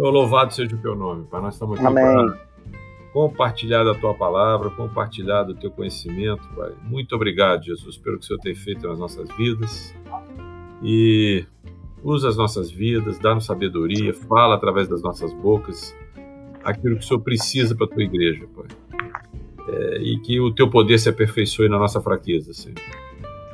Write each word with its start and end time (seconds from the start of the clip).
Senhor, 0.00 0.12
louvado 0.12 0.54
seja 0.54 0.74
o 0.74 0.78
teu 0.78 0.96
nome, 0.96 1.26
Pai. 1.26 1.42
Nós 1.42 1.52
estamos 1.52 1.78
aqui 1.78 1.86
Amém. 1.86 2.02
para 2.02 2.38
compartilhar 3.12 3.84
da 3.84 3.94
tua 3.94 4.14
palavra, 4.14 4.70
compartilhar 4.70 5.42
do 5.42 5.54
teu 5.54 5.70
conhecimento, 5.70 6.48
Pai. 6.56 6.72
Muito 6.84 7.14
obrigado, 7.14 7.64
Jesus, 7.64 7.98
pelo 7.98 8.16
que 8.16 8.24
o 8.24 8.26
Senhor 8.26 8.40
tem 8.40 8.54
feito 8.54 8.88
nas 8.88 8.98
nossas 8.98 9.28
vidas. 9.36 9.94
E 10.82 11.44
usa 12.02 12.30
as 12.30 12.36
nossas 12.38 12.70
vidas, 12.70 13.18
dá-nos 13.18 13.44
sabedoria, 13.44 14.14
fala 14.14 14.54
através 14.54 14.88
das 14.88 15.02
nossas 15.02 15.34
bocas 15.34 15.94
aquilo 16.64 16.96
que 16.96 17.04
o 17.04 17.06
Senhor 17.06 17.20
precisa 17.20 17.76
para 17.76 17.84
a 17.84 17.90
tua 17.90 18.02
igreja, 18.02 18.48
Pai. 18.56 18.68
É, 19.68 19.98
e 19.98 20.18
que 20.20 20.40
o 20.40 20.50
teu 20.50 20.70
poder 20.70 20.98
se 20.98 21.10
aperfeiçoe 21.10 21.68
na 21.68 21.78
nossa 21.78 22.00
fraqueza, 22.00 22.54
Senhor. 22.54 22.78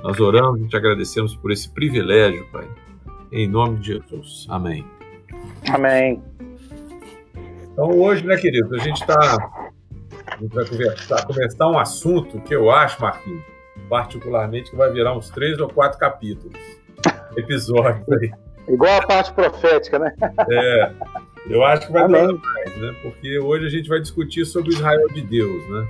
Nós 0.01 0.21
oramos 0.21 0.61
e 0.61 0.69
te 0.69 0.77
agradecemos 0.77 1.35
por 1.35 1.51
esse 1.51 1.69
privilégio, 1.69 2.47
Pai. 2.53 2.69
Em 3.33 3.49
nome 3.49 3.79
de 3.79 3.95
Jesus. 3.95 4.47
Amém. 4.49 4.85
Amém. 5.69 6.23
Então 7.77 7.91
hoje, 7.91 8.25
né, 8.27 8.39
querido, 8.39 8.75
a 8.75 8.79
gente 8.79 9.03
está 9.03 9.37
a 10.33 10.37
gente 10.41 10.55
vai 10.55 10.65
conversar, 10.65 11.27
começar 11.27 11.69
um 11.69 11.79
assunto 11.79 12.41
que 12.41 12.55
eu 12.57 12.71
acho, 12.71 13.01
Marquinhos, 13.03 13.43
particularmente 13.87 14.71
que 14.71 14.77
vai 14.77 14.91
virar 14.91 15.15
uns 15.15 15.29
três 15.29 15.59
ou 15.61 15.69
quatro 15.69 15.99
capítulos, 15.99 16.57
episódios 17.37 18.03
aí. 18.13 18.33
Igual 18.67 18.97
a 18.97 19.07
parte 19.07 19.31
profética, 19.35 19.99
né? 19.99 20.11
É, 20.51 20.91
eu 21.51 21.63
acho 21.65 21.87
que 21.87 21.93
vai 21.93 22.05
Amém. 22.05 22.27
durar 22.27 22.41
mais, 22.41 22.77
né? 22.79 22.97
Porque 23.03 23.39
hoje 23.39 23.67
a 23.67 23.69
gente 23.69 23.91
vai 23.91 24.01
discutir 24.01 24.47
sobre 24.47 24.71
o 24.71 24.73
Israel 24.73 25.07
de 25.09 25.21
Deus, 25.21 25.69
né? 25.69 25.87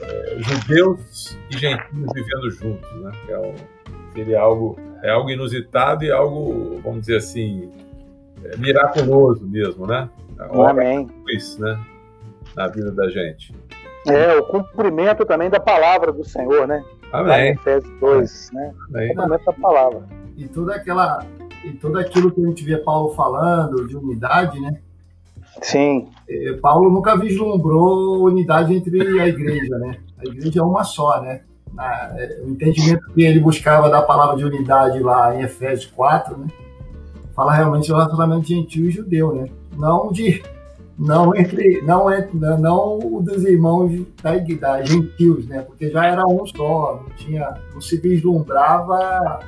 É, 0.00 0.36
judeus 0.38 1.36
e 1.50 1.58
gentios 1.58 2.12
vivendo 2.14 2.50
juntos, 2.52 3.02
né? 3.02 3.10
Que 3.26 3.32
é 3.32 3.38
um- 3.40 3.54
seria 4.14 4.40
algo, 4.40 4.78
é 5.02 5.10
algo 5.10 5.30
inusitado 5.30 6.04
e 6.04 6.12
algo, 6.12 6.80
vamos 6.82 7.00
dizer 7.00 7.16
assim, 7.16 7.70
é, 8.44 8.56
miraculoso 8.56 9.44
mesmo, 9.44 9.84
né? 9.84 10.08
Amém. 10.40 11.08
Deus, 11.26 11.58
né? 11.58 11.78
Na 12.56 12.68
vida 12.68 12.90
da 12.92 13.08
gente. 13.08 13.54
É, 14.06 14.36
o 14.36 14.44
cumprimento 14.44 15.24
também 15.26 15.50
da 15.50 15.60
palavra 15.60 16.12
do 16.12 16.24
Senhor, 16.24 16.66
né? 16.66 16.82
Amém. 17.12 17.50
Efésios 17.52 17.92
2, 18.00 18.50
né? 18.52 18.74
Amém. 18.88 19.10
O 19.10 19.14
cumprimento 19.14 19.44
da 19.44 19.52
palavra. 19.52 20.02
e 20.36 20.46
toda 20.48 20.74
aquela 20.74 21.24
e 21.64 21.72
tudo 21.72 21.98
aquilo 21.98 22.30
que 22.30 22.40
a 22.40 22.46
gente 22.48 22.64
vê 22.64 22.76
Paulo 22.78 23.12
falando 23.14 23.86
de 23.88 23.96
unidade, 23.96 24.60
né? 24.60 24.78
Sim, 25.62 26.08
Eh, 26.30 26.52
Paulo 26.62 26.88
nunca 26.90 27.16
vislumbrou 27.16 28.22
unidade 28.24 28.74
entre 28.76 29.00
a 29.20 29.26
igreja, 29.26 29.76
né? 29.78 29.98
A 30.18 30.24
igreja 30.24 30.60
é 30.60 30.62
uma 30.62 30.84
só, 30.84 31.20
né? 31.20 31.40
Na- 31.74 32.12
eh, 32.16 32.40
o 32.44 32.50
entendimento 32.50 33.12
que 33.12 33.22
ele 33.24 33.40
buscava 33.40 33.88
da 33.90 34.00
palavra 34.02 34.36
de 34.36 34.44
unidade 34.44 35.00
lá 35.00 35.34
em 35.34 35.42
Efésios 35.42 35.90
4, 35.90 36.36
né? 36.38 36.46
Fala 37.38 37.54
realmente 37.54 37.86
do 37.86 37.94
relacionamento 37.94 38.48
gentil 38.48 38.86
e 38.88 38.90
judeu, 38.90 39.32
né? 39.32 39.48
Não 39.76 40.10
de 40.10 40.42
não 40.98 41.32
entre 41.36 41.80
não 41.82 42.12
entre, 42.12 42.36
não 42.36 42.98
o 42.98 43.22
dos 43.22 43.44
irmãos 43.44 43.92
da, 44.20 44.36
da 44.36 44.82
gentios, 44.84 45.46
né? 45.46 45.60
Porque 45.62 45.88
já 45.88 46.04
era 46.04 46.26
um 46.26 46.44
só, 46.44 47.00
não 47.06 47.14
tinha 47.14 47.54
não 47.72 47.80
se 47.80 47.96
vislumbrava 48.00 49.38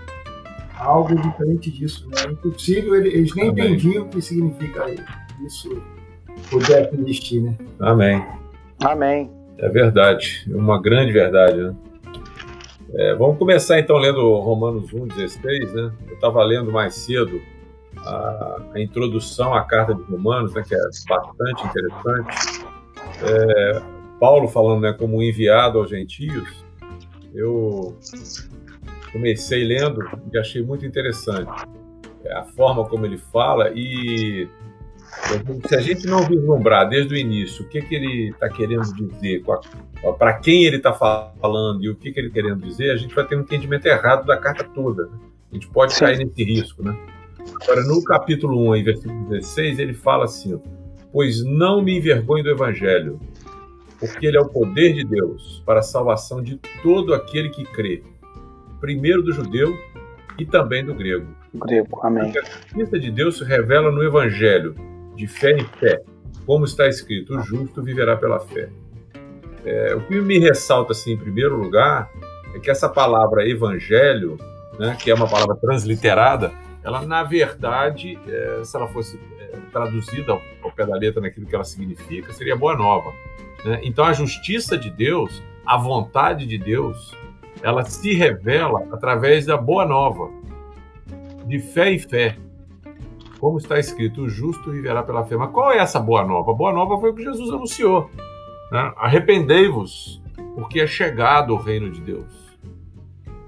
algo 0.79 1.21
diferente 1.21 1.69
disso, 1.69 2.07
né? 2.11 2.29
É 2.29 2.31
impossível, 2.31 2.95
ele- 2.95 3.09
eles 3.09 3.35
nem 3.35 3.49
Amém. 3.49 3.65
entendiam 3.75 4.05
o 4.05 4.09
que 4.09 4.23
significa 4.23 4.87
isso 5.45 5.83
pudesse 6.49 6.95
existir, 6.95 7.41
né? 7.41 7.57
Amém. 7.81 8.25
amém. 8.85 9.29
É 9.59 9.69
verdade, 9.69 10.49
é 10.49 10.57
uma 10.57 10.81
grande 10.81 11.11
verdade, 11.11 11.57
né? 11.61 11.75
É, 12.95 13.17
vamos 13.17 13.37
começar 13.37 13.81
então 13.81 13.97
lendo 13.97 14.21
Romanos 14.39 14.93
1,16, 14.93 15.73
né? 15.73 15.91
Eu 16.07 16.15
estava 16.15 16.41
lendo 16.45 16.71
mais 16.71 16.95
cedo 16.95 17.41
a, 17.99 18.57
a 18.75 18.81
introdução 18.81 19.55
à 19.55 19.65
carta 19.65 19.95
de 19.95 20.03
Romanos, 20.03 20.55
né, 20.55 20.63
que 20.67 20.75
é 20.75 20.79
bastante 21.09 21.67
interessante. 21.67 22.65
É, 23.23 23.83
Paulo 24.19 24.49
falando 24.49 24.83
né, 24.83 24.93
como 24.93 25.23
enviado 25.23 25.79
aos 25.79 25.91
gentios, 25.91 26.65
eu 27.35 27.97
comecei 29.13 29.65
lendo 29.65 30.01
e 30.33 30.39
achei 30.39 30.63
muito 30.63 30.87
interessante 30.87 31.51
é, 32.25 32.35
a 32.35 32.45
forma 32.45 32.85
como 32.85 33.07
ele 33.07 33.19
fala 33.19 33.71
e 33.75 34.49
se 35.67 35.75
a 35.75 35.81
gente 35.81 36.07
não 36.07 36.23
vislumbrar 36.27 36.89
desde 36.89 37.15
o 37.15 37.17
início 37.17 37.65
o 37.65 37.69
que, 37.69 37.83
que 37.83 37.95
ele 37.95 38.29
está 38.31 38.49
querendo 38.49 38.85
dizer, 38.95 39.43
para 40.19 40.35
quem 40.35 40.65
ele 40.65 40.77
está 40.77 40.93
falando 40.93 41.83
e 41.83 41.89
o 41.89 41.97
que, 41.97 42.13
que 42.13 42.21
ele 42.21 42.29
está 42.29 42.41
querendo 42.41 42.65
dizer, 42.65 42.91
a 42.91 42.97
gente 42.97 43.15
vai 43.15 43.27
ter 43.27 43.37
um 43.37 43.41
entendimento 43.41 43.87
errado 43.87 44.25
da 44.25 44.37
carta 44.37 44.65
toda. 44.65 45.07
né? 45.07 45.19
A 45.51 45.55
gente 45.55 45.69
pode 45.69 45.95
Sim. 45.95 46.01
cair 46.01 46.19
nesse 46.19 46.45
risco. 46.45 46.83
Né? 46.83 46.97
Agora, 47.63 47.83
no 47.83 48.03
capítulo 48.03 48.69
1, 48.69 48.73
aí, 48.73 48.83
versículo 48.83 49.29
16, 49.29 49.79
ele 49.79 49.95
fala 49.95 50.25
assim: 50.25 50.61
Pois 51.13 51.45
não 51.45 51.83
me 51.83 51.99
envergonho 51.99 52.45
do 52.45 52.51
evangelho, 52.51 53.21
porque 53.99 54.27
ele 54.27 54.37
é 54.37 54.41
o 54.41 54.49
poder 54.49 54.95
de 54.95 55.05
Deus 55.05 55.63
para 55.65 55.81
a 55.81 55.83
salvação 55.83 56.43
de 56.43 56.59
todo 56.83 57.15
aquele 57.15 57.51
que 57.51 57.65
crê, 57.65 58.03
primeiro 58.81 59.23
do 59.23 59.33
judeu 59.33 59.77
e 60.39 60.47
também 60.47 60.85
do 60.85 60.95
grego. 60.95 61.27
Grego, 61.55 62.01
amém. 62.03 62.33
A 62.37 62.45
justiça 62.45 62.99
de 62.99 63.11
Deus 63.11 63.39
se 63.39 63.45
revela 63.45 63.91
no 63.91 64.03
Evangelho, 64.03 64.75
de 65.17 65.27
fé 65.27 65.53
em 65.53 65.65
fé, 65.65 66.01
como 66.47 66.65
está 66.65 66.89
escrito: 66.89 67.37
o 67.37 67.43
justo 67.43 67.83
viverá 67.83 68.17
pela 68.17 68.41
fé. 68.41 68.69
É, 69.65 69.95
o 69.95 70.01
que 70.01 70.21
me 70.21 70.39
ressalta, 70.39 70.93
assim, 70.93 71.13
em 71.13 71.19
primeiro 71.19 71.57
lugar, 71.57 72.11
é 72.55 72.59
que 72.59 72.71
essa 72.71 72.89
palavra 72.89 73.47
evangelho, 73.47 74.37
né, 74.79 74.97
que 74.99 75.11
é 75.11 75.15
uma 75.15 75.29
palavra 75.29 75.55
transliterada, 75.57 76.53
ela, 76.83 77.03
na 77.03 77.23
verdade, 77.23 78.19
é, 78.27 78.65
se 78.65 78.77
ela 78.77 78.89
fosse 78.89 79.21
é, 79.39 79.57
traduzida 79.71 80.33
ao, 80.63 80.73
pé 80.73 80.87
da 80.87 80.97
letra 80.97 81.21
naquilo 81.21 81.47
que 81.47 81.55
ela 81.55 81.65
significa, 81.65 82.33
seria 82.33 82.57
boa 82.57 82.77
nova. 82.77 83.13
né? 83.65 83.81
Então, 83.83 84.05
a 84.05 84.13
justiça 84.13 84.79
de 84.79 84.91
Deus, 84.91 85.43
a 85.65 85.77
vontade 85.77 86.47
de 86.47 86.57
Deus, 86.57 87.15
ela 87.63 87.85
se 87.85 88.15
revela 88.15 88.87
através 88.93 89.47
da 89.47 89.57
boa 89.57 89.85
nova 89.85 90.31
de 91.47 91.59
fé 91.59 91.93
em 91.93 91.99
fé. 91.99 92.37
Como 93.39 93.59
está 93.59 93.79
escrito, 93.79 94.23
o 94.23 94.29
justo 94.29 94.71
viverá 94.71 95.03
pela 95.03 95.25
fé. 95.25 95.37
Mas 95.37 95.51
qual 95.51 95.73
é 95.73 95.79
essa 95.79 95.99
boa 95.99 96.25
nova? 96.25 96.51
A 96.51 96.55
boa 96.55 96.73
nova 96.73 96.99
foi 96.99 97.11
o 97.11 97.15
que 97.15 97.23
Jesus 97.23 97.51
anunciou. 97.51 98.11
né? 98.71 98.93
Arrependei-vos, 98.97 100.23
porque 100.55 100.81
é 100.81 100.87
chegado 100.87 101.55
o 101.55 101.57
reino 101.57 101.91
de 101.91 102.01
Deus. 102.01 102.59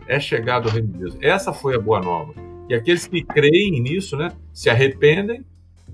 É 0.06 0.19
chegado 0.19 0.66
o 0.66 0.70
reino 0.70 0.88
de 0.88 0.99
Deus. 0.99 1.16
Essa 1.20 1.53
foi 1.53 1.76
a 1.76 1.78
boa 1.78 2.00
nova. 2.00 2.34
E 2.69 2.75
aqueles 2.75 3.06
que 3.06 3.23
creem 3.23 3.81
nisso, 3.81 4.17
né, 4.17 4.33
se 4.53 4.71
arrependem 4.71 5.45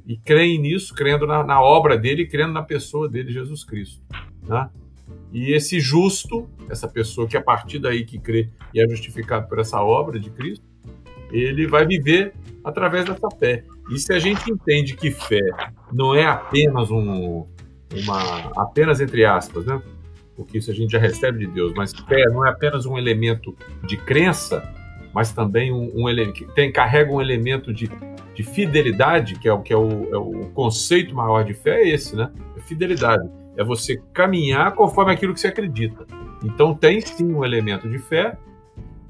e 0.07 0.17
creem 0.17 0.59
nisso, 0.59 0.95
crendo 0.95 1.27
na, 1.27 1.43
na 1.45 1.61
obra 1.61 1.97
dele, 1.99 2.27
crendo 2.27 2.53
na 2.53 2.63
pessoa 2.63 3.09
dele, 3.09 3.33
Jesus 3.33 3.65
Cristo. 3.65 4.03
né? 4.47 4.69
E 5.33 5.53
esse 5.53 5.81
justo, 5.81 6.49
essa 6.71 6.89
pessoa 6.89 7.27
que 7.27 7.37
a 7.37 7.43
partir 7.43 7.79
daí 7.79 8.05
que 8.05 8.19
crê 8.19 8.49
e 8.73 8.81
é 8.81 8.89
justificado 8.89 9.47
por 9.49 9.59
essa 9.59 9.81
obra 9.83 10.19
de 10.19 10.31
Cristo, 10.31 10.65
ele 11.31 11.67
vai 11.67 11.87
viver 11.87 12.33
através 12.65 13.05
dessa 13.05 13.29
fé. 13.39 13.65
E 13.91 13.99
se 13.99 14.13
a 14.13 14.19
gente 14.19 14.51
entende 14.51 14.97
que 14.97 15.11
fé 15.11 15.43
não 15.93 16.15
é 16.15 16.25
apenas 16.25 16.91
um, 16.91 17.47
uma, 17.95 18.53
apenas 18.57 19.01
entre 19.01 19.25
aspas, 19.25 19.67
né? 19.67 19.83
Porque 20.37 20.59
isso 20.59 20.71
a 20.71 20.75
gente 20.75 20.93
já 20.93 20.99
recebe 20.99 21.41
de 21.41 21.53
Deus, 21.53 21.73
mas 21.75 21.93
fé 21.93 22.25
não 22.31 22.47
é 22.47 22.51
apenas 22.51 22.87
um 22.87 22.97
elemento 22.97 23.57
de 23.87 23.97
crença, 23.97 24.63
mas 25.13 25.33
também 25.33 25.73
um, 25.73 25.91
um 25.95 26.33
tem 26.55 26.71
carrega 26.71 27.11
um 27.11 27.21
elemento 27.21 27.73
de, 27.73 27.91
de 28.35 28.43
fidelidade, 28.43 29.39
que 29.39 29.49
é 29.49 29.53
o 29.53 29.61
que 29.61 29.73
é 29.73 29.77
o, 29.77 30.15
é 30.15 30.17
o 30.17 30.51
conceito 30.55 31.15
maior 31.15 31.45
de 31.45 31.55
fé 31.55 31.83
é 31.83 31.89
esse, 31.89 32.15
né? 32.15 32.31
É 32.57 32.61
fidelidade. 32.61 33.29
É 33.57 33.65
você 33.65 34.01
caminhar 34.13 34.73
conforme 34.73 35.13
aquilo 35.13 35.35
que 35.35 35.41
você 35.41 35.49
acredita. 35.49 36.07
Então 36.45 36.75
tem 36.75 37.01
sim 37.01 37.33
um 37.33 37.45
elemento 37.45 37.89
de 37.89 37.99
fé, 37.99 38.37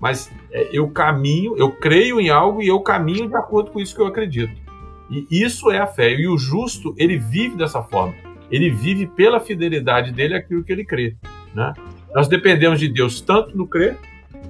mas 0.01 0.31
é, 0.51 0.69
eu 0.73 0.89
caminho, 0.89 1.57
eu 1.57 1.71
creio 1.71 2.21
em 2.21 2.31
algo 2.31 2.63
e 2.63 2.69
eu 2.69 2.81
caminho 2.81 3.29
de 3.29 3.37
acordo 3.37 3.71
com 3.71 3.81
isso 3.81 3.95
que 3.95 4.01
eu 4.01 4.07
acredito. 4.07 4.69
E 5.11 5.27
isso 5.31 5.71
é 5.71 5.79
a 5.79 5.87
fé. 5.87 6.13
E 6.13 6.29
o 6.29 6.37
justo, 6.37 6.95
ele 6.99 7.17
vive 7.17 7.57
dessa 7.57 7.83
forma. 7.83 8.15
Ele 8.51 8.71
vive 8.71 9.07
pela 9.07 9.41
fidelidade 9.41 10.13
dele 10.13 10.35
àquilo 10.35 10.63
que 10.63 10.73
ele 10.73 10.85
crê. 10.85 11.17
Né? 11.55 11.73
Nós 12.15 12.29
dependemos 12.29 12.79
de 12.79 12.89
Deus 12.89 13.21
tanto 13.21 13.57
no 13.57 13.67
crer 13.67 13.99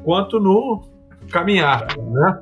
quanto 0.04 0.38
no 0.40 0.82
caminhar. 1.28 1.86
Né? 1.96 2.40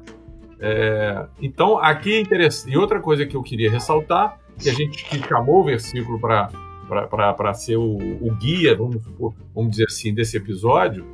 É, 0.61 1.27
então, 1.41 1.79
aqui 1.79 2.15
é 2.15 2.21
interessante. 2.21 2.73
E 2.73 2.77
outra 2.77 3.01
coisa 3.01 3.27
que 3.27 3.37
eu 3.37 3.43
queria 3.43 3.71
ressaltar, 3.71 4.39
que 4.59 4.71
a 4.71 4.73
gente 4.73 5.05
que 5.05 5.19
chamou 5.27 5.61
o 5.61 5.65
versículo 5.65 6.19
para 6.19 7.55
ser 7.55 7.77
o, 7.77 7.97
o 7.97 8.35
guia, 8.41 8.75
vamos, 8.75 9.03
supor, 9.03 9.35
vamos 9.55 9.73
dizer 9.73 9.85
assim, 9.85 10.15
desse 10.15 10.37
episódio, 10.37 11.05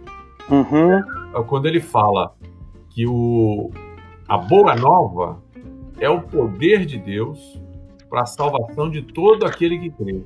Uhum. 0.50 1.44
quando 1.46 1.66
ele 1.66 1.80
fala 1.80 2.34
que 2.90 3.06
o, 3.06 3.70
a 4.28 4.36
boa 4.36 4.74
nova 4.74 5.42
é 5.98 6.08
o 6.08 6.20
poder 6.20 6.84
de 6.84 6.98
Deus 6.98 7.60
para 8.08 8.22
a 8.22 8.26
salvação 8.26 8.90
de 8.90 9.02
todo 9.02 9.46
aquele 9.46 9.78
que 9.78 9.90
crê. 9.90 10.22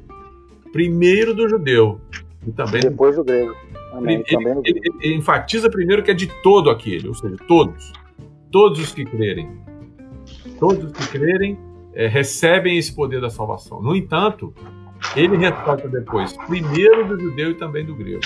Primeiro 0.72 1.34
do 1.34 1.48
judeu 1.48 2.00
e 2.46 2.50
também 2.50 2.80
Depois 2.80 3.16
do 3.16 3.24
grego. 3.24 3.54
Amém. 3.96 4.22
ele, 4.64 4.80
ele- 5.00 5.14
enfatiza 5.14 5.70
primeiro 5.70 6.02
que 6.02 6.10
é 6.10 6.14
de 6.14 6.26
todo 6.42 6.70
aquele, 6.70 7.08
ou 7.08 7.14
seja, 7.14 7.36
todos. 7.48 7.92
Todos 8.50 8.78
os 8.78 8.92
que 8.92 9.04
crerem. 9.04 9.58
Todos 10.58 10.84
os 10.84 10.92
que 10.92 11.18
crerem 11.18 11.58
é, 11.94 12.06
recebem 12.06 12.76
esse 12.78 12.94
poder 12.94 13.20
da 13.20 13.30
salvação. 13.30 13.82
No 13.82 13.94
entanto, 13.94 14.54
ele 15.14 15.36
ressalta 15.36 15.88
depois, 15.88 16.32
primeiro 16.46 17.06
do 17.08 17.18
judeu 17.18 17.50
e 17.50 17.54
também 17.54 17.84
do 17.84 17.94
grego. 17.94 18.20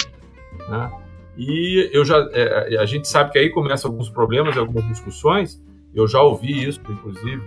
Né? 0.69 0.91
E 1.37 1.89
eu 1.93 2.05
já, 2.05 2.19
é, 2.33 2.77
a 2.79 2.85
gente 2.85 3.09
sabe 3.09 3.33
que 3.33 3.39
aí 3.39 3.49
começam 3.51 3.91
alguns 3.91 4.09
problemas, 4.09 4.57
algumas 4.57 4.87
discussões. 4.89 5.63
Eu 5.95 6.07
já 6.07 6.21
ouvi 6.21 6.67
isso, 6.69 6.81
inclusive, 6.89 7.43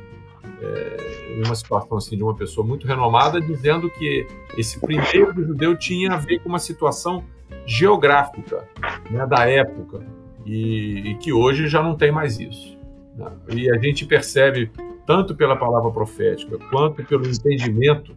é, 0.62 1.38
em 1.38 1.46
uma 1.46 1.56
situação 1.56 1.98
assim 1.98 2.18
de 2.18 2.24
uma 2.24 2.36
pessoa 2.36 2.66
muito 2.66 2.88
renomada, 2.88 3.40
dizendo 3.40 3.90
que 3.90 4.26
esse 4.58 4.80
primeiro 4.80 5.34
do 5.34 5.46
judeu 5.46 5.76
tinha 5.78 6.14
a 6.14 6.18
ver 6.18 6.40
com 6.40 6.50
uma 6.50 6.60
situação 6.60 7.24
geográfica 7.66 8.68
né, 9.10 9.26
da 9.26 9.50
época 9.50 10.06
e, 10.46 11.12
e, 11.12 11.16
que 11.16 11.32
hoje 11.32 11.68
já 11.68 11.82
não 11.82 11.96
tem 11.96 12.12
mais 12.12 12.40
isso. 12.40 12.78
Né? 13.16 13.32
E 13.50 13.72
a 13.72 13.78
gente 13.78 14.06
percebe 14.06 14.72
tanto 15.06 15.36
pela 15.36 15.56
palavra 15.56 15.92
profética 15.92 16.58
quanto 16.70 17.04
pelo 17.04 17.28
entendimento 17.28 18.16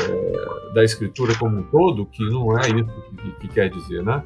é, 0.00 0.72
da 0.74 0.84
escritura 0.84 1.34
como 1.36 1.58
um 1.58 1.62
todo 1.62 2.06
que 2.06 2.22
não 2.24 2.58
é 2.58 2.68
isso 2.68 3.02
que, 3.16 3.30
que, 3.40 3.48
quer 3.48 3.70
dizer, 3.70 4.02
né? 4.02 4.22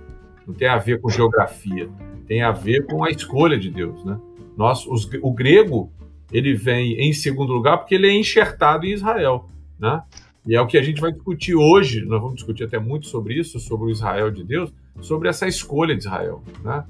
Não 0.47 0.55
tem 0.55 0.69
a 0.69 0.77
ver 0.77 1.01
com 1.01 1.09
geografia, 1.09 1.89
tem 2.27 2.43
a 2.43 2.51
ver 2.51 2.85
com 2.87 3.05
a 3.05 3.11
escolha 3.11 3.59
de 3.59 3.71
Deus, 3.71 4.05
né? 4.05 4.19
Nós, 4.57 4.87
os, 4.87 5.09
o 5.23 5.33
grego 5.33 5.93
ele 6.33 6.55
vem 6.55 6.95
em 6.99 7.13
segundo 7.13 7.53
lugar 7.53 7.79
porque 7.79 7.95
ele 7.95 8.09
é 8.09 8.13
enxertado 8.13 8.85
em 8.87 8.93
Israel, 8.93 9.49
né? 9.79 10.03
E 10.47 10.57
é 10.57 10.61
o 10.61 10.67
que 10.67 10.77
a 10.77 10.83
gente 10.83 11.01
vai 11.01 11.13
discutir 11.13 11.55
hoje, 11.55 12.05
nós 12.05 12.21
vamos 12.21 12.37
discutir 12.37 12.65
até 12.65 12.79
muito 12.79 13.07
sobre 13.07 13.35
isso, 13.35 13.61
sobre 13.61 13.87
o 13.87 13.91
Israel 13.91 14.31
de 14.31 14.43
Deus, 14.43 14.73
sobre 15.01 15.29
essa 15.29 15.47
escolha 15.47 15.95
de 15.95 16.03
Israel. 16.03 16.43
Né? 16.65 16.85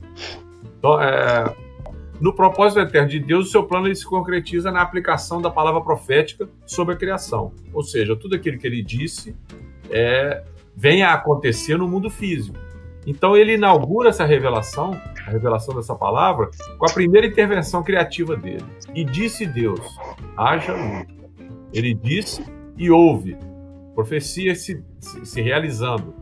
Então, 0.78 1.00
é, 1.00 1.54
no 2.18 2.32
propósito 2.32 2.80
eterno 2.80 3.08
de 3.08 3.20
Deus, 3.20 3.48
o 3.48 3.50
seu 3.50 3.64
plano 3.64 3.86
ele 3.86 3.94
se 3.94 4.06
concretiza 4.06 4.70
na 4.70 4.80
aplicação 4.80 5.42
da 5.42 5.50
palavra 5.50 5.82
profética 5.82 6.48
sobre 6.64 6.94
a 6.94 6.96
criação. 6.96 7.52
Ou 7.74 7.82
seja, 7.82 8.16
tudo 8.16 8.36
aquilo 8.36 8.58
que 8.58 8.66
ele 8.66 8.82
disse 8.82 9.36
é, 9.90 10.42
vem 10.74 11.02
a 11.02 11.12
acontecer 11.12 11.76
no 11.76 11.86
mundo 11.86 12.08
físico. 12.08 12.56
Então 13.06 13.36
ele 13.36 13.54
inaugura 13.54 14.10
essa 14.10 14.24
revelação, 14.24 14.92
a 15.26 15.30
revelação 15.30 15.74
dessa 15.74 15.94
palavra, 15.94 16.48
com 16.78 16.86
a 16.88 16.92
primeira 16.92 17.26
intervenção 17.26 17.82
criativa 17.82 18.36
dele. 18.36 18.64
E 18.94 19.04
disse 19.04 19.44
Deus: 19.44 19.80
haja 20.36 20.72
luz. 20.72 21.06
Ele 21.72 21.94
disse 21.94 22.44
e 22.76 22.90
houve. 22.90 23.36
Profecia 23.94 24.54
se, 24.54 24.84
se, 24.98 25.26
se 25.26 25.40
realizando. 25.40 26.14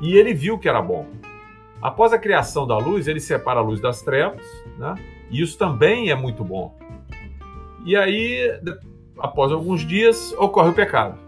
E 0.00 0.16
ele 0.16 0.34
viu 0.34 0.58
que 0.58 0.68
era 0.68 0.82
bom. 0.82 1.06
Após 1.80 2.12
a 2.12 2.18
criação 2.18 2.66
da 2.66 2.78
luz, 2.78 3.06
ele 3.06 3.20
separa 3.20 3.60
a 3.60 3.62
luz 3.62 3.80
das 3.80 4.02
trevas, 4.02 4.42
né? 4.78 4.94
e 5.30 5.42
isso 5.42 5.58
também 5.58 6.10
é 6.10 6.14
muito 6.14 6.42
bom. 6.42 6.74
E 7.84 7.94
aí, 7.94 8.58
após 9.18 9.52
alguns 9.52 9.86
dias, 9.86 10.32
ocorre 10.38 10.70
o 10.70 10.74
pecado. 10.74 11.18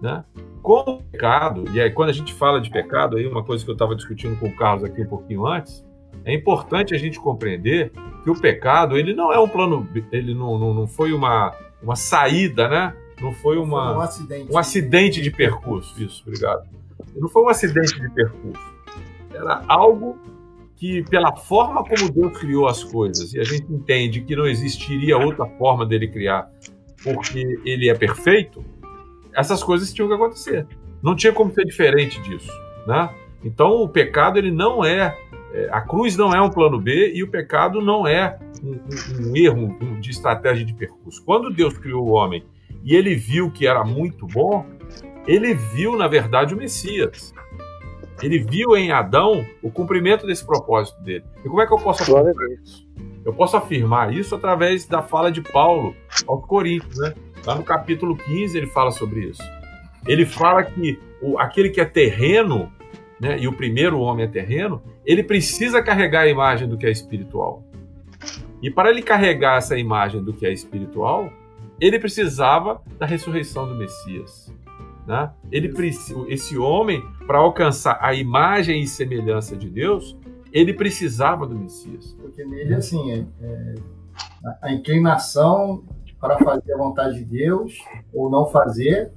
Né? 0.00 0.24
Com 0.62 0.80
o 0.80 1.02
pecado, 1.02 1.64
e 1.72 1.80
aí 1.80 1.90
quando 1.90 2.08
a 2.08 2.12
gente 2.12 2.32
fala 2.32 2.60
de 2.60 2.70
pecado, 2.70 3.16
aí 3.16 3.26
uma 3.26 3.44
coisa 3.44 3.64
que 3.64 3.70
eu 3.70 3.74
estava 3.74 3.94
discutindo 3.94 4.38
com 4.38 4.46
o 4.46 4.56
Carlos 4.56 4.84
aqui 4.84 5.02
um 5.02 5.08
pouquinho 5.08 5.46
antes, 5.46 5.84
é 6.24 6.32
importante 6.32 6.94
a 6.94 6.98
gente 6.98 7.20
compreender 7.20 7.92
que 8.22 8.30
o 8.30 8.40
pecado 8.40 8.96
ele 8.96 9.12
não 9.12 9.32
é 9.32 9.38
um 9.38 9.48
plano, 9.48 9.88
ele 10.10 10.34
não, 10.34 10.58
não, 10.58 10.72
não 10.72 10.86
foi 10.86 11.12
uma, 11.12 11.52
uma 11.82 11.96
saída, 11.96 12.68
né? 12.68 12.94
Não 13.22 13.32
foi, 13.32 13.56
uma, 13.56 13.88
foi 13.90 13.96
um, 13.96 14.00
acidente. 14.00 14.52
um 14.52 14.58
acidente 14.58 15.20
de 15.22 15.30
percurso. 15.30 16.02
Isso, 16.02 16.22
obrigado. 16.26 16.68
Não 17.14 17.28
foi 17.28 17.42
um 17.44 17.48
acidente 17.48 18.00
de 18.00 18.10
percurso. 18.10 18.60
Era 19.32 19.62
algo 19.68 20.18
que, 20.76 21.04
pela 21.04 21.36
forma 21.36 21.84
como 21.84 22.10
Deus 22.10 22.36
criou 22.36 22.66
as 22.66 22.82
coisas, 22.82 23.32
e 23.32 23.38
a 23.38 23.44
gente 23.44 23.72
entende 23.72 24.20
que 24.22 24.34
não 24.34 24.48
existiria 24.48 25.16
outra 25.16 25.46
forma 25.46 25.86
dele 25.86 26.08
criar, 26.08 26.50
porque 27.04 27.60
ele 27.64 27.88
é 27.88 27.94
perfeito, 27.94 28.64
essas 29.32 29.62
coisas 29.62 29.92
tinham 29.92 30.08
que 30.08 30.14
acontecer. 30.14 30.66
Não 31.00 31.14
tinha 31.14 31.32
como 31.32 31.52
ser 31.52 31.64
diferente 31.64 32.20
disso, 32.22 32.50
né? 32.84 33.14
Então, 33.44 33.82
o 33.82 33.88
pecado 33.88 34.38
ele 34.38 34.50
não 34.50 34.84
é, 34.84 35.16
é 35.54 35.68
a 35.70 35.80
cruz 35.80 36.16
não 36.16 36.34
é 36.34 36.42
um 36.42 36.50
plano 36.50 36.80
B 36.80 37.12
e 37.14 37.22
o 37.22 37.28
pecado 37.28 37.80
não 37.80 38.04
é 38.04 38.38
um, 38.62 38.72
um, 38.72 39.30
um 39.30 39.36
erro 39.36 40.00
de 40.00 40.10
estratégia 40.10 40.64
de 40.64 40.74
percurso. 40.74 41.22
Quando 41.24 41.52
Deus 41.52 41.78
criou 41.78 42.04
o 42.04 42.10
homem 42.10 42.44
e 42.84 42.94
ele 42.94 43.14
viu 43.14 43.50
que 43.50 43.66
era 43.66 43.84
muito 43.84 44.26
bom, 44.26 44.66
ele 45.26 45.54
viu, 45.54 45.96
na 45.96 46.08
verdade, 46.08 46.54
o 46.54 46.56
Messias. 46.56 47.32
Ele 48.22 48.38
viu 48.38 48.76
em 48.76 48.92
Adão 48.92 49.44
o 49.62 49.70
cumprimento 49.70 50.26
desse 50.26 50.44
propósito 50.44 51.00
dele. 51.02 51.24
E 51.44 51.48
como 51.48 51.60
é 51.60 51.66
que 51.66 51.72
eu 51.72 51.78
posso 51.78 52.02
afirmar 52.02 52.32
isso? 52.62 52.88
Eu 53.24 53.32
posso 53.32 53.56
afirmar 53.56 54.12
isso 54.12 54.34
através 54.34 54.86
da 54.86 55.02
fala 55.02 55.30
de 55.30 55.40
Paulo 55.40 55.94
aos 56.26 56.44
Coríntios, 56.46 56.98
né? 56.98 57.14
Lá 57.44 57.54
no 57.54 57.64
capítulo 57.64 58.16
15 58.16 58.56
ele 58.56 58.66
fala 58.66 58.90
sobre 58.90 59.20
isso. 59.28 59.42
Ele 60.06 60.26
fala 60.26 60.62
que 60.64 60.98
o, 61.20 61.38
aquele 61.38 61.70
que 61.70 61.80
é 61.80 61.84
terreno, 61.84 62.72
né, 63.20 63.38
e 63.38 63.46
o 63.46 63.52
primeiro 63.52 64.00
homem 64.00 64.24
é 64.24 64.28
terreno, 64.28 64.82
ele 65.04 65.22
precisa 65.22 65.82
carregar 65.82 66.22
a 66.22 66.28
imagem 66.28 66.68
do 66.68 66.76
que 66.76 66.86
é 66.86 66.90
espiritual. 66.90 67.64
E 68.60 68.70
para 68.70 68.90
ele 68.90 69.02
carregar 69.02 69.58
essa 69.58 69.76
imagem 69.76 70.22
do 70.22 70.32
que 70.32 70.46
é 70.46 70.52
espiritual, 70.52 71.32
ele 71.82 71.98
precisava 71.98 72.80
da 72.96 73.04
ressurreição 73.04 73.66
do 73.66 73.74
Messias. 73.74 74.54
Né? 75.04 75.32
Ele 75.50 75.68
esse 76.28 76.56
homem, 76.56 77.02
para 77.26 77.38
alcançar 77.38 77.98
a 78.00 78.14
imagem 78.14 78.82
e 78.82 78.86
semelhança 78.86 79.56
de 79.56 79.68
Deus, 79.68 80.16
ele 80.52 80.72
precisava 80.72 81.44
do 81.44 81.56
Messias. 81.56 82.16
Porque 82.20 82.44
nele, 82.44 82.76
assim, 82.76 83.10
é, 83.10 83.24
é, 83.42 83.74
a 84.62 84.72
inclinação 84.72 85.82
para 86.20 86.38
fazer 86.38 86.72
a 86.72 86.76
vontade 86.76 87.18
de 87.18 87.24
Deus 87.24 87.76
ou 88.14 88.30
não 88.30 88.46
fazer, 88.46 89.10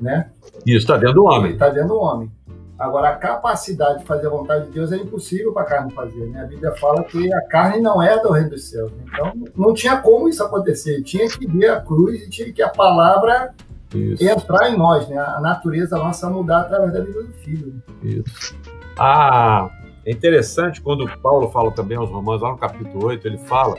né? 0.00 0.32
Isso 0.66 0.78
está 0.78 0.96
dentro 0.96 1.14
do 1.14 1.24
homem. 1.24 1.52
Está 1.52 1.68
dentro 1.68 1.90
do 1.90 2.00
homem. 2.00 2.32
Agora, 2.78 3.08
a 3.08 3.16
capacidade 3.16 4.00
de 4.00 4.04
fazer 4.04 4.26
a 4.26 4.30
vontade 4.30 4.66
de 4.66 4.72
Deus 4.72 4.92
é 4.92 4.96
impossível 4.96 5.52
para 5.52 5.62
a 5.62 5.64
carne 5.64 5.92
fazer. 5.92 6.26
Né? 6.26 6.42
A 6.42 6.44
Bíblia 6.44 6.72
fala 6.72 7.02
que 7.04 7.32
a 7.32 7.40
carne 7.48 7.80
não 7.80 8.02
é 8.02 8.20
do 8.20 8.30
reino 8.30 8.50
dos 8.50 8.68
céus. 8.68 8.92
Então, 9.02 9.32
não 9.56 9.72
tinha 9.72 9.96
como 9.96 10.28
isso 10.28 10.44
acontecer. 10.44 11.02
Tinha 11.02 11.26
que 11.26 11.46
ver 11.46 11.70
a 11.70 11.80
cruz 11.80 12.22
e 12.22 12.28
tinha 12.28 12.52
que 12.52 12.62
a 12.62 12.68
palavra 12.68 13.54
isso. 13.94 14.22
entrar 14.22 14.70
em 14.70 14.76
nós, 14.76 15.08
né? 15.08 15.16
a 15.16 15.40
natureza 15.40 15.96
nossa 15.96 16.28
mudar 16.28 16.62
através 16.62 16.92
da 16.92 17.00
vida 17.00 17.22
do 17.22 17.32
Filho. 17.32 17.82
Né? 18.02 18.10
Isso. 18.10 18.54
Ah, 18.98 19.70
é 20.04 20.10
interessante 20.10 20.82
quando 20.82 21.08
Paulo 21.20 21.48
fala 21.50 21.72
também 21.72 21.96
aos 21.96 22.10
Romanos, 22.10 22.42
lá 22.42 22.50
no 22.50 22.58
capítulo 22.58 23.06
8, 23.06 23.26
ele 23.26 23.38
fala: 23.38 23.76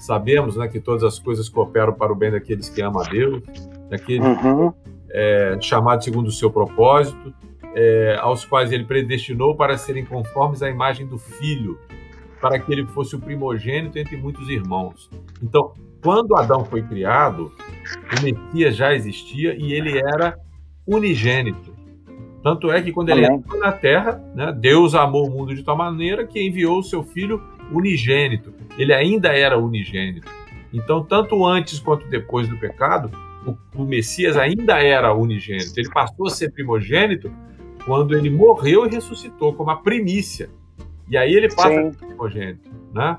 sabemos 0.00 0.56
né, 0.56 0.66
que 0.66 0.80
todas 0.80 1.04
as 1.04 1.20
coisas 1.20 1.48
cooperam 1.48 1.92
para 1.92 2.12
o 2.12 2.16
bem 2.16 2.32
daqueles 2.32 2.68
que 2.68 2.82
amam 2.82 3.00
a 3.00 3.08
Deus, 3.08 3.42
daqueles 3.88 4.26
uhum. 4.42 4.72
é, 5.08 5.56
chamados 5.60 6.04
segundo 6.04 6.26
o 6.26 6.32
seu 6.32 6.50
propósito 6.50 7.32
é, 7.74 8.16
aos 8.20 8.44
quais 8.44 8.72
ele 8.72 8.84
predestinou 8.84 9.54
para 9.54 9.76
serem 9.76 10.04
conformes 10.04 10.62
à 10.62 10.70
imagem 10.70 11.06
do 11.06 11.18
Filho, 11.18 11.78
para 12.40 12.58
que 12.58 12.72
ele 12.72 12.86
fosse 12.86 13.14
o 13.14 13.20
primogênito 13.20 13.98
entre 13.98 14.16
muitos 14.16 14.48
irmãos. 14.48 15.10
Então, 15.42 15.72
quando 16.02 16.36
Adão 16.36 16.64
foi 16.64 16.82
criado, 16.82 17.52
o 18.18 18.22
Messias 18.22 18.76
já 18.76 18.94
existia 18.94 19.54
e 19.54 19.72
ele 19.72 19.98
era 19.98 20.36
unigênito. 20.86 21.74
Tanto 22.42 22.70
é 22.70 22.80
que 22.80 22.90
quando 22.90 23.10
ele 23.10 23.26
entrou 23.26 23.60
na 23.60 23.70
Terra, 23.70 24.22
né, 24.34 24.50
Deus 24.58 24.94
amou 24.94 25.26
o 25.26 25.30
mundo 25.30 25.54
de 25.54 25.62
tal 25.62 25.76
maneira 25.76 26.26
que 26.26 26.40
enviou 26.40 26.78
o 26.78 26.82
seu 26.82 27.02
Filho 27.02 27.42
unigênito. 27.70 28.54
Ele 28.78 28.94
ainda 28.94 29.28
era 29.28 29.58
unigênito. 29.58 30.26
Então, 30.72 31.04
tanto 31.04 31.44
antes 31.44 31.78
quanto 31.78 32.08
depois 32.08 32.48
do 32.48 32.56
pecado, 32.56 33.10
o, 33.46 33.82
o 33.82 33.84
Messias 33.84 34.38
ainda 34.38 34.78
era 34.82 35.12
unigênito. 35.12 35.72
Ele 35.76 35.90
passou 35.90 36.28
a 36.28 36.30
ser 36.30 36.50
primogênito 36.50 37.30
quando 37.90 38.16
ele 38.16 38.30
morreu 38.30 38.86
e 38.86 38.88
ressuscitou 38.88 39.52
como 39.52 39.68
a 39.68 39.74
primícia. 39.74 40.48
E 41.08 41.16
aí 41.16 41.34
ele 41.34 41.52
passa 41.52 41.70
Sim. 41.70 41.88
a 41.88 41.92
ser 41.92 42.06
primogênito, 42.06 42.70
né? 42.94 43.18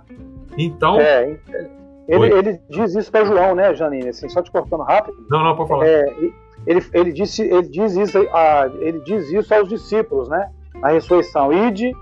Então... 0.57 0.97
É, 0.97 1.37
ele, 2.07 2.33
ele, 2.33 2.59
diz 2.69 2.95
isso 2.95 3.11
para 3.11 3.25
João, 3.25 3.53
né, 3.53 3.75
Janine? 3.75 4.07
Assim, 4.07 4.29
só 4.29 4.41
te 4.41 4.49
cortando 4.49 4.83
rápido. 4.83 5.25
Não, 5.29 5.43
não, 5.43 5.57
pode 5.57 5.67
falar. 5.67 5.85
É, 5.85 6.05
ele, 6.65 6.81
ele, 6.93 7.11
disse, 7.11 7.41
ele, 7.41 7.67
diz 7.67 7.97
isso, 7.97 8.17
a, 8.31 8.71
ele 8.79 9.01
diz 9.01 9.29
isso 9.29 9.53
aos 9.53 9.67
discípulos, 9.67 10.29
né? 10.29 10.49
Na 10.75 10.91
ressurreição. 10.91 11.51
Ide 11.51 11.93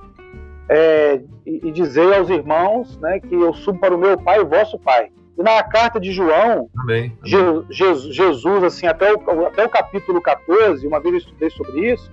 é, 0.69 1.19
e, 1.47 1.69
e 1.69 1.71
dizer 1.71 2.13
aos 2.13 2.29
irmãos 2.29 2.99
né, 2.99 3.19
que 3.19 3.33
eu 3.33 3.51
subo 3.51 3.79
para 3.79 3.95
o 3.95 3.97
meu 3.97 4.15
Pai 4.15 4.37
e 4.37 4.43
o 4.43 4.47
vosso 4.47 4.77
Pai. 4.77 5.09
E 5.35 5.41
na 5.41 5.63
carta 5.63 5.99
de 5.99 6.11
João, 6.11 6.69
amém, 6.77 7.17
amém. 7.17 7.65
Jesus, 7.67 8.15
Jesus, 8.15 8.63
assim, 8.63 8.85
até 8.85 9.11
o, 9.11 9.47
até 9.47 9.65
o 9.65 9.69
capítulo 9.69 10.21
14, 10.21 10.85
uma 10.85 10.99
vez 10.99 11.15
eu 11.15 11.19
estudei 11.19 11.49
sobre 11.49 11.93
isso, 11.93 12.11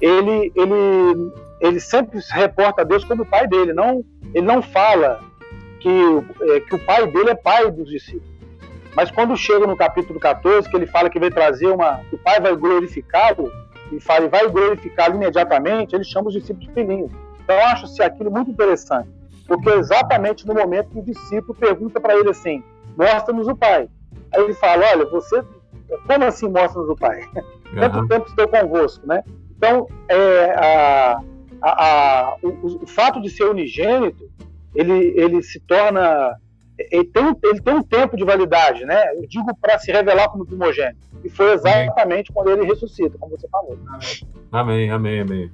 ele, 0.00 0.52
ele, 0.54 1.32
ele 1.60 1.80
sempre 1.80 2.20
se 2.20 2.32
reporta 2.32 2.82
a 2.82 2.84
Deus 2.84 3.04
como 3.04 3.22
o 3.22 3.26
pai 3.26 3.46
dele. 3.46 3.72
Não, 3.72 4.04
ele 4.34 4.46
não 4.46 4.62
fala 4.62 5.20
que, 5.80 5.90
é, 6.42 6.60
que 6.60 6.74
o 6.74 6.78
pai 6.78 7.06
dele 7.06 7.30
é 7.30 7.34
pai 7.34 7.70
dos 7.70 7.88
discípulos. 7.88 8.28
Mas 8.94 9.10
quando 9.10 9.36
chega 9.36 9.66
no 9.66 9.76
capítulo 9.76 10.18
14, 10.18 10.68
que 10.68 10.76
ele 10.76 10.86
fala 10.86 11.08
que 11.08 11.18
vai 11.18 11.30
trazer 11.30 11.68
uma. 11.68 11.98
que 12.08 12.16
o 12.16 12.18
pai 12.18 12.40
vai 12.40 12.56
glorificá-lo, 12.56 13.50
e 13.92 14.00
fala, 14.00 14.28
vai 14.28 14.48
glorificá-lo 14.48 15.16
imediatamente, 15.16 15.94
ele 15.94 16.04
chama 16.04 16.28
os 16.28 16.34
discípulos 16.34 16.68
de 16.68 16.74
filhinhos. 16.74 17.12
Então 17.42 17.56
eu 17.56 17.64
acho 17.66 18.02
aquilo 18.02 18.30
muito 18.30 18.50
interessante. 18.50 19.08
Porque 19.46 19.68
é 19.68 19.78
exatamente 19.78 20.46
no 20.46 20.54
momento 20.54 20.90
que 20.90 20.98
o 21.00 21.02
discípulo 21.02 21.54
pergunta 21.54 22.00
para 22.00 22.16
ele 22.16 22.30
assim: 22.30 22.62
mostra-nos 22.96 23.48
o 23.48 23.56
pai. 23.56 23.88
Aí 24.32 24.42
ele 24.42 24.54
fala: 24.54 24.84
Olha, 24.92 25.06
você, 25.06 25.42
como 26.06 26.24
assim 26.24 26.48
mostra-nos 26.48 26.90
o 26.90 26.96
Pai? 26.96 27.28
Quanto 27.74 27.98
uhum. 27.98 28.08
tempo 28.08 28.28
estou 28.28 28.48
convosco, 28.48 29.06
né? 29.06 29.22
Então, 29.60 29.86
é, 30.08 30.54
a, 30.56 31.20
a, 31.60 31.70
a, 31.70 32.36
o, 32.42 32.82
o, 32.82 32.86
fato 32.86 33.20
de 33.20 33.28
ser 33.28 33.44
unigênito, 33.44 34.30
ele, 34.74 35.12
ele 35.14 35.42
se 35.42 35.60
torna. 35.60 36.34
Ele 36.78 37.04
tem, 37.04 37.36
ele 37.44 37.60
tem 37.60 37.74
um 37.74 37.82
tempo 37.82 38.16
de 38.16 38.24
validade, 38.24 38.86
né? 38.86 39.14
Eu 39.16 39.28
digo 39.28 39.54
para 39.60 39.78
se 39.78 39.92
revelar 39.92 40.30
como 40.30 40.46
primogênito. 40.46 40.96
E 41.22 41.28
foi 41.28 41.52
exatamente 41.52 42.00
amém. 42.00 42.24
quando 42.32 42.50
ele 42.52 42.64
ressuscita, 42.64 43.18
como 43.18 43.36
você 43.36 43.46
falou. 43.48 43.78
Amém, 44.50 44.90
amém, 44.90 45.20
amém. 45.20 45.52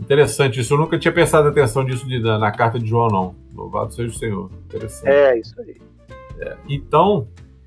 Interessante 0.00 0.60
isso. 0.60 0.74
Eu 0.74 0.78
nunca 0.78 0.96
tinha 0.96 1.12
prestado 1.12 1.48
atenção 1.48 1.84
disso 1.84 2.06
de, 2.06 2.20
na, 2.20 2.38
na, 2.38 2.52
carta 2.52 2.78
de 2.78 2.86
João, 2.86 3.08
não. 3.08 3.34
Louvado 3.52 3.92
seja 3.92 4.14
o 4.14 4.16
Senhor. 4.16 4.50
Interessante. 4.66 5.08
É, 5.08 5.36
isso 5.40 5.60
aí. 5.60 5.76
É, 6.38 6.56
então, 6.68 7.26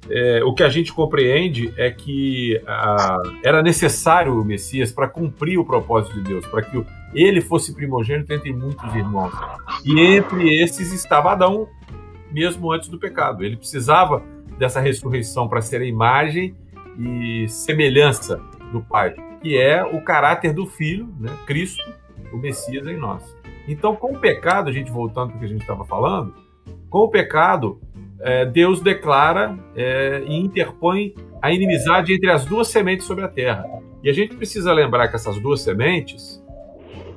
é, 0.10 0.44
o 0.44 0.54
que 0.54 0.64
a 0.64 0.70
gente 0.70 0.94
compreende 0.94 1.74
é 1.78 1.92
que 1.92 2.62
a, 2.66 3.22
era 3.44 3.62
necessário 3.62 4.40
o 4.40 4.46
Messias 4.46 4.92
para 4.92 5.08
cumprir 5.08 5.58
o 5.58 5.66
propósito 5.66 6.16
de 6.16 6.22
Deus, 6.22 6.46
para 6.48 6.62
que 6.62 6.84
ele 7.14 7.42
fosse 7.42 7.74
primogênito 7.74 8.32
entre 8.34 8.54
muitos 8.54 8.94
irmãos. 8.96 9.34
E 9.86 10.00
entre 10.00 10.62
esses 10.62 10.92
estava 10.92 11.32
Adão, 11.32 11.68
mesmo 12.32 12.72
antes 12.72 12.90
do 12.90 13.00
pecado. 13.00 13.44
Ele 13.44 13.58
precisava 13.58 14.24
dessa 14.58 14.80
ressurreição 14.80 15.48
para 15.48 15.62
ser 15.62 15.82
a 15.82 15.86
imagem 15.86 16.56
e 16.98 17.48
semelhança 17.48 18.42
do 18.72 18.82
Pai, 18.82 19.16
que 19.42 19.58
é 19.58 19.84
o 19.84 20.02
caráter 20.02 20.54
do 20.54 20.66
Filho, 20.66 21.08
né, 21.20 21.32
Cristo, 21.46 21.84
o 22.32 22.38
Messias 22.38 22.86
em 22.88 22.98
nós. 22.98 23.36
Então, 23.68 23.96
com 23.96 24.14
o 24.14 24.20
pecado, 24.20 24.70
a 24.70 24.74
gente 24.74 24.92
voltando 24.92 25.30
para 25.30 25.38
o 25.38 25.40
que 25.40 25.46
a 25.46 25.50
gente 25.50 25.62
estava 25.62 25.84
falando, 25.86 26.34
com 26.90 27.00
o 27.00 27.10
pecado, 27.10 27.80
é, 28.20 28.46
Deus 28.46 28.82
declara 28.82 29.58
é, 29.76 30.24
e 30.26 30.36
interpõe 30.36 31.14
a 31.42 31.52
inimizade 31.52 32.14
entre 32.14 32.32
as 32.32 32.46
duas 32.46 32.68
sementes 32.68 33.06
sobre 33.06 33.24
a 33.24 33.28
terra. 33.28 33.66
E 34.04 34.10
a 34.10 34.14
gente 34.14 34.36
precisa 34.36 34.74
lembrar 34.74 35.08
que 35.08 35.16
essas 35.16 35.40
duas 35.40 35.62
sementes, 35.62 36.44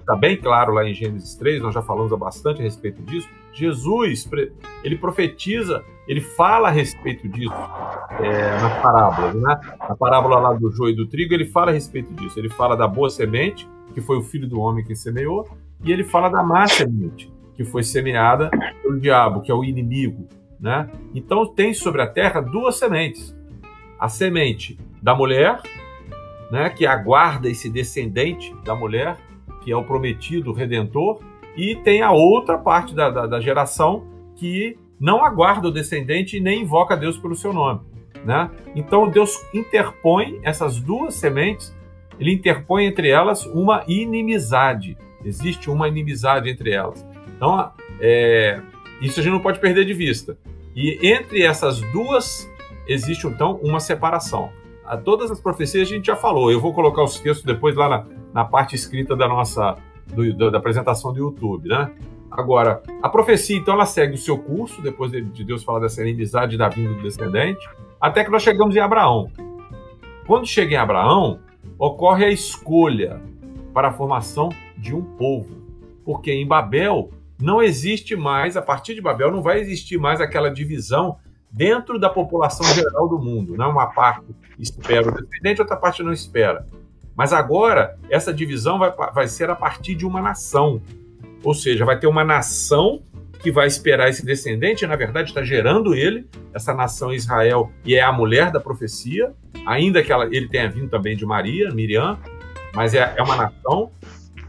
está 0.00 0.16
bem 0.16 0.36
claro 0.36 0.74
lá 0.74 0.84
em 0.84 0.94
Gênesis 0.94 1.34
3, 1.36 1.62
nós 1.62 1.74
já 1.74 1.82
falamos 1.82 2.10
bastante 2.18 2.60
a 2.60 2.64
respeito 2.64 3.02
disso. 3.02 3.28
Jesus, 3.52 4.28
ele 4.84 4.96
profetiza, 4.96 5.84
ele 6.06 6.20
fala 6.20 6.68
a 6.68 6.70
respeito 6.70 7.28
disso 7.28 7.54
é, 8.20 8.60
na 8.60 8.70
parábola, 8.80 9.34
né? 9.34 9.60
Na 9.88 9.96
parábola 9.96 10.38
lá 10.38 10.52
do 10.52 10.70
joio 10.70 10.92
e 10.92 10.96
do 10.96 11.06
trigo, 11.06 11.34
ele 11.34 11.46
fala 11.46 11.70
a 11.70 11.74
respeito 11.74 12.12
disso. 12.14 12.38
Ele 12.38 12.48
fala 12.48 12.76
da 12.76 12.86
boa 12.86 13.10
semente, 13.10 13.68
que 13.94 14.00
foi 14.00 14.16
o 14.18 14.22
filho 14.22 14.48
do 14.48 14.60
homem 14.60 14.84
que 14.84 14.94
semeou, 14.94 15.48
e 15.84 15.92
ele 15.92 16.04
fala 16.04 16.28
da 16.28 16.42
má 16.42 16.66
semente, 16.66 17.32
que 17.54 17.64
foi 17.64 17.82
semeada 17.82 18.50
pelo 18.82 19.00
diabo, 19.00 19.40
que 19.40 19.50
é 19.50 19.54
o 19.54 19.64
inimigo, 19.64 20.28
né? 20.60 20.88
Então 21.14 21.46
tem 21.46 21.72
sobre 21.72 22.02
a 22.02 22.06
terra 22.06 22.40
duas 22.40 22.76
sementes. 22.76 23.36
A 23.98 24.08
semente 24.08 24.78
da 25.02 25.14
mulher, 25.14 25.60
né, 26.50 26.68
que 26.70 26.86
aguarda 26.86 27.48
esse 27.48 27.70
descendente 27.70 28.54
da 28.64 28.74
mulher, 28.74 29.16
que 29.62 29.70
é 29.70 29.76
o 29.76 29.84
prometido 29.84 30.52
redentor, 30.52 31.20
e 31.56 31.76
tem 31.76 32.02
a 32.02 32.12
outra 32.12 32.58
parte 32.58 32.94
da, 32.94 33.10
da, 33.10 33.26
da 33.26 33.40
geração 33.40 34.06
que 34.36 34.78
não 34.98 35.24
aguarda 35.24 35.68
o 35.68 35.72
descendente 35.72 36.36
e 36.36 36.40
nem 36.40 36.62
invoca 36.62 36.96
Deus 36.96 37.16
pelo 37.16 37.34
seu 37.34 37.52
nome. 37.52 37.80
Né? 38.24 38.50
Então 38.74 39.08
Deus 39.08 39.38
interpõe 39.54 40.38
essas 40.42 40.78
duas 40.78 41.14
sementes, 41.14 41.74
ele 42.18 42.32
interpõe 42.32 42.84
entre 42.84 43.08
elas 43.08 43.46
uma 43.46 43.82
inimizade. 43.88 44.96
Existe 45.24 45.70
uma 45.70 45.88
inimizade 45.88 46.50
entre 46.50 46.70
elas. 46.70 47.06
Então, 47.36 47.72
é, 48.00 48.60
isso 49.00 49.20
a 49.20 49.22
gente 49.22 49.32
não 49.32 49.40
pode 49.40 49.58
perder 49.58 49.84
de 49.84 49.94
vista. 49.94 50.36
E 50.74 50.98
entre 51.06 51.42
essas 51.42 51.80
duas 51.92 52.48
existe 52.86 53.26
então 53.26 53.58
uma 53.62 53.80
separação. 53.80 54.50
A 54.84 54.96
todas 54.96 55.30
as 55.30 55.40
profecias 55.40 55.88
a 55.88 55.90
gente 55.90 56.06
já 56.06 56.16
falou. 56.16 56.50
Eu 56.50 56.60
vou 56.60 56.72
colocar 56.72 57.02
os 57.02 57.18
textos 57.18 57.44
depois 57.44 57.76
lá 57.76 57.88
na, 57.88 58.06
na 58.32 58.44
parte 58.44 58.74
escrita 58.74 59.14
da 59.14 59.28
nossa 59.28 59.76
do, 60.06 60.50
da 60.50 60.58
apresentação 60.58 61.12
do 61.12 61.18
YouTube, 61.18 61.68
né? 61.68 61.90
Agora, 62.30 62.82
a 63.02 63.08
profecia 63.08 63.56
então 63.56 63.74
ela 63.74 63.86
segue 63.86 64.14
o 64.14 64.18
seu 64.18 64.38
curso 64.38 64.80
depois 64.80 65.10
de, 65.10 65.20
de 65.20 65.44
Deus 65.44 65.64
falar 65.64 65.80
dessa 65.80 66.00
inimizade 66.00 66.56
da 66.56 66.68
vinda 66.68 66.94
do 66.94 67.02
descendente, 67.02 67.68
até 68.00 68.24
que 68.24 68.30
nós 68.30 68.42
chegamos 68.42 68.74
em 68.76 68.80
Abraão. 68.80 69.30
Quando 70.26 70.46
chega 70.46 70.74
em 70.74 70.76
Abraão, 70.76 71.40
ocorre 71.76 72.24
a 72.24 72.30
escolha 72.30 73.20
para 73.74 73.88
a 73.88 73.92
formação 73.92 74.48
de 74.76 74.94
um 74.94 75.02
povo, 75.02 75.56
porque 76.04 76.32
em 76.32 76.46
Babel 76.46 77.10
não 77.40 77.62
existe 77.62 78.14
mais, 78.14 78.56
a 78.56 78.62
partir 78.62 78.94
de 78.94 79.00
Babel, 79.00 79.30
não 79.30 79.42
vai 79.42 79.60
existir 79.60 79.98
mais 79.98 80.20
aquela 80.20 80.50
divisão 80.50 81.16
dentro 81.50 81.98
da 81.98 82.08
população 82.08 82.66
geral 82.74 83.08
do 83.08 83.18
mundo. 83.18 83.56
Não 83.56 83.66
é 83.66 83.68
uma 83.68 83.86
parte 83.86 84.26
espera 84.58 85.08
o 85.08 85.12
descendente, 85.12 85.60
outra 85.60 85.76
parte 85.76 86.02
não 86.02 86.12
espera. 86.12 86.66
Mas 87.16 87.32
agora, 87.32 87.98
essa 88.08 88.32
divisão 88.32 88.78
vai, 88.78 88.92
vai 89.12 89.26
ser 89.26 89.50
a 89.50 89.56
partir 89.56 89.94
de 89.94 90.06
uma 90.06 90.20
nação. 90.22 90.80
Ou 91.42 91.54
seja, 91.54 91.84
vai 91.84 91.98
ter 91.98 92.06
uma 92.06 92.24
nação 92.24 93.02
que 93.42 93.50
vai 93.50 93.66
esperar 93.66 94.10
esse 94.10 94.24
descendente, 94.24 94.86
na 94.86 94.96
verdade 94.96 95.30
está 95.30 95.42
gerando 95.42 95.94
ele, 95.94 96.28
essa 96.52 96.74
nação 96.74 97.12
Israel, 97.12 97.72
e 97.84 97.94
é 97.94 98.02
a 98.02 98.12
mulher 98.12 98.50
da 98.50 98.60
profecia, 98.60 99.32
ainda 99.64 100.02
que 100.02 100.12
ela, 100.12 100.26
ele 100.26 100.46
tenha 100.46 100.68
vindo 100.68 100.88
também 100.88 101.16
de 101.16 101.24
Maria, 101.24 101.70
Miriam, 101.70 102.18
mas 102.74 102.92
é, 102.92 103.14
é 103.16 103.22
uma 103.22 103.36
nação 103.36 103.90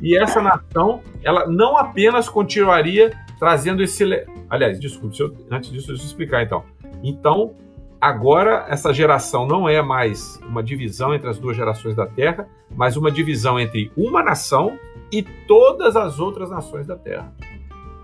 e 0.01 0.17
essa 0.17 0.41
nação, 0.41 1.01
ela 1.23 1.47
não 1.47 1.77
apenas 1.77 2.27
continuaria 2.27 3.11
trazendo 3.37 3.83
esse. 3.83 4.03
Aliás, 4.49 4.79
desculpe, 4.79 5.19
eu, 5.19 5.33
antes 5.49 5.71
disso, 5.71 5.87
deixa 5.87 6.03
eu 6.03 6.07
explicar 6.07 6.43
então. 6.43 6.63
Então, 7.03 7.53
agora 7.99 8.65
essa 8.67 8.91
geração 8.91 9.45
não 9.45 9.69
é 9.69 9.81
mais 9.81 10.39
uma 10.47 10.63
divisão 10.63 11.13
entre 11.13 11.29
as 11.29 11.37
duas 11.37 11.55
gerações 11.55 11.95
da 11.95 12.07
Terra, 12.07 12.47
mas 12.75 12.97
uma 12.97 13.11
divisão 13.11 13.59
entre 13.59 13.91
uma 13.95 14.23
nação 14.23 14.77
e 15.11 15.21
todas 15.21 15.95
as 15.95 16.19
outras 16.19 16.49
nações 16.49 16.87
da 16.87 16.95
Terra. 16.95 17.31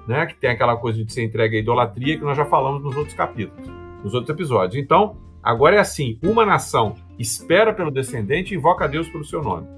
Né? 0.08 0.26
Que 0.28 0.36
tem 0.36 0.52
aquela 0.52 0.78
coisa 0.78 1.04
de 1.04 1.12
ser 1.12 1.24
entregue 1.24 1.58
à 1.58 1.60
idolatria 1.60 2.18
que 2.18 2.24
nós 2.24 2.38
já 2.38 2.46
falamos 2.46 2.84
nos 2.84 2.96
outros 2.96 3.16
capítulos, 3.16 3.68
nos 4.04 4.14
outros 4.14 4.30
episódios. 4.30 4.76
Então, 4.76 5.18
agora 5.42 5.76
é 5.76 5.80
assim: 5.80 6.20
uma 6.24 6.46
nação 6.46 6.94
espera 7.18 7.74
pelo 7.74 7.92
descendente 7.92 8.54
e 8.54 8.58
invoca 8.58 8.86
a 8.86 8.88
Deus 8.88 9.10
pelo 9.10 9.26
seu 9.26 9.42
nome. 9.42 9.77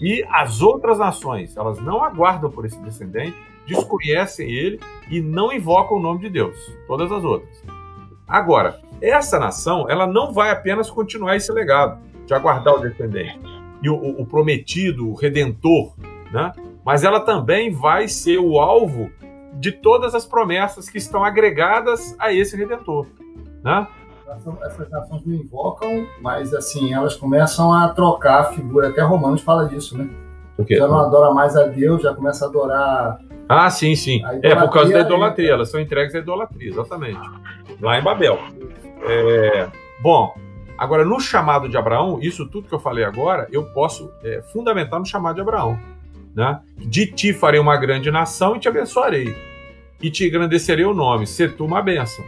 E 0.00 0.24
as 0.30 0.62
outras 0.62 0.98
nações, 0.98 1.56
elas 1.56 1.78
não 1.80 2.02
aguardam 2.02 2.50
por 2.50 2.64
esse 2.64 2.78
descendente, 2.80 3.36
desconhecem 3.66 4.50
ele 4.50 4.80
e 5.10 5.20
não 5.20 5.52
invocam 5.52 5.98
o 5.98 6.00
nome 6.00 6.20
de 6.20 6.30
Deus. 6.30 6.56
Todas 6.86 7.12
as 7.12 7.22
outras. 7.22 7.62
Agora, 8.26 8.80
essa 9.02 9.38
nação, 9.38 9.88
ela 9.88 10.06
não 10.06 10.32
vai 10.32 10.50
apenas 10.50 10.90
continuar 10.90 11.36
esse 11.36 11.52
legado 11.52 12.00
de 12.26 12.32
aguardar 12.32 12.74
o 12.74 12.80
descendente 12.80 13.40
e 13.82 13.88
o, 13.88 13.94
o, 13.94 14.26
prometido, 14.26 15.08
o 15.08 15.14
redentor, 15.14 15.94
né? 16.32 16.52
Mas 16.84 17.02
ela 17.02 17.20
também 17.20 17.70
vai 17.70 18.08
ser 18.08 18.38
o 18.38 18.58
alvo 18.58 19.10
de 19.54 19.72
todas 19.72 20.14
as 20.14 20.24
promessas 20.24 20.88
que 20.88 20.98
estão 20.98 21.24
agregadas 21.24 22.14
a 22.18 22.32
esse 22.32 22.56
redentor, 22.56 23.06
né? 23.62 23.86
Essas 24.64 24.90
nações 24.90 25.24
não 25.24 25.34
invocam, 25.34 26.06
mas 26.20 26.54
assim, 26.54 26.92
elas 26.92 27.16
começam 27.16 27.72
a 27.72 27.88
trocar 27.88 28.40
a 28.40 28.44
figura. 28.44 28.88
Até 28.88 29.02
Romanos 29.02 29.42
fala 29.42 29.68
disso, 29.68 29.96
né? 29.96 30.08
Já 30.68 30.86
não 30.86 30.98
adora 30.98 31.32
mais 31.32 31.56
a 31.56 31.64
Deus, 31.64 32.02
já 32.02 32.14
começa 32.14 32.44
a 32.44 32.48
adorar. 32.48 33.18
Ah, 33.48 33.70
sim, 33.70 33.96
sim. 33.96 34.22
É 34.42 34.54
por 34.54 34.70
causa 34.70 34.92
da 34.92 35.00
idolatria, 35.00 35.52
elas 35.52 35.70
são 35.70 35.80
entregues 35.80 36.14
à 36.14 36.18
idolatria, 36.18 36.70
exatamente. 36.70 37.20
Lá 37.80 37.98
em 37.98 38.02
Babel. 38.02 38.38
É... 39.02 39.68
Bom, 40.00 40.34
agora 40.76 41.04
no 41.04 41.18
chamado 41.18 41.68
de 41.68 41.76
Abraão, 41.76 42.18
isso 42.20 42.46
tudo 42.46 42.68
que 42.68 42.74
eu 42.74 42.78
falei 42.78 43.04
agora, 43.04 43.48
eu 43.50 43.64
posso 43.72 44.12
é, 44.22 44.42
fundamentar 44.52 44.98
no 45.00 45.06
chamado 45.06 45.36
de 45.36 45.40
Abraão. 45.40 45.78
Né? 46.34 46.60
De 46.76 47.06
ti 47.06 47.32
farei 47.32 47.58
uma 47.58 47.76
grande 47.76 48.10
nação 48.10 48.56
e 48.56 48.60
te 48.60 48.68
abençoarei. 48.68 49.34
E 50.00 50.10
te 50.10 50.26
engrandecerei 50.26 50.84
o 50.84 50.94
nome, 50.94 51.26
ser 51.26 51.56
tu 51.56 51.64
uma 51.64 51.82
bênção. 51.82 52.24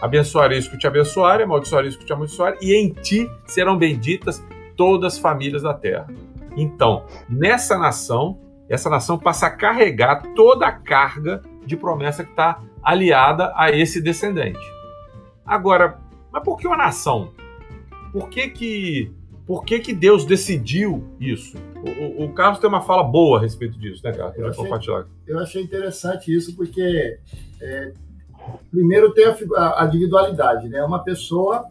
Abençoarei 0.00 0.58
os 0.58 0.68
que 0.68 0.78
te 0.78 0.86
abençoarem, 0.86 1.44
amaldiçoarei 1.44 1.88
os 1.88 1.96
que 1.96 2.04
te 2.04 2.12
amaldiçoarem, 2.12 2.58
e 2.62 2.74
em 2.74 2.90
ti 2.90 3.28
serão 3.46 3.76
benditas 3.76 4.44
todas 4.76 5.14
as 5.14 5.18
famílias 5.18 5.62
da 5.62 5.74
terra. 5.74 6.06
Então, 6.56 7.04
nessa 7.28 7.76
nação, 7.76 8.38
essa 8.68 8.88
nação 8.88 9.18
passa 9.18 9.46
a 9.46 9.50
carregar 9.50 10.22
toda 10.34 10.66
a 10.66 10.72
carga 10.72 11.42
de 11.64 11.76
promessa 11.76 12.24
que 12.24 12.30
está 12.30 12.62
aliada 12.82 13.52
a 13.56 13.70
esse 13.70 14.00
descendente. 14.00 14.60
Agora, 15.44 15.98
mas 16.32 16.42
por 16.42 16.56
que 16.56 16.66
uma 16.66 16.76
nação? 16.76 17.32
Por 18.12 18.28
que 18.28 18.48
que, 18.48 19.12
por 19.46 19.64
que, 19.64 19.80
que 19.80 19.92
Deus 19.92 20.24
decidiu 20.24 21.04
isso? 21.20 21.56
O, 21.76 22.22
o, 22.22 22.24
o, 22.24 22.32
Carlos 22.32 22.58
tem 22.58 22.68
uma 22.68 22.82
fala 22.82 23.02
boa 23.02 23.38
a 23.38 23.40
respeito 23.40 23.78
disso, 23.78 24.02
né, 24.04 24.12
Carlos? 24.12 24.36
Eu 24.36 24.48
achei, 24.48 24.92
eu 25.26 25.38
achei 25.38 25.62
interessante 25.62 26.34
isso 26.34 26.54
porque 26.54 27.18
é, 27.60 27.92
primeiro 28.70 29.12
tem 29.12 29.26
a, 29.56 29.82
a 29.82 29.86
individualidade, 29.86 30.68
né? 30.68 30.82
Uma 30.84 31.02
pessoa 31.02 31.66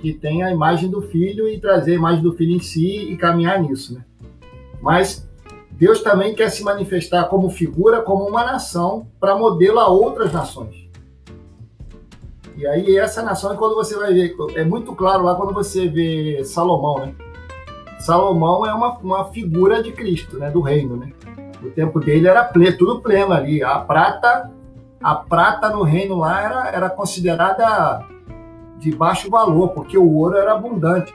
que 0.00 0.12
tem 0.12 0.42
a 0.42 0.50
imagem 0.50 0.90
do 0.90 1.02
filho 1.02 1.48
e 1.48 1.60
trazer 1.60 1.92
a 1.92 1.96
imagem 1.96 2.22
do 2.22 2.32
filho 2.34 2.54
em 2.54 2.60
si 2.60 3.10
e 3.10 3.16
caminhar 3.16 3.60
nisso, 3.60 3.94
né? 3.94 4.04
Mas 4.80 5.28
Deus 5.70 6.02
também 6.02 6.34
quer 6.34 6.50
se 6.50 6.62
manifestar 6.62 7.24
como 7.24 7.50
figura, 7.50 8.00
como 8.00 8.26
uma 8.26 8.44
nação, 8.44 9.06
para 9.20 9.36
modelo 9.36 9.78
a 9.78 9.88
outras 9.88 10.32
nações. 10.32 10.86
E 12.56 12.66
aí 12.66 12.96
essa 12.96 13.22
nação 13.22 13.52
é 13.52 13.56
quando 13.56 13.74
você 13.74 13.94
vai 13.96 14.14
ver, 14.14 14.34
é 14.54 14.64
muito 14.64 14.94
claro 14.94 15.24
lá 15.24 15.34
quando 15.34 15.52
você 15.52 15.88
vê 15.88 16.42
Salomão, 16.44 16.98
né? 17.00 17.14
Salomão 17.98 18.64
é 18.64 18.72
uma, 18.72 18.96
uma 18.98 19.24
figura 19.26 19.82
de 19.82 19.92
Cristo, 19.92 20.38
né? 20.38 20.50
Do 20.50 20.60
reino, 20.60 20.96
né? 20.96 21.12
O 21.62 21.70
tempo 21.70 22.00
dele 22.00 22.26
era 22.26 22.44
pleno, 22.44 22.78
tudo 22.78 23.00
pleno 23.00 23.32
ali. 23.32 23.62
A 23.62 23.78
prata, 23.78 24.50
a 25.02 25.14
prata 25.14 25.70
no 25.70 25.82
reino 25.82 26.16
lá 26.16 26.42
era, 26.42 26.68
era 26.70 26.90
considerada 26.90 28.04
de 28.78 28.94
baixo 28.94 29.30
valor, 29.30 29.70
porque 29.70 29.96
o 29.96 30.14
ouro 30.14 30.36
era 30.36 30.54
abundante 30.54 31.14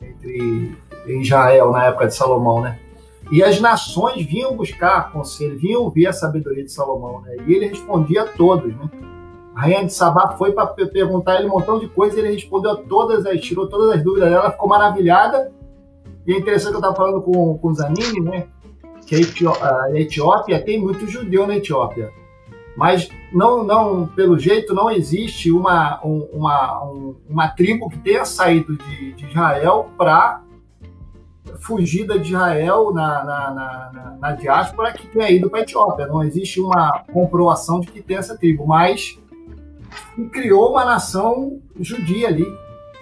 entre 0.00 0.76
Israel 1.06 1.72
na 1.72 1.84
época 1.86 2.06
de 2.06 2.14
Salomão, 2.14 2.60
né? 2.60 2.78
E 3.30 3.42
as 3.42 3.60
nações 3.60 4.24
vinham 4.24 4.54
buscar 4.54 5.10
conselho, 5.10 5.58
vinham 5.58 5.82
ouvir 5.82 6.06
a 6.06 6.12
sabedoria 6.12 6.62
de 6.62 6.72
Salomão, 6.72 7.22
né? 7.22 7.36
E 7.46 7.54
ele 7.54 7.66
respondia 7.66 8.22
a 8.22 8.26
todos, 8.26 8.74
né? 8.74 8.90
A 9.54 9.62
rainha 9.62 9.86
de 9.86 9.92
Sabá 9.92 10.34
foi 10.36 10.52
para 10.52 10.66
perguntar 10.66 11.36
ele 11.36 11.46
um 11.46 11.52
montão 11.52 11.78
de 11.78 11.88
coisas, 11.88 12.18
ele 12.18 12.32
respondeu 12.32 12.72
a 12.72 12.76
todas 12.76 13.24
as, 13.24 13.40
tirou 13.40 13.68
todas 13.68 13.96
as 13.96 14.02
dúvidas 14.02 14.28
dela, 14.28 14.50
ficou 14.50 14.68
maravilhada. 14.68 15.52
E 16.26 16.32
é 16.32 16.38
interessante 16.38 16.70
que 16.70 16.76
eu 16.76 16.80
estava 16.80 16.96
falando 16.96 17.22
com, 17.22 17.56
com 17.56 17.68
o 17.68 17.74
Zanini, 17.74 18.20
né? 18.20 18.46
Que 19.06 19.16
a 19.16 19.98
Etiópia 19.98 20.60
tem 20.60 20.80
muito 20.80 21.06
judeu 21.06 21.46
na 21.46 21.56
Etiópia. 21.56 22.10
Mas 22.76 23.08
não, 23.32 23.62
não, 23.62 24.06
pelo 24.06 24.38
jeito, 24.38 24.74
não 24.74 24.90
existe 24.90 25.50
uma, 25.50 26.00
uma, 26.02 26.82
uma 27.28 27.48
tribo 27.48 27.88
que 27.88 27.98
tenha 27.98 28.24
saído 28.24 28.76
de, 28.76 29.12
de 29.12 29.26
Israel 29.26 29.90
para 29.96 30.42
fugida 31.60 32.18
de 32.18 32.28
Israel 32.28 32.92
na, 32.92 33.24
na, 33.24 33.50
na, 33.50 34.16
na 34.20 34.32
diáspora 34.32 34.92
que 34.92 35.06
tenha 35.06 35.30
ido 35.30 35.48
para 35.48 35.60
a 35.60 35.62
Etiópia. 35.62 36.06
Não 36.06 36.22
existe 36.22 36.60
uma 36.60 37.04
comprovação 37.12 37.80
de 37.80 37.88
que 37.88 38.02
tem 38.02 38.16
essa 38.16 38.36
tribo, 38.36 38.66
mas 38.66 39.18
se 40.14 40.24
criou 40.30 40.70
uma 40.70 40.84
nação 40.84 41.60
judia 41.78 42.28
ali. 42.28 42.46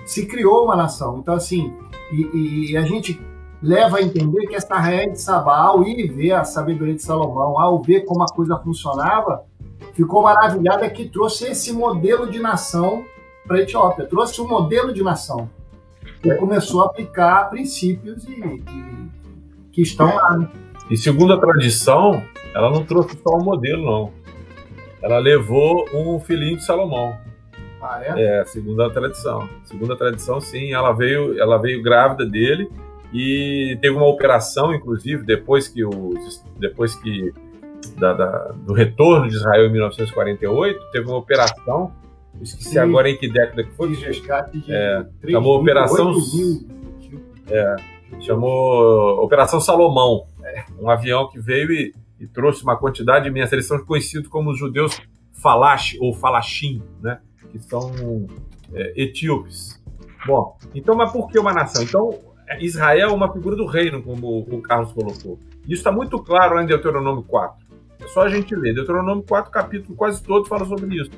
Se 0.04 0.26
criou 0.26 0.64
uma 0.64 0.76
nação. 0.76 1.18
Então, 1.18 1.34
assim, 1.34 1.72
e, 2.12 2.72
e 2.72 2.76
a 2.76 2.82
gente 2.82 3.20
leva 3.62 3.98
a 3.98 4.02
entender 4.02 4.46
que 4.46 4.56
essa 4.56 4.74
rainha 4.74 5.10
de 5.10 5.20
Sabá, 5.20 5.58
ao 5.58 5.84
ir 5.84 6.10
ver 6.10 6.32
a 6.32 6.44
sabedoria 6.44 6.94
de 6.94 7.02
Salomão, 7.02 7.58
ao 7.58 7.80
ver 7.80 8.04
como 8.04 8.22
a 8.22 8.26
coisa 8.26 8.58
funcionava, 8.58 9.44
ficou 9.94 10.22
maravilhada 10.22 10.88
que 10.90 11.08
trouxe 11.08 11.46
esse 11.46 11.72
modelo 11.72 12.30
de 12.30 12.38
nação 12.38 13.04
para 13.46 13.58
a 13.58 13.60
Etiópia, 13.60 14.06
trouxe 14.06 14.40
um 14.40 14.48
modelo 14.48 14.92
de 14.92 15.02
nação 15.02 15.50
e 16.24 16.34
começou 16.36 16.82
a 16.82 16.86
aplicar 16.86 17.50
princípios 17.50 18.24
e, 18.24 18.32
e, 18.32 18.62
que 19.72 19.82
estão 19.82 20.14
lá. 20.14 20.38
Né? 20.38 20.48
E 20.90 20.96
segundo 20.96 21.32
a 21.32 21.40
tradição, 21.40 22.22
ela 22.54 22.70
não 22.70 22.84
trouxe 22.84 23.18
só 23.22 23.36
um 23.36 23.44
modelo, 23.44 23.84
não. 23.84 24.12
Ela 25.02 25.18
levou 25.18 25.86
um 25.92 26.20
filhinho 26.20 26.56
de 26.56 26.64
Salomão. 26.64 27.16
Ah, 27.82 28.00
é? 28.04 28.40
É, 28.40 28.44
segundo 28.44 28.82
a 28.82 28.90
tradição. 28.90 29.48
Segundo 29.64 29.92
a 29.92 29.96
tradição, 29.96 30.40
sim, 30.40 30.72
ela 30.72 30.92
veio, 30.92 31.38
ela 31.40 31.58
veio 31.58 31.82
grávida 31.82 32.24
dele 32.24 32.70
e 33.12 33.76
teve 33.80 33.96
uma 33.96 34.06
operação, 34.06 34.72
inclusive, 34.72 35.24
depois 35.24 35.66
que 35.66 35.84
os, 35.84 36.44
depois 36.56 36.94
que 36.94 37.32
da, 37.98 38.12
da, 38.12 38.38
do 38.52 38.72
retorno 38.72 39.28
de 39.28 39.36
Israel 39.36 39.66
em 39.66 39.72
1948, 39.72 40.90
teve 40.90 41.06
uma 41.06 41.18
operação 41.18 41.92
esqueci 42.40 42.70
Sim. 42.70 42.78
agora 42.78 43.10
em 43.10 43.16
que 43.16 43.28
década 43.28 43.64
que 43.64 43.72
foi. 43.72 43.94
Resgate 43.94 44.58
de 44.58 44.72
é, 44.72 45.06
chamou 45.30 45.60
Operação. 45.60 46.12
É, 47.48 47.76
chamou 48.20 49.22
Operação 49.22 49.60
Salomão. 49.60 50.26
É. 50.44 50.64
Um 50.78 50.88
avião 50.88 51.28
que 51.28 51.38
veio 51.38 51.72
e, 51.72 51.94
e, 52.20 52.26
trouxe 52.26 52.62
uma 52.62 52.76
quantidade 52.76 53.28
imensa. 53.28 53.54
Eles 53.54 53.66
são 53.66 53.84
conhecidos 53.84 54.28
como 54.28 54.50
os 54.50 54.58
judeus 54.58 55.00
Falash 55.32 55.96
ou 56.00 56.14
Falashim, 56.14 56.82
né? 57.00 57.20
que 57.50 57.58
são 57.58 58.26
é, 58.72 58.92
etíopes. 58.96 59.82
Bom, 60.26 60.56
então, 60.74 60.94
mas 60.94 61.10
por 61.12 61.28
que 61.28 61.38
uma 61.38 61.52
nação? 61.52 61.82
Então, 61.82 62.10
Israel 62.60 63.10
é 63.10 63.12
uma 63.12 63.32
figura 63.32 63.56
do 63.56 63.66
reino, 63.66 64.02
como 64.02 64.38
o 64.38 64.62
Carlos 64.62 64.92
colocou. 64.92 65.38
Isso 65.64 65.74
está 65.74 65.90
muito 65.90 66.18
claro 66.22 66.54
lá 66.54 66.62
em 66.62 66.66
Deuteronômio 66.66 67.22
4. 67.24 67.61
É 68.02 68.08
só 68.08 68.22
a 68.22 68.28
gente 68.28 68.54
ler. 68.54 68.74
Deuteronômio 68.74 69.24
4, 69.26 69.50
capítulo 69.50 69.96
quase 69.96 70.22
todo, 70.22 70.48
fala 70.48 70.64
sobre 70.64 70.96
isso 70.96 71.10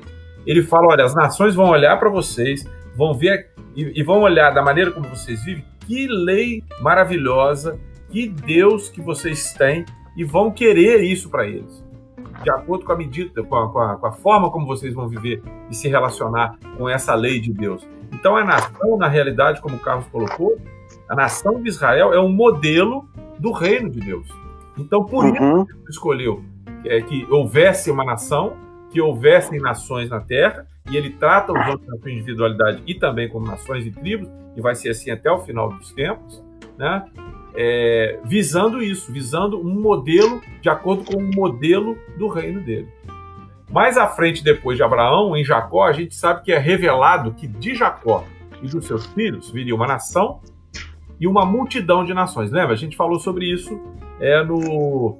ele 0.45 0.61
fala: 0.61 0.87
olha, 0.89 1.03
as 1.03 1.15
nações 1.15 1.55
vão 1.55 1.69
olhar 1.69 1.97
para 1.97 2.09
vocês, 2.09 2.65
vão 2.95 3.13
ver 3.13 3.49
e, 3.75 3.99
e, 3.99 4.03
vão 4.03 4.21
olhar 4.21 4.51
da 4.51 4.61
maneira 4.61 4.91
como 4.91 5.09
vocês 5.09 5.43
vivem, 5.43 5.65
que 5.81 6.07
lei 6.07 6.63
maravilhosa, 6.81 7.79
que 8.09 8.27
Deus 8.27 8.89
que 8.89 9.01
vocês 9.01 9.53
têm, 9.53 9.83
e 10.15 10.23
vão 10.23 10.51
querer 10.51 11.01
isso 11.01 11.29
para 11.29 11.45
eles. 11.47 11.83
De 12.43 12.49
acordo 12.49 12.85
com 12.85 12.91
a 12.91 12.97
medida, 12.97 13.43
com 13.43 13.55
a, 13.55 13.71
com, 13.71 13.79
a, 13.79 13.95
com 13.95 14.07
a, 14.07 14.11
forma 14.11 14.51
como 14.51 14.65
vocês 14.65 14.93
vão 14.93 15.07
viver 15.07 15.41
e 15.69 15.75
se 15.75 15.87
relacionar 15.87 16.57
com 16.77 16.87
essa 16.87 17.15
lei 17.15 17.39
de 17.39 17.51
Deus. 17.51 17.85
Então, 18.13 18.35
a 18.35 18.43
nação, 18.43 18.97
na 18.97 19.07
realidade, 19.07 19.61
como 19.61 19.75
o 19.75 19.79
Carlos 19.79 20.05
colocou, 20.07 20.55
a 21.09 21.15
nação 21.15 21.61
de 21.61 21.69
Israel 21.69 22.13
é 22.13 22.19
um 22.19 22.29
modelo 22.29 23.07
do 23.39 23.51
reino 23.51 23.89
de 23.89 23.99
Deus. 23.99 24.27
Então, 24.77 25.03
por 25.03 25.25
uhum. 25.25 25.33
isso, 25.63 25.71
ele 25.71 25.89
escolheu 25.89 26.43
é, 26.87 27.01
que 27.01 27.25
houvesse 27.29 27.89
uma 27.91 28.03
nação 28.03 28.57
que 28.95 29.01
houvessem 29.01 29.59
nações 29.59 30.09
na 30.09 30.21
Terra, 30.21 30.65
e 30.89 30.95
ele 30.95 31.09
trata 31.09 31.51
os 31.51 31.59
homens 31.59 31.85
na 31.85 31.97
sua 31.97 32.11
individualidade 32.11 32.81
e 32.87 32.95
também 32.95 33.27
como 33.27 33.45
nações 33.45 33.85
e 33.85 33.91
tribos, 33.91 34.29
e 34.55 34.61
vai 34.61 34.73
ser 34.73 34.89
assim 34.89 35.11
até 35.11 35.29
o 35.29 35.39
final 35.39 35.69
dos 35.69 35.91
tempos, 35.91 36.41
né? 36.77 37.05
É, 37.57 38.19
visando 38.23 38.81
isso, 38.81 39.11
visando 39.11 39.59
um 39.59 39.81
modelo 39.81 40.41
de 40.61 40.69
acordo 40.69 41.03
com 41.03 41.17
o 41.17 41.35
modelo 41.35 41.97
do 42.17 42.27
reino 42.27 42.61
dele. 42.61 42.87
Mais 43.69 43.97
à 43.97 44.07
frente, 44.07 44.43
depois 44.43 44.77
de 44.77 44.83
Abraão, 44.83 45.35
em 45.35 45.43
Jacó, 45.43 45.85
a 45.85 45.91
gente 45.91 46.15
sabe 46.15 46.43
que 46.43 46.51
é 46.51 46.57
revelado 46.57 47.33
que 47.33 47.47
de 47.47 47.75
Jacó 47.75 48.23
e 48.61 48.67
dos 48.67 48.85
seus 48.85 49.05
filhos 49.07 49.51
viria 49.51 49.75
uma 49.75 49.87
nação 49.87 50.39
e 51.19 51.27
uma 51.27 51.45
multidão 51.45 52.05
de 52.05 52.13
nações. 52.13 52.51
Lembra? 52.51 52.73
A 52.73 52.77
gente 52.77 52.95
falou 52.95 53.19
sobre 53.19 53.51
isso 53.51 53.77
é, 54.19 54.43
no, 54.43 55.17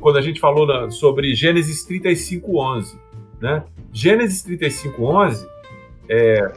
quando 0.00 0.16
a 0.16 0.22
gente 0.22 0.40
falou 0.40 0.66
na, 0.66 0.90
sobre 0.90 1.34
Gênesis 1.34 1.84
35, 1.84 2.58
11. 2.58 2.98
Né? 3.40 3.64
Gênesis 3.92 4.42
35, 4.42 5.04
11 5.04 5.48
é, 6.08 6.52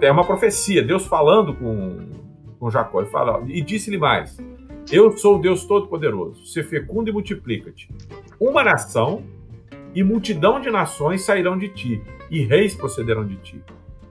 é 0.00 0.10
uma 0.10 0.24
profecia, 0.24 0.82
Deus 0.82 1.06
falando 1.06 1.54
com, 1.54 1.98
com 2.58 2.70
Jacó. 2.70 3.02
E, 3.02 3.06
fala, 3.06 3.42
e 3.46 3.60
disse-lhe 3.60 3.98
mais: 3.98 4.38
Eu 4.90 5.16
sou 5.16 5.36
o 5.36 5.38
Deus 5.38 5.64
Todo-Poderoso, 5.64 6.44
se 6.46 6.62
fecunda 6.62 7.10
e 7.10 7.12
multiplica-te. 7.12 7.88
Uma 8.40 8.64
nação 8.64 9.22
e 9.94 10.02
multidão 10.02 10.60
de 10.60 10.70
nações 10.70 11.22
sairão 11.22 11.56
de 11.56 11.68
ti, 11.68 12.02
e 12.30 12.44
reis 12.44 12.74
procederão 12.74 13.24
de 13.24 13.36
ti. 13.36 13.62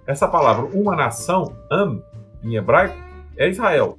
Essa 0.06 0.28
palavra, 0.28 0.66
uma 0.66 0.96
nação, 0.96 1.56
am, 1.70 2.02
em 2.44 2.56
hebraico, 2.56 2.96
é 3.38 3.50
Israel. 3.50 3.98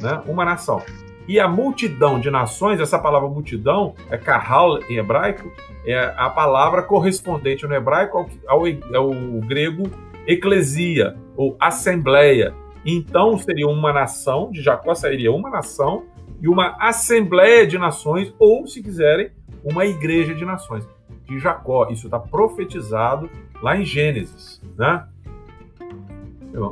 Né? 0.00 0.22
Uma 0.26 0.44
nação. 0.44 0.82
E 1.28 1.40
a 1.40 1.48
multidão 1.48 2.20
de 2.20 2.30
nações, 2.30 2.80
essa 2.80 2.98
palavra 2.98 3.28
multidão, 3.28 3.94
é 4.10 4.16
kahal 4.16 4.78
em 4.88 4.96
hebraico, 4.96 5.50
é 5.84 6.14
a 6.16 6.30
palavra 6.30 6.82
correspondente 6.82 7.66
no 7.66 7.74
hebraico 7.74 8.18
ao, 8.18 8.26
ao, 8.46 8.64
ao 8.94 9.10
grego 9.40 9.90
eclesia, 10.26 11.16
ou 11.36 11.56
assembleia. 11.60 12.54
Então 12.84 13.38
seria 13.38 13.68
uma 13.68 13.92
nação, 13.92 14.50
de 14.50 14.62
Jacó 14.62 14.94
sairia 14.94 15.32
uma 15.32 15.50
nação 15.50 16.04
e 16.40 16.48
uma 16.48 16.76
assembleia 16.80 17.66
de 17.66 17.78
nações, 17.78 18.34
ou, 18.38 18.66
se 18.66 18.82
quiserem, 18.82 19.30
uma 19.64 19.86
igreja 19.86 20.34
de 20.34 20.44
nações. 20.44 20.86
De 21.24 21.38
Jacó, 21.38 21.88
isso 21.90 22.06
está 22.06 22.20
profetizado 22.20 23.28
lá 23.60 23.76
em 23.76 23.84
Gênesis. 23.84 24.60
Né? 24.76 25.06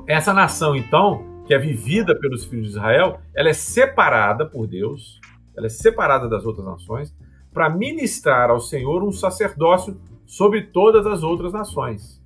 Essa 0.07 0.33
nação, 0.33 0.77
então, 0.77 1.25
que 1.47 1.55
é 1.55 1.59
vivida 1.59 2.19
pelos 2.19 2.45
filhos 2.45 2.67
de 2.67 2.73
Israel, 2.73 3.21
ela 3.35 3.49
é 3.49 3.53
separada 3.53 4.47
por 4.47 4.67
Deus, 4.67 5.21
ela 5.57 5.67
é 5.67 5.71
separada 5.71 6.29
das 6.29 6.45
outras 6.45 6.65
nações, 6.65 7.15
para 7.53 7.71
ministrar 7.71 8.51
ao 8.51 8.61
Senhor 8.61 9.03
um 9.05 9.13
sacerdócio 9.13 10.01
sobre 10.27 10.63
todas 10.63 11.07
as 11.07 11.23
outras 11.23 11.53
nações. 11.53 12.23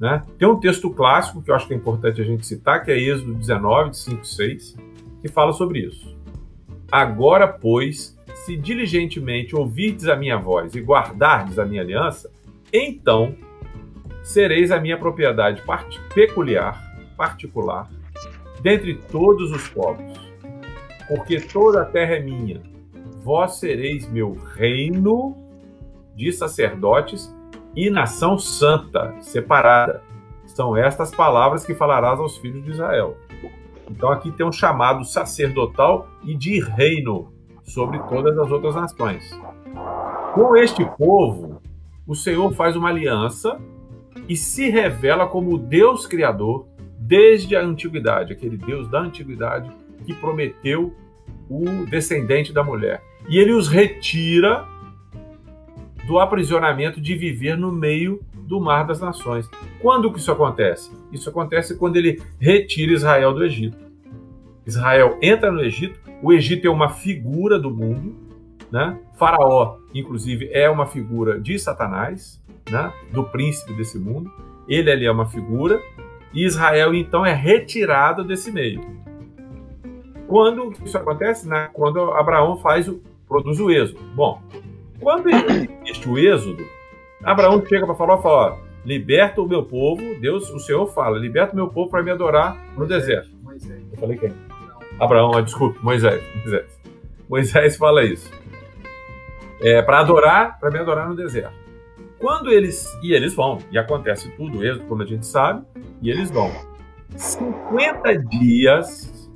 Né? 0.00 0.24
Tem 0.36 0.48
um 0.48 0.58
texto 0.58 0.90
clássico 0.90 1.42
que 1.42 1.50
eu 1.50 1.54
acho 1.54 1.68
que 1.68 1.74
é 1.74 1.76
importante 1.76 2.20
a 2.20 2.24
gente 2.24 2.44
citar, 2.44 2.84
que 2.84 2.90
é 2.90 2.98
Êxodo 2.98 3.34
19, 3.34 3.90
de 3.90 3.98
5 3.98 4.26
6, 4.26 4.76
que 5.20 5.28
fala 5.28 5.52
sobre 5.52 5.86
isso. 5.86 6.16
Agora, 6.90 7.46
pois, 7.46 8.18
se 8.34 8.56
diligentemente 8.56 9.54
ouvirdes 9.54 10.08
a 10.08 10.16
minha 10.16 10.36
voz 10.36 10.74
e 10.74 10.80
guardardes 10.80 11.58
a 11.58 11.64
minha 11.64 11.82
aliança, 11.82 12.30
então 12.72 13.36
sereis 14.22 14.70
a 14.72 14.80
minha 14.80 14.98
propriedade 14.98 15.62
peculiar, 16.12 16.80
particular, 17.16 17.88
dentre 18.62 18.94
todos 18.94 19.50
os 19.50 19.68
povos, 19.68 20.12
porque 21.08 21.40
toda 21.40 21.82
a 21.82 21.84
terra 21.84 22.14
é 22.14 22.20
minha. 22.20 22.62
Vós 23.22 23.56
sereis 23.56 24.08
meu 24.10 24.36
reino 24.54 25.36
de 26.14 26.32
sacerdotes 26.32 27.34
e 27.74 27.90
nação 27.90 28.38
santa, 28.38 29.14
separada. 29.20 30.02
São 30.46 30.76
estas 30.76 31.10
palavras 31.10 31.64
que 31.64 31.74
falarás 31.74 32.20
aos 32.20 32.36
filhos 32.38 32.64
de 32.64 32.70
Israel. 32.70 33.16
Então 33.90 34.10
aqui 34.10 34.30
tem 34.30 34.46
um 34.46 34.52
chamado 34.52 35.04
sacerdotal 35.04 36.08
e 36.24 36.34
de 36.34 36.60
reino 36.60 37.32
sobre 37.62 37.98
todas 38.00 38.36
as 38.38 38.50
outras 38.50 38.74
nações. 38.74 39.38
Com 40.34 40.56
este 40.56 40.84
povo, 40.96 41.60
o 42.06 42.14
Senhor 42.14 42.52
faz 42.52 42.76
uma 42.76 42.88
aliança 42.88 43.58
e 44.28 44.36
se 44.36 44.68
revela 44.68 45.26
como 45.26 45.54
o 45.54 45.58
Deus 45.58 46.06
Criador 46.06 46.66
desde 47.06 47.56
a 47.56 47.62
antiguidade, 47.62 48.32
aquele 48.32 48.56
Deus 48.56 48.88
da 48.88 49.00
antiguidade 49.00 49.70
que 50.06 50.14
prometeu 50.14 50.94
o 51.48 51.84
descendente 51.86 52.52
da 52.52 52.62
mulher. 52.62 53.02
E 53.28 53.38
ele 53.38 53.52
os 53.52 53.68
retira 53.68 54.66
do 56.06 56.18
aprisionamento 56.18 57.00
de 57.00 57.14
viver 57.14 57.56
no 57.56 57.72
meio 57.72 58.20
do 58.34 58.60
mar 58.60 58.84
das 58.84 59.00
nações. 59.00 59.48
Quando 59.80 60.12
que 60.12 60.18
isso 60.18 60.32
acontece? 60.32 60.90
Isso 61.12 61.28
acontece 61.28 61.76
quando 61.76 61.96
ele 61.96 62.20
retira 62.40 62.92
Israel 62.92 63.32
do 63.32 63.44
Egito. 63.44 63.76
Israel 64.66 65.18
entra 65.20 65.50
no 65.50 65.60
Egito, 65.60 65.98
o 66.22 66.32
Egito 66.32 66.66
é 66.66 66.70
uma 66.70 66.88
figura 66.88 67.58
do 67.58 67.70
mundo, 67.70 68.14
né? 68.70 68.98
Faraó, 69.16 69.78
inclusive, 69.92 70.48
é 70.52 70.68
uma 70.70 70.86
figura 70.86 71.40
de 71.40 71.58
Satanás, 71.58 72.42
né? 72.70 72.92
do 73.12 73.24
príncipe 73.24 73.72
desse 73.74 73.98
mundo. 73.98 74.30
Ele 74.68 74.90
ali 74.90 75.04
é 75.04 75.10
uma 75.10 75.26
figura, 75.26 75.80
e 76.32 76.44
Israel 76.44 76.94
então 76.94 77.24
é 77.24 77.34
retirado 77.34 78.24
desse 78.24 78.50
meio. 78.50 78.80
Quando 80.26 80.72
isso 80.84 80.96
acontece? 80.96 81.48
Né? 81.48 81.68
Quando 81.72 82.00
Abraão 82.12 82.56
faz 82.56 82.88
o, 82.88 83.02
produz 83.28 83.60
o 83.60 83.70
êxodo. 83.70 84.00
Bom, 84.14 84.42
quando 85.00 85.28
existe 85.28 86.08
o 86.08 86.18
êxodo, 86.18 86.64
Abraão 87.22 87.64
chega 87.66 87.84
para 87.84 87.94
falar, 87.94 88.18
fala, 88.18 88.58
liberta 88.84 89.40
o 89.40 89.48
meu 89.48 89.62
povo, 89.64 90.02
Deus, 90.20 90.50
o 90.50 90.58
Senhor 90.58 90.86
fala, 90.86 91.18
liberta 91.18 91.52
o 91.52 91.56
meu 91.56 91.68
povo 91.68 91.90
para 91.90 92.02
me 92.02 92.10
adorar 92.10 92.56
no 92.76 92.86
deserto. 92.86 93.30
Moisés. 93.42 93.82
Eu 93.92 93.98
falei 93.98 94.16
quem? 94.16 94.32
Abraão, 94.98 95.32
ah, 95.34 95.40
desculpe, 95.40 95.78
Moisés. 95.82 96.22
Moisés. 96.36 96.80
Moisés 97.28 97.76
fala 97.76 98.04
isso. 98.04 98.30
É, 99.60 99.80
para 99.82 100.00
adorar, 100.00 100.58
para 100.58 100.70
me 100.70 100.78
adorar 100.78 101.08
no 101.08 101.14
deserto. 101.14 101.61
Quando 102.22 102.50
eles. 102.50 102.86
E 103.02 103.12
eles 103.12 103.34
vão, 103.34 103.58
e 103.72 103.76
acontece 103.76 104.30
tudo, 104.36 104.64
êxodo, 104.64 104.86
como 104.86 105.02
a 105.02 105.06
gente 105.06 105.26
sabe, 105.26 105.66
e 106.00 106.08
eles 106.08 106.30
vão. 106.30 106.52
50 107.16 108.16
dias 108.28 109.30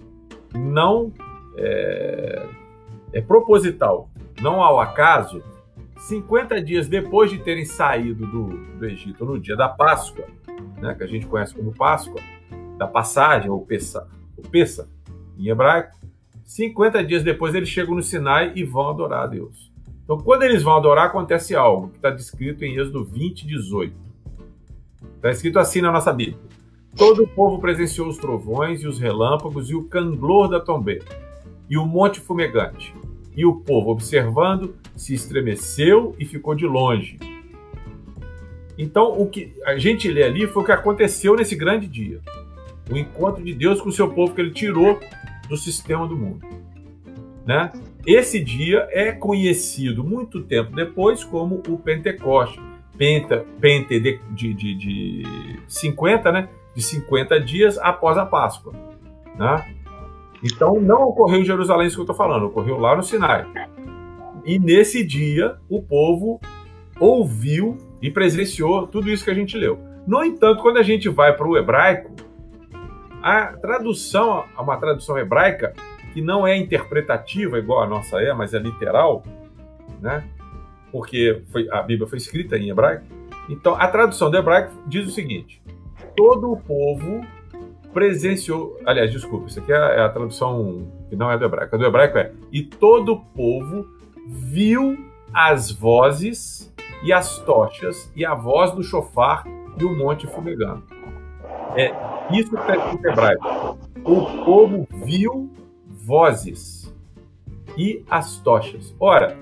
não 0.55 1.13
é, 1.59 2.47
é 3.13 3.21
proposital, 3.21 4.09
não 4.41 4.63
ao 4.63 4.81
acaso, 4.81 5.43
50 5.99 6.63
dias 6.63 6.89
depois 6.89 7.31
de 7.31 7.39
terem 7.39 7.65
saído 7.65 8.25
do, 8.25 8.77
do 8.79 8.87
Egito, 8.87 9.25
no 9.25 9.39
dia 9.39 9.57
da 9.57 9.69
Páscoa, 9.69 10.25
né, 10.81 10.95
que 10.95 11.03
a 11.03 11.07
gente 11.09 11.27
conhece 11.27 11.55
como 11.55 11.75
Páscoa, 11.75 12.21
da 12.79 12.87
passagem, 12.87 13.51
ou 13.51 13.67
Pessa, 13.67 14.09
ou 14.37 14.45
Pessa 14.49 14.89
em 15.37 15.49
hebraico, 15.49 15.97
50 16.45 17.03
dias 17.03 17.25
depois 17.25 17.55
eles 17.55 17.69
chegam 17.69 17.97
no 17.97 18.03
Sinai 18.03 18.53
e 18.55 18.63
vão 18.63 18.89
adorar 18.91 19.25
a 19.25 19.27
Deus. 19.27 19.75
Então, 20.07 20.19
quando 20.19 20.45
eles 20.45 20.63
vão 20.63 20.77
adorar, 20.77 21.07
acontece 21.07 21.57
algo 21.57 21.89
que 21.89 21.97
está 21.97 22.11
descrito 22.11 22.65
em 22.65 22.77
Êxodo 22.77 23.05
20, 23.05 23.45
18. 23.45 23.93
Está 25.17 25.31
escrito 25.33 25.59
assim 25.59 25.81
na 25.81 25.91
nossa 25.91 26.13
Bíblia. 26.13 26.39
Todo 26.97 27.25
o 27.25 27.29
povo 27.29 27.59
presenciou 27.61 28.07
os 28.07 28.17
trovões 28.17 28.83
e 28.83 28.87
os 28.87 29.01
relâmpagos 29.01 29.69
e 29.69 29.75
o 29.75 29.83
canglor 29.83 30.49
da 30.49 30.61
trombeta 30.61 31.19
e 31.69 31.77
o 31.77 31.85
monte 31.85 32.21
fumegante. 32.21 32.95
E 33.37 33.45
o 33.45 33.57
povo, 33.57 33.91
observando, 33.91 34.77
se 34.95 35.13
estremeceu 35.13 36.15
e 36.21 36.25
ficou 36.25 36.55
de 36.55 36.67
longe. 36.67 37.19
Então, 38.79 39.21
o 39.21 39.29
que 39.29 39.55
a 39.65 39.77
gente 39.77 40.09
lê 40.09 40.23
ali 40.23 40.47
foi 40.47 40.63
o 40.63 40.67
que 40.67 40.71
aconteceu 40.71 41.35
nesse 41.35 41.57
grande 41.57 41.89
dia. 41.89 42.21
O 42.89 42.97
encontro 42.97 43.43
de 43.43 43.53
Deus 43.53 43.81
com 43.81 43.89
o 43.89 43.93
seu 43.93 44.09
povo 44.09 44.33
que 44.33 44.41
ele 44.41 44.53
tirou 44.53 45.01
do 45.49 45.57
sistema 45.57 46.07
do 46.07 46.17
mundo. 46.17 46.47
Né? 47.45 47.73
Esse 48.07 48.39
dia 48.39 48.87
é 48.93 49.11
conhecido 49.11 50.05
muito 50.05 50.41
tempo 50.43 50.75
depois 50.75 51.25
como 51.25 51.61
o 51.69 51.77
Pentecoste. 51.77 52.61
Penta, 52.97 53.45
Pente 53.61 53.99
de, 53.99 54.21
de, 54.31 54.55
de, 54.55 54.75
de 54.75 55.23
50, 55.67 56.33
né? 56.33 56.49
de 56.73 56.83
50 56.83 57.41
dias 57.41 57.77
após 57.79 58.17
a 58.17 58.25
Páscoa. 58.25 58.73
Né? 59.37 59.77
Então 60.45 60.81
não 60.81 61.09
ocorreu 61.09 61.41
em 61.41 61.45
Jerusalém 61.45 61.89
isso 61.89 61.97
que 61.97 62.01
eu 62.01 62.05
estou 62.05 62.17
falando, 62.17 62.47
ocorreu 62.47 62.79
lá 62.79 62.95
no 62.95 63.03
Sinai. 63.03 63.45
E 64.45 64.59
nesse 64.59 65.05
dia 65.05 65.57
o 65.69 65.83
povo 65.83 66.41
ouviu 67.01 67.77
e 68.01 68.11
presenciou 68.11 68.87
tudo 68.87 69.11
isso 69.11 69.25
que 69.25 69.31
a 69.31 69.35
gente 69.35 69.59
leu. 69.59 69.81
No 70.07 70.23
entanto, 70.23 70.63
quando 70.63 70.77
a 70.77 70.83
gente 70.83 71.09
vai 71.09 71.37
para 71.37 71.49
o 71.49 71.57
hebraico, 71.57 72.15
a 73.21 73.47
tradução, 73.47 74.45
uma 74.57 74.77
tradução 74.77 75.19
hebraica 75.19 75.75
que 76.17 76.23
não 76.23 76.47
é 76.47 76.57
interpretativa 76.57 77.59
igual 77.59 77.83
a 77.83 77.87
nossa 77.87 78.19
é, 78.23 78.33
mas 78.33 78.55
é 78.55 78.59
literal, 78.59 79.23
né? 80.01 80.27
Porque 80.91 81.43
foi, 81.53 81.69
a 81.71 81.83
Bíblia 81.83 82.09
foi 82.09 82.17
escrita 82.17 82.57
em 82.57 82.71
hebraico. 82.71 83.05
Então, 83.51 83.75
a 83.75 83.87
tradução 83.87 84.31
do 84.31 84.37
hebraico 84.39 84.73
diz 84.87 85.07
o 85.07 85.11
seguinte: 85.11 85.63
todo 86.17 86.51
o 86.51 86.57
povo 86.57 87.21
presenciou. 87.93 88.81
Aliás, 88.87 89.13
desculpa, 89.13 89.49
isso 89.49 89.61
aqui 89.61 89.71
é, 89.71 89.77
é 89.77 90.01
a 90.01 90.09
tradução 90.09 90.91
que 91.11 91.17
não 91.17 91.31
é 91.31 91.37
do 91.37 91.45
hebraico. 91.45 91.77
A 91.77 91.79
do 91.79 91.85
hebraico 91.85 92.17
é: 92.17 92.33
e 92.51 92.63
todo 92.63 93.13
o 93.13 93.21
povo 93.21 93.87
viu 94.27 94.97
as 95.35 95.71
vozes 95.71 96.75
e 97.03 97.13
as 97.13 97.41
tochas 97.41 98.11
e 98.17 98.25
a 98.25 98.35
voz 98.35 98.73
do 98.73 98.83
chofar 98.83 99.45
e 99.79 99.85
o 99.85 99.95
monte 99.95 100.27
fumegando. 100.27 100.83
É 101.77 101.93
isso 102.35 102.49
que 102.49 102.57
está 102.57 102.75
escrito 102.75 103.07
em 103.07 103.11
hebraico. 103.11 103.79
O 104.03 104.45
povo 104.47 104.89
viu 105.05 105.51
vozes 106.07 106.95
e 107.77 108.05
as 108.09 108.39
tochas. 108.39 108.95
Ora, 109.01 109.37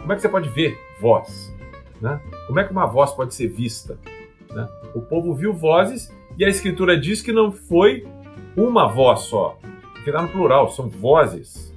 como 0.00 0.12
é 0.12 0.16
que 0.16 0.22
você 0.22 0.28
pode 0.28 0.48
ver 0.48 0.76
voz? 1.00 1.54
Né? 2.00 2.20
Como 2.48 2.58
é 2.58 2.64
que 2.64 2.72
uma 2.72 2.86
voz 2.86 3.12
pode 3.12 3.32
ser 3.34 3.46
vista? 3.46 3.96
Né? 4.50 4.68
O 4.96 5.00
povo 5.00 5.32
viu 5.32 5.54
vozes 5.54 6.12
e 6.36 6.44
a 6.44 6.48
escritura 6.48 6.98
diz 6.98 7.22
que 7.22 7.32
não 7.32 7.52
foi 7.52 8.04
uma 8.56 8.88
voz 8.88 9.20
só, 9.20 9.56
que 10.02 10.10
está 10.10 10.20
no 10.20 10.28
plural, 10.28 10.68
são 10.70 10.88
vozes. 10.88 11.72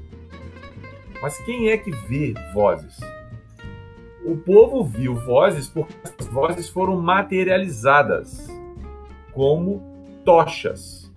Mas 1.21 1.37
quem 1.45 1.69
é 1.69 1.77
que 1.77 1.91
vê 1.91 2.33
vozes? 2.51 2.99
O 4.25 4.35
povo 4.37 4.83
viu 4.83 5.13
vozes 5.13 5.67
porque 5.67 5.93
as 6.19 6.25
vozes 6.27 6.67
foram 6.67 6.99
materializadas 6.99 8.47
como 9.33 9.83
tochas. 10.25 11.13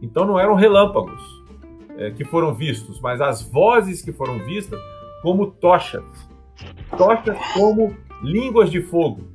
Então 0.00 0.24
não 0.24 0.38
eram 0.38 0.54
relâmpagos 0.54 1.35
é, 1.96 2.10
que 2.10 2.24
foram 2.24 2.54
vistos, 2.54 3.00
mas 3.00 3.20
as 3.20 3.42
vozes 3.42 4.02
que 4.02 4.12
foram 4.12 4.38
vistas 4.40 4.80
como 5.22 5.46
tochas. 5.46 6.04
Tochas 6.96 7.36
como 7.54 7.94
línguas 8.22 8.70
de 8.70 8.80
fogo. 8.80 9.28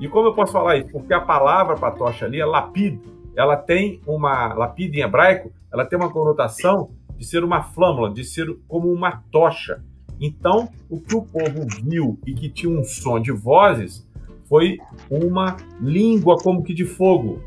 E 0.00 0.08
como 0.08 0.28
eu 0.28 0.34
posso 0.34 0.52
falar 0.52 0.76
isso? 0.76 0.90
Porque 0.90 1.12
a 1.12 1.20
palavra 1.20 1.76
para 1.76 1.90
tocha 1.90 2.24
ali 2.24 2.40
é 2.40 2.44
lapid. 2.44 3.00
Ela 3.36 3.56
tem 3.56 4.00
uma 4.06 4.54
lapid 4.54 4.94
em 4.94 5.00
hebraico, 5.00 5.52
ela 5.72 5.84
tem 5.84 5.98
uma 5.98 6.10
conotação 6.10 6.90
de 7.16 7.26
ser 7.26 7.42
uma 7.42 7.62
flâmula, 7.62 8.10
de 8.10 8.24
ser 8.24 8.56
como 8.68 8.92
uma 8.92 9.22
tocha. 9.30 9.82
Então, 10.20 10.68
o 10.88 11.00
que 11.00 11.14
o 11.14 11.22
povo 11.22 11.66
viu 11.82 12.18
e 12.26 12.32
que 12.32 12.48
tinha 12.48 12.70
um 12.70 12.84
som 12.84 13.20
de 13.20 13.32
vozes 13.32 14.06
foi 14.48 14.78
uma 15.10 15.56
língua 15.80 16.36
como 16.38 16.62
que 16.62 16.74
de 16.74 16.84
fogo. 16.84 17.40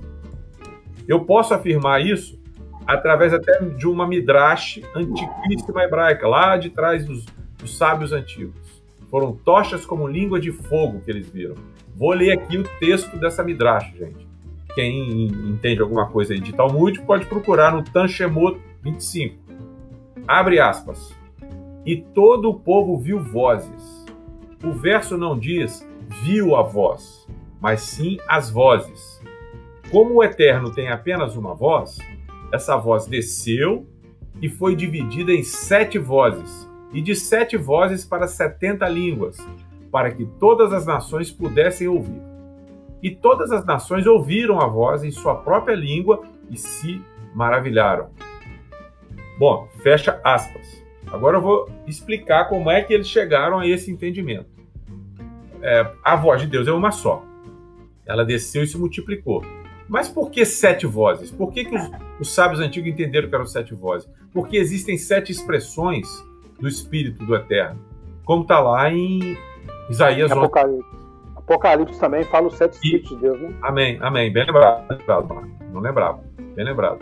Eu 1.08 1.26
posso 1.26 1.54
afirmar 1.54 2.06
isso 2.06 2.40
através 2.86 3.34
até 3.34 3.60
de 3.60 3.88
uma 3.88 4.08
midrash 4.08 4.82
antiquíssima 4.96 5.84
hebraica, 5.84 6.28
lá 6.28 6.58
de 6.58 6.70
trás 6.70 7.06
dos, 7.06 7.26
dos 7.58 7.78
sábios 7.78 8.12
antigos. 8.12 8.82
Foram 9.10 9.34
tochas 9.34 9.86
como 9.86 10.08
língua 10.08 10.39
de 10.39 10.52
fogo 10.52 11.02
que 11.02 11.12
eles 11.12 11.28
viram. 11.30 11.56
Vou 11.96 12.13
ler 12.13 12.32
aqui 12.32 12.58
o 12.58 12.63
texto 12.80 13.17
dessa 13.17 13.44
Midrash, 13.44 13.94
gente. 13.98 14.26
Quem 14.74 15.26
entende 15.26 15.82
alguma 15.82 16.08
coisa 16.10 16.34
aí 16.34 16.39
de 16.39 16.54
Talmud 16.54 17.02
pode 17.02 17.26
procurar 17.26 17.74
no 17.74 17.84
Tanshemot 17.84 18.58
25. 18.82 19.36
Abre 20.26 20.60
aspas. 20.60 21.13
E 21.86 21.98
todo 21.98 22.50
o 22.50 22.54
povo 22.60 22.98
viu 22.98 23.22
vozes. 23.22 24.06
O 24.63 24.72
verso 24.72 25.17
não 25.17 25.38
diz 25.38 25.86
viu 26.24 26.56
a 26.56 26.62
voz, 26.62 27.28
mas 27.60 27.82
sim 27.82 28.17
as 28.28 28.50
vozes. 28.50 29.22
Como 29.89 30.15
o 30.15 30.24
Eterno 30.24 30.72
tem 30.72 30.89
apenas 30.89 31.36
uma 31.36 31.54
voz, 31.54 31.98
essa 32.52 32.78
voz 32.78 33.06
desceu 33.06 33.88
e 34.42 34.50
foi 34.50 34.76
dividida 34.76 35.32
em 35.32 35.44
sete 35.44 35.98
vozes, 35.98 36.70
e 36.94 37.02
de 37.02 37.16
sete 37.16 37.58
vozes 37.58 38.06
para 38.06 38.28
setenta 38.28 38.88
línguas, 38.88 39.38
para 39.92 40.12
que 40.12 40.26
todas 40.40 40.74
as 40.74 40.86
nações 40.86 41.32
pudessem 41.32 41.88
ouvir. 41.88 42.22
E 43.02 43.10
todas 43.10 43.52
as 43.52 43.66
nações 43.66 44.06
ouviram 44.06 44.60
a 44.60 44.68
voz 44.68 45.04
em 45.04 45.12
sua 45.12 45.36
própria 45.36 45.76
língua 45.76 46.24
e 46.50 46.58
se 46.58 47.02
maravilharam. 47.34 48.10
Bom, 49.40 49.68
fecha 49.82 50.20
aspas. 50.24 50.84
Agora 51.08 51.38
eu 51.38 51.42
vou 51.42 51.70
explicar 51.88 52.48
como 52.48 52.70
é 52.70 52.82
que 52.82 52.94
eles 52.94 53.08
chegaram 53.08 53.60
a 53.60 53.68
esse 53.68 53.92
entendimento. 53.92 54.50
É, 55.62 55.92
a 56.04 56.16
voz 56.16 56.42
de 56.42 56.48
Deus 56.48 56.68
é 56.68 56.72
uma 56.72 56.92
só. 56.92 57.24
Ela 58.06 58.24
desceu 58.24 58.64
e 58.64 58.68
se 58.68 58.78
multiplicou. 58.78 59.44
Mas 59.88 60.08
por 60.08 60.32
que 60.32 60.46
sete 60.46 60.86
vozes? 60.86 61.32
Por 61.32 61.52
que, 61.52 61.65
que 61.65 61.76
os, 61.76 61.89
os 62.20 62.34
sábios 62.34 62.60
antigos 62.60 62.89
entenderam 62.89 63.30
que 63.30 63.36
eram 63.36 63.46
sete 63.46 63.74
vozes? 63.74 64.10
Porque 64.34 64.58
existem 64.58 64.98
sete 64.98 65.32
expressões 65.32 66.08
do 66.60 66.67
Espírito 66.67 67.26
do 67.26 67.36
Eterno. 67.36 67.80
Como 68.24 68.44
está 68.44 68.60
lá 68.60 68.91
em 68.91 69.38
Isaías 69.89 70.32
Apocalipse. 70.32 70.89
Apocalipse 71.36 72.00
também 72.00 72.24
fala 72.26 72.48
os 72.48 72.56
sete 72.56 72.74
espíritos 72.74 73.10
de 73.10 73.17
Deus, 73.17 73.39
né? 73.41 73.54
Amém, 73.62 73.98
amém. 74.02 74.32
Bem 74.32 74.46
lembrado, 74.46 74.86
lembrado 74.89 75.62
não 75.72 75.82
lembrava. 75.82 76.24
Bem 76.56 76.65
lembrado. 76.65 77.00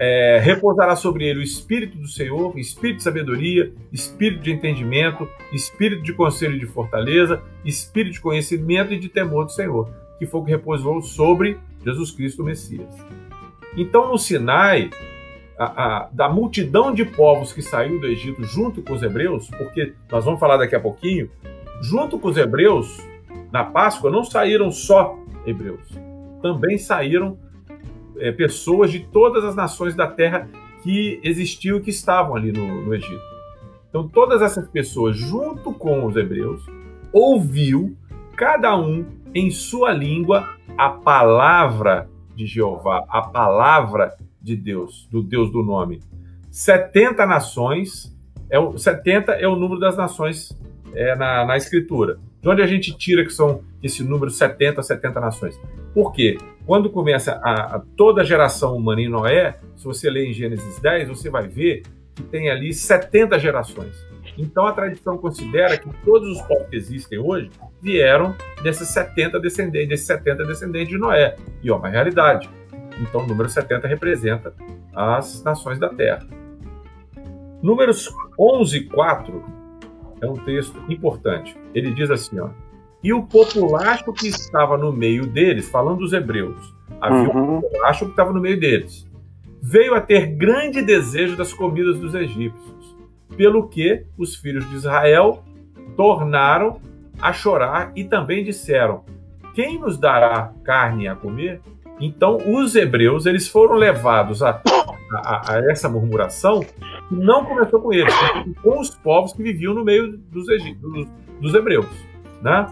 É, 0.00 0.38
repousará 0.38 0.94
sobre 0.94 1.26
ele 1.26 1.40
o 1.40 1.42
Espírito 1.42 1.98
do 1.98 2.06
Senhor, 2.06 2.56
Espírito 2.56 2.98
de 2.98 3.02
sabedoria, 3.02 3.72
Espírito 3.92 4.42
de 4.42 4.52
entendimento, 4.52 5.28
Espírito 5.52 6.02
de 6.02 6.12
conselho 6.12 6.54
e 6.54 6.60
de 6.60 6.66
fortaleza, 6.66 7.42
Espírito 7.64 8.14
de 8.14 8.20
conhecimento 8.20 8.92
e 8.92 8.98
de 8.98 9.08
temor 9.08 9.44
do 9.44 9.52
Senhor, 9.52 9.90
que 10.18 10.26
foi 10.26 10.40
o 10.40 10.44
que 10.44 10.52
repousou 10.52 11.02
sobre 11.02 11.58
Jesus 11.84 12.10
Cristo, 12.10 12.42
o 12.42 12.44
Messias. 12.44 12.94
Então, 13.76 14.10
no 14.10 14.18
Sinai, 14.18 14.90
a, 15.58 15.64
a, 15.64 16.08
da 16.12 16.28
multidão 16.28 16.94
de 16.94 17.04
povos 17.04 17.52
que 17.52 17.62
saiu 17.62 18.00
do 18.00 18.06
Egito 18.06 18.44
junto 18.44 18.82
com 18.82 18.94
os 18.94 19.02
hebreus, 19.02 19.48
porque 19.58 19.94
nós 20.10 20.24
vamos 20.24 20.38
falar 20.38 20.56
daqui 20.56 20.76
a 20.76 20.80
pouquinho, 20.80 21.30
junto 21.82 22.18
com 22.18 22.28
os 22.28 22.36
hebreus, 22.36 22.98
na 23.52 23.64
Páscoa, 23.64 24.10
não 24.10 24.24
saíram 24.24 24.70
só 24.70 25.18
hebreus, 25.46 25.88
também 26.42 26.78
saíram 26.78 27.38
é, 28.18 28.30
pessoas 28.30 28.90
de 28.90 29.00
todas 29.00 29.44
as 29.44 29.54
nações 29.54 29.94
da 29.94 30.06
terra 30.06 30.48
que 30.82 31.20
existiam 31.24 31.78
e 31.78 31.80
que 31.80 31.90
estavam 31.90 32.36
ali 32.36 32.52
no, 32.52 32.84
no 32.84 32.94
Egito. 32.94 33.22
Então, 33.88 34.06
todas 34.06 34.42
essas 34.42 34.68
pessoas, 34.68 35.16
junto 35.16 35.72
com 35.72 36.04
os 36.04 36.14
hebreus, 36.14 36.64
ouviu 37.12 37.96
cada 38.36 38.76
um 38.76 39.04
em 39.34 39.50
sua 39.50 39.92
língua 39.92 40.56
a 40.76 40.88
palavra 40.90 42.08
de 42.34 42.46
Jeová, 42.46 43.04
a 43.08 43.22
palavra 43.22 44.16
de 44.40 44.56
Deus, 44.56 45.08
do 45.10 45.22
Deus 45.22 45.50
do 45.50 45.62
nome. 45.62 46.00
70 46.50 47.26
nações, 47.26 48.16
é 48.50 48.58
o, 48.58 48.78
70 48.78 49.32
é 49.32 49.46
o 49.46 49.56
número 49.56 49.80
das 49.80 49.96
nações 49.96 50.56
é, 50.94 51.14
na, 51.16 51.44
na 51.44 51.56
Escritura. 51.56 52.18
De 52.40 52.48
onde 52.48 52.62
a 52.62 52.66
gente 52.66 52.96
tira 52.96 53.24
que 53.24 53.32
são 53.32 53.62
esse 53.82 54.02
número 54.04 54.30
70, 54.30 54.82
70 54.82 55.20
nações? 55.20 55.60
Por 55.92 56.12
quê? 56.12 56.38
Quando 56.64 56.88
começa 56.88 57.32
a, 57.42 57.76
a, 57.76 57.82
toda 57.96 58.22
a 58.22 58.24
geração 58.24 58.76
humana 58.76 59.00
em 59.00 59.08
Noé, 59.08 59.58
se 59.76 59.84
você 59.84 60.08
ler 60.08 60.26
em 60.26 60.32
Gênesis 60.32 60.78
10, 60.78 61.08
você 61.08 61.28
vai 61.28 61.48
ver 61.48 61.82
que 62.14 62.22
tem 62.22 62.50
ali 62.50 62.72
70 62.72 63.38
gerações. 63.38 63.96
Então 64.38 64.66
a 64.66 64.72
tradição 64.72 65.18
considera 65.18 65.76
que 65.76 65.90
todos 66.04 66.28
os 66.28 66.42
povos 66.42 66.68
que 66.68 66.76
existem 66.76 67.18
hoje 67.18 67.50
vieram 67.82 68.36
desses 68.62 68.88
70 68.88 69.40
descendentes, 69.40 69.88
desses 69.88 70.06
70 70.06 70.44
descendentes 70.44 70.88
de 70.88 70.98
Noé. 70.98 71.34
E 71.62 71.68
é 71.68 71.74
uma 71.74 71.88
realidade. 71.88 72.48
Então 73.00 73.22
o 73.22 73.26
número 73.26 73.48
70 73.48 73.88
representa 73.88 74.54
as 74.94 75.42
nações 75.42 75.78
da 75.78 75.88
Terra. 75.88 76.26
Números 77.60 78.08
11 78.38 78.76
e 78.76 78.84
4 78.84 79.44
é 80.20 80.26
um 80.26 80.36
texto 80.36 80.80
importante. 80.88 81.56
Ele 81.74 81.92
diz 81.92 82.08
assim, 82.10 82.38
ó: 82.38 82.50
E 83.02 83.12
o 83.12 83.24
populacho 83.24 84.12
que 84.12 84.28
estava 84.28 84.78
no 84.78 84.92
meio 84.92 85.26
deles, 85.26 85.68
falando 85.68 85.98
dos 85.98 86.12
hebreus, 86.12 86.72
havia 87.00 87.28
uhum. 87.28 87.56
um 87.56 87.60
populacho 87.60 88.04
que 88.04 88.10
estava 88.12 88.32
no 88.32 88.40
meio 88.40 88.58
deles, 88.58 89.08
veio 89.60 89.94
a 89.94 90.00
ter 90.00 90.26
grande 90.36 90.82
desejo 90.82 91.36
das 91.36 91.52
comidas 91.52 91.98
dos 91.98 92.14
egípcios, 92.14 92.77
pelo 93.36 93.68
que 93.68 94.04
os 94.16 94.36
filhos 94.36 94.68
de 94.68 94.76
Israel 94.76 95.42
tornaram 95.96 96.80
a 97.20 97.32
chorar 97.32 97.92
e 97.94 98.04
também 98.04 98.44
disseram: 98.44 99.04
Quem 99.54 99.78
nos 99.78 99.98
dará 99.98 100.52
carne 100.64 101.08
a 101.08 101.14
comer? 101.14 101.60
Então 102.00 102.38
os 102.46 102.76
hebreus 102.76 103.26
eles 103.26 103.48
foram 103.48 103.74
levados 103.74 104.42
a, 104.42 104.60
a, 105.12 105.54
a 105.54 105.70
essa 105.70 105.88
murmuração 105.88 106.60
que 106.60 107.14
não 107.14 107.44
começou 107.44 107.80
com 107.80 107.92
eles, 107.92 108.14
com 108.62 108.78
os 108.78 108.90
povos 108.90 109.32
que 109.32 109.42
viviam 109.42 109.74
no 109.74 109.84
meio 109.84 110.16
dos, 110.16 110.46
dos, 110.80 111.08
dos 111.40 111.54
hebreus, 111.54 111.86
né? 112.40 112.66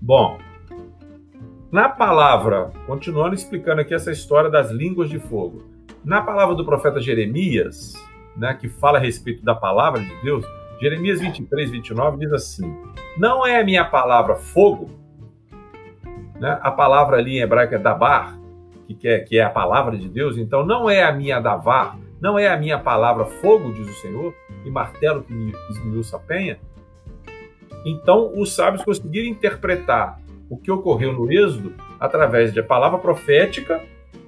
Bom, 0.00 0.38
na 1.70 1.88
palavra, 1.88 2.72
continuando 2.86 3.34
explicando 3.34 3.82
aqui 3.82 3.94
essa 3.94 4.10
história 4.10 4.50
das 4.50 4.70
línguas 4.70 5.10
de 5.10 5.18
fogo, 5.18 5.64
na 6.02 6.22
palavra 6.22 6.54
do 6.54 6.64
profeta 6.64 7.00
Jeremias, 7.00 7.92
né, 8.38 8.54
que 8.54 8.68
fala 8.68 8.98
a 8.98 9.00
respeito 9.00 9.44
da 9.44 9.54
palavra 9.54 10.00
de 10.00 10.22
Deus, 10.22 10.44
Jeremias 10.80 11.20
23, 11.20 11.70
29 11.70 12.18
diz 12.18 12.32
assim: 12.32 12.76
Não 13.16 13.44
é 13.46 13.60
a 13.60 13.64
minha 13.64 13.84
palavra 13.84 14.36
fogo, 14.36 14.90
né? 16.38 16.58
a 16.62 16.70
palavra 16.70 17.18
ali 17.18 17.38
em 17.38 17.40
hebraico 17.40 17.74
é 17.74 17.78
dabar, 17.78 18.38
que 18.86 19.08
é, 19.08 19.20
que 19.20 19.36
é 19.36 19.42
a 19.42 19.50
palavra 19.50 19.96
de 19.98 20.08
Deus, 20.08 20.38
então 20.38 20.64
não 20.64 20.88
é 20.88 21.02
a 21.02 21.12
minha 21.12 21.40
davar, 21.40 21.98
não 22.20 22.38
é 22.38 22.48
a 22.48 22.56
minha 22.56 22.78
palavra 22.78 23.24
fogo, 23.26 23.72
diz 23.72 23.88
o 23.88 24.00
Senhor, 24.00 24.34
e 24.64 24.70
martelo 24.70 25.22
que 25.22 25.32
me 25.32 25.52
esmiuça 25.70 26.16
a 26.16 26.20
penha. 26.20 26.58
Então 27.84 28.32
os 28.34 28.54
sábios 28.54 28.82
conseguiram 28.82 29.28
interpretar 29.28 30.20
o 30.48 30.56
que 30.56 30.70
ocorreu 30.70 31.12
no 31.12 31.30
Êxodo 31.30 31.74
através 32.00 32.52
de 32.52 32.60
a 32.60 32.62
palavra 32.62 32.98
profética 32.98 33.82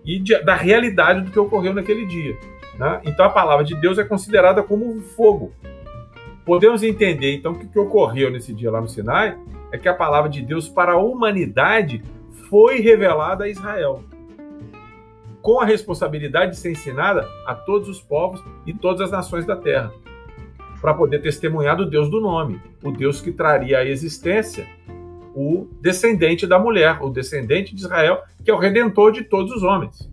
e 0.05 0.19
de, 0.19 0.39
da 0.43 0.55
realidade 0.55 1.23
do 1.23 1.31
que 1.31 1.39
ocorreu 1.39 1.73
naquele 1.73 2.07
dia. 2.07 2.37
Né? 2.81 3.01
Então 3.05 3.25
a 3.25 3.31
palavra 3.31 3.65
de 3.65 3.77
Deus 3.77 3.99
é 3.99 4.05
considerada 4.05 4.63
como 4.63 5.01
fogo, 5.03 5.53
Podemos 6.51 6.83
entender, 6.83 7.35
então, 7.35 7.55
que 7.55 7.67
o 7.67 7.69
que 7.69 7.79
ocorreu 7.79 8.29
nesse 8.29 8.53
dia 8.53 8.73
lá 8.73 8.81
no 8.81 8.89
Sinai 8.89 9.39
é 9.71 9.79
que 9.79 9.89
a 9.89 9.95
palavra 9.95 10.29
de 10.29 10.43
Deus 10.43 10.69
para 10.69 10.95
a 10.95 10.97
humanidade 10.97 12.03
foi 12.49 12.81
revelada 12.81 13.45
a 13.45 13.49
Israel, 13.49 14.03
com 15.41 15.61
a 15.61 15.65
responsabilidade 15.65 16.51
de 16.51 16.57
ser 16.59 16.73
ensinada 16.73 17.29
a 17.47 17.55
todos 17.55 17.89
os 17.89 18.01
povos 18.01 18.43
e 18.67 18.73
todas 18.73 19.03
as 19.03 19.11
nações 19.13 19.47
da 19.47 19.55
terra, 19.55 19.93
para 20.81 20.93
poder 20.93 21.21
testemunhar 21.21 21.77
do 21.77 21.89
Deus 21.89 22.11
do 22.11 22.21
nome, 22.21 22.61
o 22.83 22.91
Deus 22.91 23.21
que 23.21 23.31
traria 23.31 23.79
à 23.79 23.85
existência 23.85 24.67
o 25.33 25.69
descendente 25.81 26.49
da 26.49 26.59
mulher, 26.59 26.99
o 27.01 27.11
descendente 27.11 27.73
de 27.73 27.83
Israel, 27.83 28.23
que 28.45 28.51
é 28.51 28.55
o 28.55 28.59
redentor 28.59 29.13
de 29.13 29.23
todos 29.23 29.53
os 29.53 29.63
homens. 29.63 30.11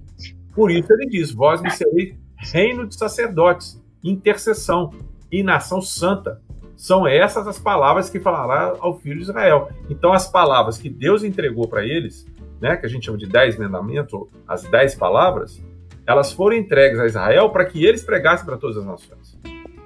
Por 0.54 0.70
isso 0.70 0.94
ele 0.94 1.08
diz: 1.08 1.32
Vós 1.32 1.60
me 1.64 1.72
sereis 1.72 2.14
reino 2.38 2.88
de 2.88 2.96
sacerdotes, 2.96 3.82
intercessão, 4.04 4.92
e 5.32 5.44
nação 5.44 5.82
santa. 5.82 6.42
São 6.76 7.08
essas 7.08 7.48
as 7.48 7.60
palavras 7.60 8.10
que 8.10 8.20
falará 8.20 8.76
ao 8.80 9.00
filho 9.00 9.18
de 9.18 9.24
Israel. 9.24 9.70
Então, 9.90 10.14
as 10.14 10.30
palavras 10.30 10.78
que 10.78 10.90
Deus 10.90 11.24
entregou 11.24 11.68
para 11.68 11.84
eles, 11.84 12.26
né, 12.62 12.76
que 12.78 12.86
a 12.86 12.90
gente 12.90 13.06
chama 13.06 13.18
de 13.18 13.28
dez 13.28 13.58
mandamentos, 13.58 14.28
as 14.48 14.64
dez 14.64 14.94
palavras, 14.94 15.62
elas 16.06 16.32
foram 16.32 16.56
entregues 16.56 17.00
a 17.00 17.06
Israel 17.06 17.50
para 17.50 17.66
que 17.66 17.84
eles 17.84 18.04
pregassem 18.04 18.46
para 18.46 18.58
todas 18.58 18.78
as 18.78 18.86
nações. 18.86 19.38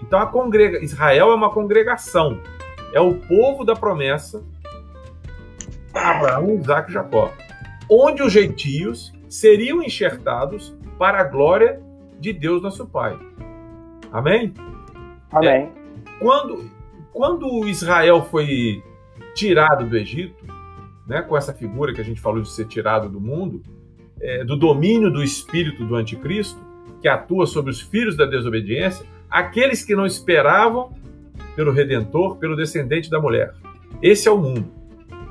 Então, 0.02 0.20
a 0.20 0.28
congrega... 0.28 0.84
Israel 0.84 1.32
é 1.32 1.36
uma 1.36 1.50
congregação, 1.50 2.40
é 2.94 3.00
o 3.00 3.16
povo 3.16 3.64
da 3.64 3.74
promessa 3.74 4.44
Abraão, 5.94 6.56
Isaac 6.56 6.90
e 6.90 6.94
Jacó, 6.94 7.32
onde 7.90 8.22
os 8.22 8.32
gentios 8.32 9.14
seriam 9.30 9.82
enxertados 9.82 10.76
para 10.98 11.22
a 11.22 11.24
glória 11.24 11.82
de 12.22 12.32
Deus 12.32 12.62
nosso 12.62 12.86
Pai. 12.86 13.20
Amém? 14.12 14.54
Amém. 15.32 15.50
É, 15.50 15.70
quando, 16.20 16.70
quando 17.12 17.68
Israel 17.68 18.22
foi 18.24 18.84
tirado 19.34 19.90
do 19.90 19.98
Egito, 19.98 20.46
né, 21.08 21.22
com 21.22 21.36
essa 21.36 21.52
figura 21.52 21.94
que 21.94 22.00
a 22.00 22.04
gente 22.04 22.22
falou 22.22 22.42
de 22.42 22.50
ser 22.50 22.68
tirado 22.68 23.10
do 23.10 23.20
mundo, 23.20 23.64
é, 24.22 24.44
do 24.46 24.56
domínio 24.56 25.12
do 25.12 25.24
espírito 25.24 25.84
do 25.84 25.96
anticristo, 25.96 26.60
que 27.02 27.08
atua 27.08 27.48
sobre 27.48 27.72
os 27.72 27.82
filhos 27.82 28.16
da 28.16 28.26
desobediência, 28.26 29.06
aqueles 29.30 29.84
que 29.84 29.96
não 29.96 30.06
esperavam 30.06 30.94
pelo 31.56 31.72
redentor, 31.72 32.38
pelo 32.38 32.56
descendente 32.56 33.10
da 33.10 33.20
mulher. 33.20 33.54
Esse 34.02 34.28
é 34.28 34.32
o 34.32 34.38
mundo. 34.38 34.72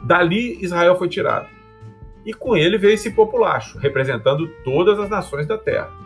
Dali 0.04 0.58
Israel 0.60 0.96
foi 0.96 1.08
tirado. 1.08 1.48
E 2.26 2.34
com 2.34 2.56
ele 2.56 2.76
veio 2.76 2.94
esse 2.94 3.12
populacho, 3.12 3.78
representando 3.78 4.48
todas 4.64 4.98
as 4.98 5.08
nações 5.08 5.46
da 5.46 5.56
terra. 5.56 5.99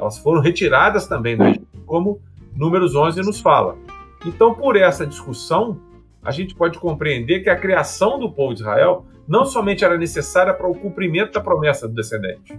Elas 0.00 0.18
foram 0.18 0.40
retiradas 0.40 1.06
também 1.06 1.36
do 1.36 1.44
Egito, 1.44 1.66
como 1.84 2.20
Números 2.56 2.94
11 2.94 3.20
nos 3.20 3.40
fala. 3.40 3.76
Então, 4.24 4.54
por 4.54 4.76
essa 4.76 5.06
discussão, 5.06 5.78
a 6.22 6.30
gente 6.30 6.54
pode 6.54 6.78
compreender 6.78 7.40
que 7.40 7.50
a 7.50 7.56
criação 7.56 8.18
do 8.18 8.30
povo 8.30 8.54
de 8.54 8.60
Israel 8.60 9.04
não 9.28 9.44
somente 9.44 9.84
era 9.84 9.96
necessária 9.96 10.52
para 10.52 10.68
o 10.68 10.74
cumprimento 10.74 11.32
da 11.32 11.40
promessa 11.40 11.86
do 11.86 11.94
descendente, 11.94 12.58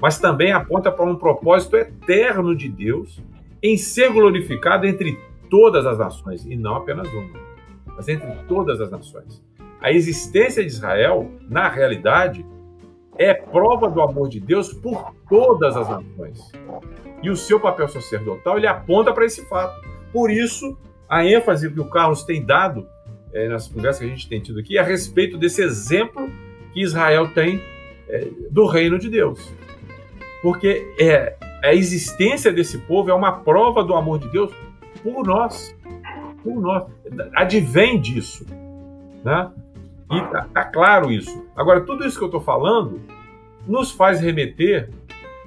mas 0.00 0.18
também 0.18 0.52
aponta 0.52 0.92
para 0.92 1.04
um 1.04 1.16
propósito 1.16 1.76
eterno 1.76 2.54
de 2.54 2.68
Deus 2.68 3.20
em 3.62 3.76
ser 3.76 4.12
glorificado 4.12 4.86
entre 4.86 5.18
todas 5.50 5.84
as 5.86 5.98
nações, 5.98 6.44
e 6.46 6.54
não 6.54 6.76
apenas 6.76 7.12
uma, 7.12 7.40
mas 7.96 8.08
entre 8.08 8.30
todas 8.46 8.80
as 8.80 8.90
nações. 8.90 9.42
A 9.80 9.90
existência 9.90 10.62
de 10.62 10.70
Israel, 10.70 11.30
na 11.48 11.68
realidade, 11.68 12.44
é 13.18 13.34
prova 13.34 13.90
do 13.90 14.00
amor 14.00 14.28
de 14.28 14.38
Deus 14.38 14.72
por 14.72 15.12
todas 15.28 15.76
as 15.76 15.88
nações. 15.88 16.52
E 17.22 17.28
o 17.28 17.36
seu 17.36 17.58
papel 17.58 17.88
sacerdotal 17.88 18.56
ele 18.56 18.66
aponta 18.66 19.12
para 19.12 19.24
esse 19.24 19.44
fato. 19.46 19.84
Por 20.12 20.30
isso, 20.30 20.78
a 21.08 21.26
ênfase 21.26 21.70
que 21.70 21.80
o 21.80 21.90
Carlos 21.90 22.22
tem 22.22 22.44
dado 22.44 22.86
é, 23.32 23.48
nas 23.48 23.66
conversas 23.66 24.00
que 24.00 24.06
a 24.06 24.08
gente 24.08 24.28
tem 24.28 24.40
tido 24.40 24.60
aqui 24.60 24.78
a 24.78 24.82
respeito 24.82 25.36
desse 25.36 25.62
exemplo 25.62 26.30
que 26.72 26.80
Israel 26.80 27.28
tem 27.34 27.60
é, 28.08 28.28
do 28.50 28.66
reino 28.66 28.98
de 28.98 29.10
Deus. 29.10 29.52
Porque 30.40 30.94
é, 30.98 31.36
a 31.62 31.74
existência 31.74 32.52
desse 32.52 32.78
povo 32.78 33.10
é 33.10 33.14
uma 33.14 33.40
prova 33.40 33.82
do 33.82 33.94
amor 33.94 34.20
de 34.20 34.30
Deus 34.30 34.52
por 35.02 35.26
nós. 35.26 35.76
Por 36.42 36.60
nós. 36.60 36.84
Advém 37.34 38.00
disso. 38.00 38.46
Né? 39.24 39.50
E 40.10 40.20
tá, 40.32 40.48
tá 40.52 40.64
claro 40.64 41.12
isso. 41.12 41.46
Agora, 41.54 41.80
tudo 41.82 42.06
isso 42.06 42.16
que 42.16 42.24
eu 42.24 42.28
estou 42.28 42.40
falando 42.40 43.00
nos 43.66 43.90
faz 43.90 44.20
remeter 44.20 44.90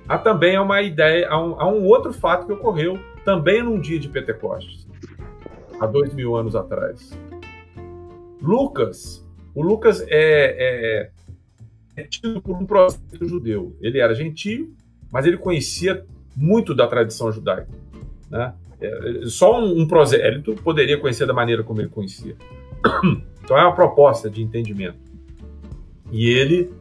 a 0.08 0.18
também 0.18 0.56
a 0.56 0.62
uma 0.62 0.82
ideia, 0.82 1.28
a 1.30 1.42
um, 1.42 1.60
a 1.60 1.68
um 1.68 1.86
outro 1.86 2.14
fato 2.14 2.46
que 2.46 2.54
ocorreu 2.54 3.00
também 3.24 3.64
num 3.64 3.80
dia 3.80 4.00
de 4.00 4.10
Pentecostes, 4.10 4.88
há 5.80 5.86
dois 5.86 6.14
mil 6.14 6.36
anos 6.36 6.56
atrás. 6.56 7.18
Lucas, 8.42 9.26
o 9.54 9.62
Lucas 9.62 10.02
é, 10.08 10.10
é, 10.10 11.12
é 11.96 12.04
tido 12.04 12.42
por 12.42 12.58
um 12.58 12.66
prosélito 12.66 13.28
judeu. 13.28 13.76
Ele 13.80 14.00
era 14.00 14.14
gentio, 14.14 14.74
mas 15.12 15.26
ele 15.26 15.38
conhecia 15.38 16.06
muito 16.36 16.74
da 16.74 16.88
tradição 16.88 17.32
judaica. 17.32 17.70
Né? 18.30 18.54
É, 18.80 19.22
só 19.26 19.60
um, 19.60 19.82
um 19.82 19.88
prosélito 19.88 20.56
poderia 20.56 20.98
conhecer 20.98 21.26
da 21.26 21.34
maneira 21.34 21.64
como 21.64 21.82
ele 21.82 21.90
conhecia. 21.90 22.36
Então 23.44 23.58
é 23.58 23.64
uma 23.64 23.76
proposta 23.76 24.30
de 24.30 24.42
entendimento. 24.42 25.00
E 26.12 26.30
ele, 26.30 26.72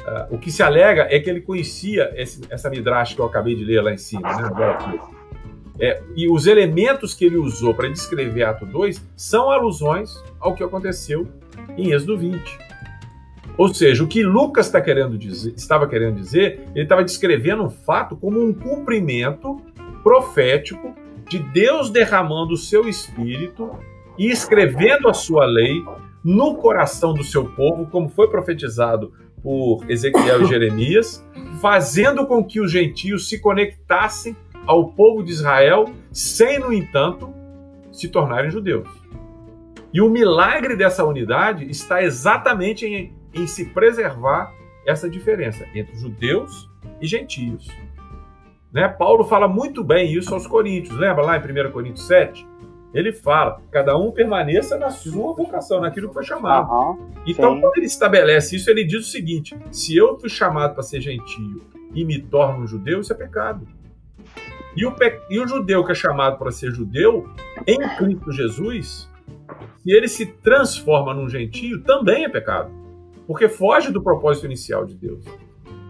uh, 0.00 0.34
o 0.34 0.38
que 0.38 0.50
se 0.50 0.62
alega 0.62 1.06
é 1.10 1.18
que 1.18 1.28
ele 1.28 1.40
conhecia 1.40 2.12
esse, 2.14 2.42
essa 2.50 2.68
midrash 2.70 3.14
que 3.14 3.20
eu 3.20 3.26
acabei 3.26 3.54
de 3.54 3.64
ler 3.64 3.82
lá 3.82 3.92
em 3.92 3.98
cima, 3.98 4.28
né? 4.36 4.50
É, 5.80 6.00
e 6.14 6.30
os 6.30 6.46
elementos 6.46 7.14
que 7.14 7.24
ele 7.24 7.36
usou 7.36 7.74
para 7.74 7.88
descrever 7.88 8.44
Ato 8.44 8.64
2 8.64 9.02
são 9.16 9.50
alusões 9.50 10.14
ao 10.38 10.54
que 10.54 10.62
aconteceu 10.62 11.26
em 11.76 11.90
Êxodo 11.90 12.16
20. 12.16 12.58
Ou 13.56 13.72
seja, 13.72 14.02
o 14.02 14.06
que 14.06 14.22
Lucas 14.22 14.70
tá 14.70 14.80
querendo 14.80 15.16
dizer, 15.16 15.54
estava 15.56 15.88
querendo 15.88 16.16
dizer, 16.16 16.60
ele 16.74 16.84
estava 16.84 17.04
descrevendo 17.04 17.64
um 17.64 17.70
fato 17.70 18.16
como 18.16 18.40
um 18.40 18.52
cumprimento 18.52 19.60
profético 20.02 20.94
de 21.28 21.38
Deus 21.38 21.90
derramando 21.90 22.54
o 22.54 22.56
seu 22.56 22.88
espírito 22.88 23.70
e 24.18 24.30
escrevendo 24.30 25.08
a 25.08 25.14
sua 25.14 25.44
lei 25.44 25.82
no 26.22 26.56
coração 26.56 27.12
do 27.12 27.22
seu 27.22 27.44
povo, 27.50 27.86
como 27.86 28.08
foi 28.08 28.28
profetizado 28.28 29.12
por 29.42 29.84
Ezequiel 29.88 30.42
e 30.42 30.46
Jeremias, 30.48 31.26
fazendo 31.60 32.26
com 32.26 32.42
que 32.44 32.60
os 32.60 32.70
gentios 32.70 33.28
se 33.28 33.40
conectassem 33.40 34.36
ao 34.66 34.88
povo 34.92 35.22
de 35.22 35.32
Israel, 35.32 35.84
sem, 36.10 36.58
no 36.58 36.72
entanto, 36.72 37.32
se 37.92 38.08
tornarem 38.08 38.50
judeus. 38.50 38.88
E 39.92 40.00
o 40.00 40.08
milagre 40.08 40.74
dessa 40.74 41.04
unidade 41.04 41.70
está 41.70 42.02
exatamente 42.02 42.86
em 42.86 43.24
em 43.34 43.46
se 43.46 43.66
preservar 43.66 44.54
essa 44.86 45.10
diferença 45.10 45.66
entre 45.74 45.96
judeus 45.96 46.70
e 47.00 47.06
gentios. 47.06 47.66
Né? 48.72 48.88
Paulo 48.88 49.24
fala 49.24 49.48
muito 49.48 49.82
bem 49.82 50.12
isso 50.12 50.32
aos 50.32 50.46
Coríntios. 50.46 50.96
Lembra 50.96 51.24
lá 51.24 51.36
em 51.36 51.40
1 51.40 51.72
Coríntios 51.72 52.06
7? 52.06 52.46
Ele 52.94 53.12
fala: 53.12 53.60
cada 53.70 53.96
um 53.98 54.10
permaneça 54.10 54.78
na 54.78 54.90
sua 54.90 55.34
vocação, 55.34 55.80
naquilo 55.80 56.08
que 56.08 56.14
foi 56.14 56.24
chamado. 56.24 56.70
Uhum, 56.70 57.10
então, 57.26 57.54
sim. 57.54 57.60
quando 57.60 57.76
ele 57.76 57.86
estabelece 57.86 58.56
isso, 58.56 58.70
ele 58.70 58.84
diz 58.84 59.06
o 59.06 59.10
seguinte: 59.10 59.58
se 59.70 59.96
eu 59.96 60.18
fui 60.18 60.28
chamado 60.28 60.72
para 60.72 60.82
ser 60.82 61.00
gentio 61.00 61.62
e 61.94 62.04
me 62.04 62.20
torno 62.20 62.64
um 62.64 62.66
judeu, 62.66 63.00
isso 63.00 63.12
é 63.12 63.16
pecado. 63.16 63.66
E 64.76 64.86
o, 64.86 64.92
pe... 64.92 65.20
e 65.28 65.38
o 65.38 65.46
judeu 65.46 65.84
que 65.84 65.92
é 65.92 65.94
chamado 65.94 66.38
para 66.38 66.50
ser 66.50 66.72
judeu, 66.72 67.28
em 67.66 67.78
Cristo 67.96 68.32
Jesus, 68.32 69.10
se 69.82 69.92
ele 69.92 70.08
se 70.08 70.26
transforma 70.26 71.12
num 71.12 71.28
gentio, 71.28 71.82
também 71.82 72.24
é 72.24 72.28
pecado 72.28 72.84
porque 73.26 73.48
foge 73.48 73.90
do 73.90 74.02
propósito 74.02 74.46
inicial 74.46 74.84
de 74.84 74.94
Deus. 74.94 75.24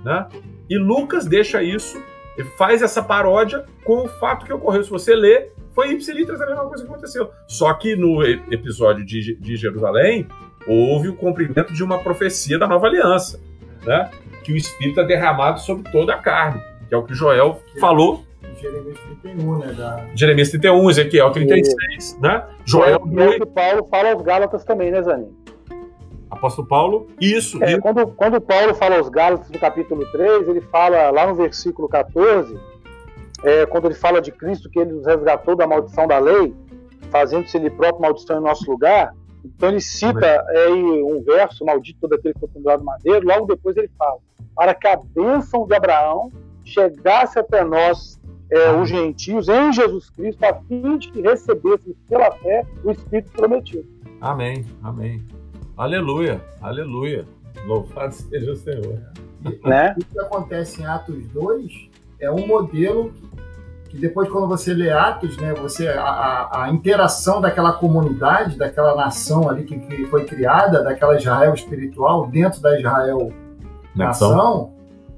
Né? 0.05 0.29
E 0.69 0.79
Lucas 0.79 1.27
deixa 1.27 1.63
isso, 1.63 2.01
e 2.39 2.45
faz 2.45 2.83
essa 2.83 3.03
paródia 3.03 3.65
com 3.85 4.05
o 4.05 4.09
fato 4.09 4.45
que 4.45 4.53
ocorreu. 4.53 4.83
Se 4.83 4.91
você 4.91 5.15
ler, 5.15 5.53
foi 5.75 5.93
ipsilitras 5.93 6.41
a 6.41 6.47
mesma 6.47 6.65
coisa 6.67 6.85
que 6.85 6.91
aconteceu. 6.91 7.31
Só 7.47 7.73
que 7.75 7.97
no 7.97 8.23
episódio 8.23 9.05
de, 9.05 9.37
de 9.37 9.57
Jerusalém, 9.57 10.27
houve 10.67 11.09
o 11.09 11.17
cumprimento 11.17 11.73
de 11.73 11.83
uma 11.83 11.99
profecia 11.99 12.59
da 12.59 12.67
nova 12.67 12.87
aliança, 12.87 13.41
né? 13.85 14.11
que 14.45 14.53
o 14.53 14.57
Espírito 14.57 15.01
é 15.01 15.05
derramado 15.05 15.59
sobre 15.61 15.91
toda 15.91 16.15
a 16.15 16.19
carne, 16.19 16.61
que 16.89 16.95
é 16.95 16.97
o 16.97 17.03
que 17.03 17.15
Joel 17.15 17.61
falou. 17.81 18.25
Jeremias 18.61 18.99
31, 19.23 19.59
né? 19.59 19.73
Da... 19.73 20.07
Jeremias 20.15 20.51
31, 20.51 20.91
Ezequiel 20.91 21.31
36, 21.33 22.13
e... 22.13 22.23
né? 22.23 22.45
Joel. 22.65 23.03
E 23.11 23.21
é 23.21 23.29
o 23.29 23.39
que 23.39 23.47
Paulo 23.47 23.89
fala 23.91 24.13
aos 24.13 24.23
Gálatas 24.23 24.65
também, 24.65 24.91
né, 24.91 25.03
Zanin? 25.03 25.35
Apóstolo 26.31 26.67
Paulo, 26.67 27.09
isso. 27.21 27.63
É, 27.63 27.79
Quando, 27.79 28.07
quando 28.09 28.41
Paulo 28.41 28.75
fala 28.75 28.97
aos 28.97 29.09
Gálatas 29.09 29.51
no 29.51 29.59
capítulo 29.59 30.05
3, 30.13 30.49
ele 30.49 30.61
fala 30.61 31.11
lá 31.11 31.27
no 31.27 31.35
versículo 31.35 31.89
14, 31.89 32.59
é, 33.45 33.67
quando 33.67 33.87
ele 33.87 33.95
fala 33.95 34.21
de 34.21 34.33
Cristo, 34.33 34.71
que 34.71 34.79
ele 34.79 34.93
nos 34.93 35.07
resgatou 35.07 35.55
da 35.55 35.67
maldição 35.67 36.07
da 36.09 36.19
lei, 36.19 36.55
fazendo-se 37.11 37.57
ele 37.57 37.71
próprio 37.71 38.01
maldição 38.01 38.39
em 38.39 38.43
nosso 38.43 38.69
lugar. 38.71 39.15
Então 39.45 39.69
ele 39.69 39.81
cita 39.81 40.27
é, 40.27 40.69
um 40.71 41.23
verso, 41.23 41.65
maldito 41.65 42.01
todo 42.01 42.15
aquele 42.15 42.33
que 42.33 42.41
foi 42.41 42.49
pendurado 42.49 42.83
madeiro, 42.83 43.27
logo 43.27 43.47
depois 43.47 43.77
ele 43.77 43.91
fala, 43.99 44.19
para 44.57 44.75
que 44.75 44.89
a 44.89 44.97
bênção 44.97 45.67
de 45.67 45.75
Abraão 45.75 46.33
chegasse 46.65 47.39
até 47.39 47.63
nós, 47.63 48.19
é, 48.51 48.71
os 48.73 48.89
gentios, 48.89 49.49
em 49.49 49.73
Jesus 49.73 50.09
Cristo, 50.11 50.43
a 50.45 50.55
fim 50.55 50.97
de 50.97 51.11
que 51.11 51.21
recebêssemos 51.21 51.97
pela 52.09 52.31
fé 52.31 52.65
o 52.83 52.91
Espírito 52.91 53.33
prometido. 53.33 53.87
Amém, 54.21 54.65
amém. 54.83 55.23
Aleluia, 55.77 56.41
aleluia. 56.63 57.27
Louvado 57.67 58.15
seja 58.15 58.53
o 58.53 58.57
Senhor. 58.57 58.99
Né? 59.63 59.95
O 59.99 60.05
que 60.05 60.19
acontece 60.21 60.81
em 60.81 60.87
Atos 60.87 61.27
2 61.29 61.94
é 62.21 62.31
um 62.31 62.47
modelo 62.47 63.13
que 63.95 64.01
depois, 64.01 64.29
quando 64.29 64.49
você 64.49 64.75
lê 64.75 64.91
Atos, 64.91 65.37
né, 65.37 65.55
você, 65.55 65.87
a, 65.87 66.65
a 66.65 66.71
interação 66.71 67.41
daquela 67.41 67.73
comunidade, 67.73 68.59
daquela 68.59 68.97
nação 68.97 69.49
ali 69.49 69.63
que, 69.63 69.79
que, 69.79 70.05
foi 70.07 70.25
criada, 70.25 70.83
daquela 70.83 71.17
Israel 71.17 71.55
espiritual, 71.55 72.27
dentro 72.27 72.61
da 72.61 72.77
Israel 72.77 73.33
nação, 73.95 74.31
nação, 74.31 74.73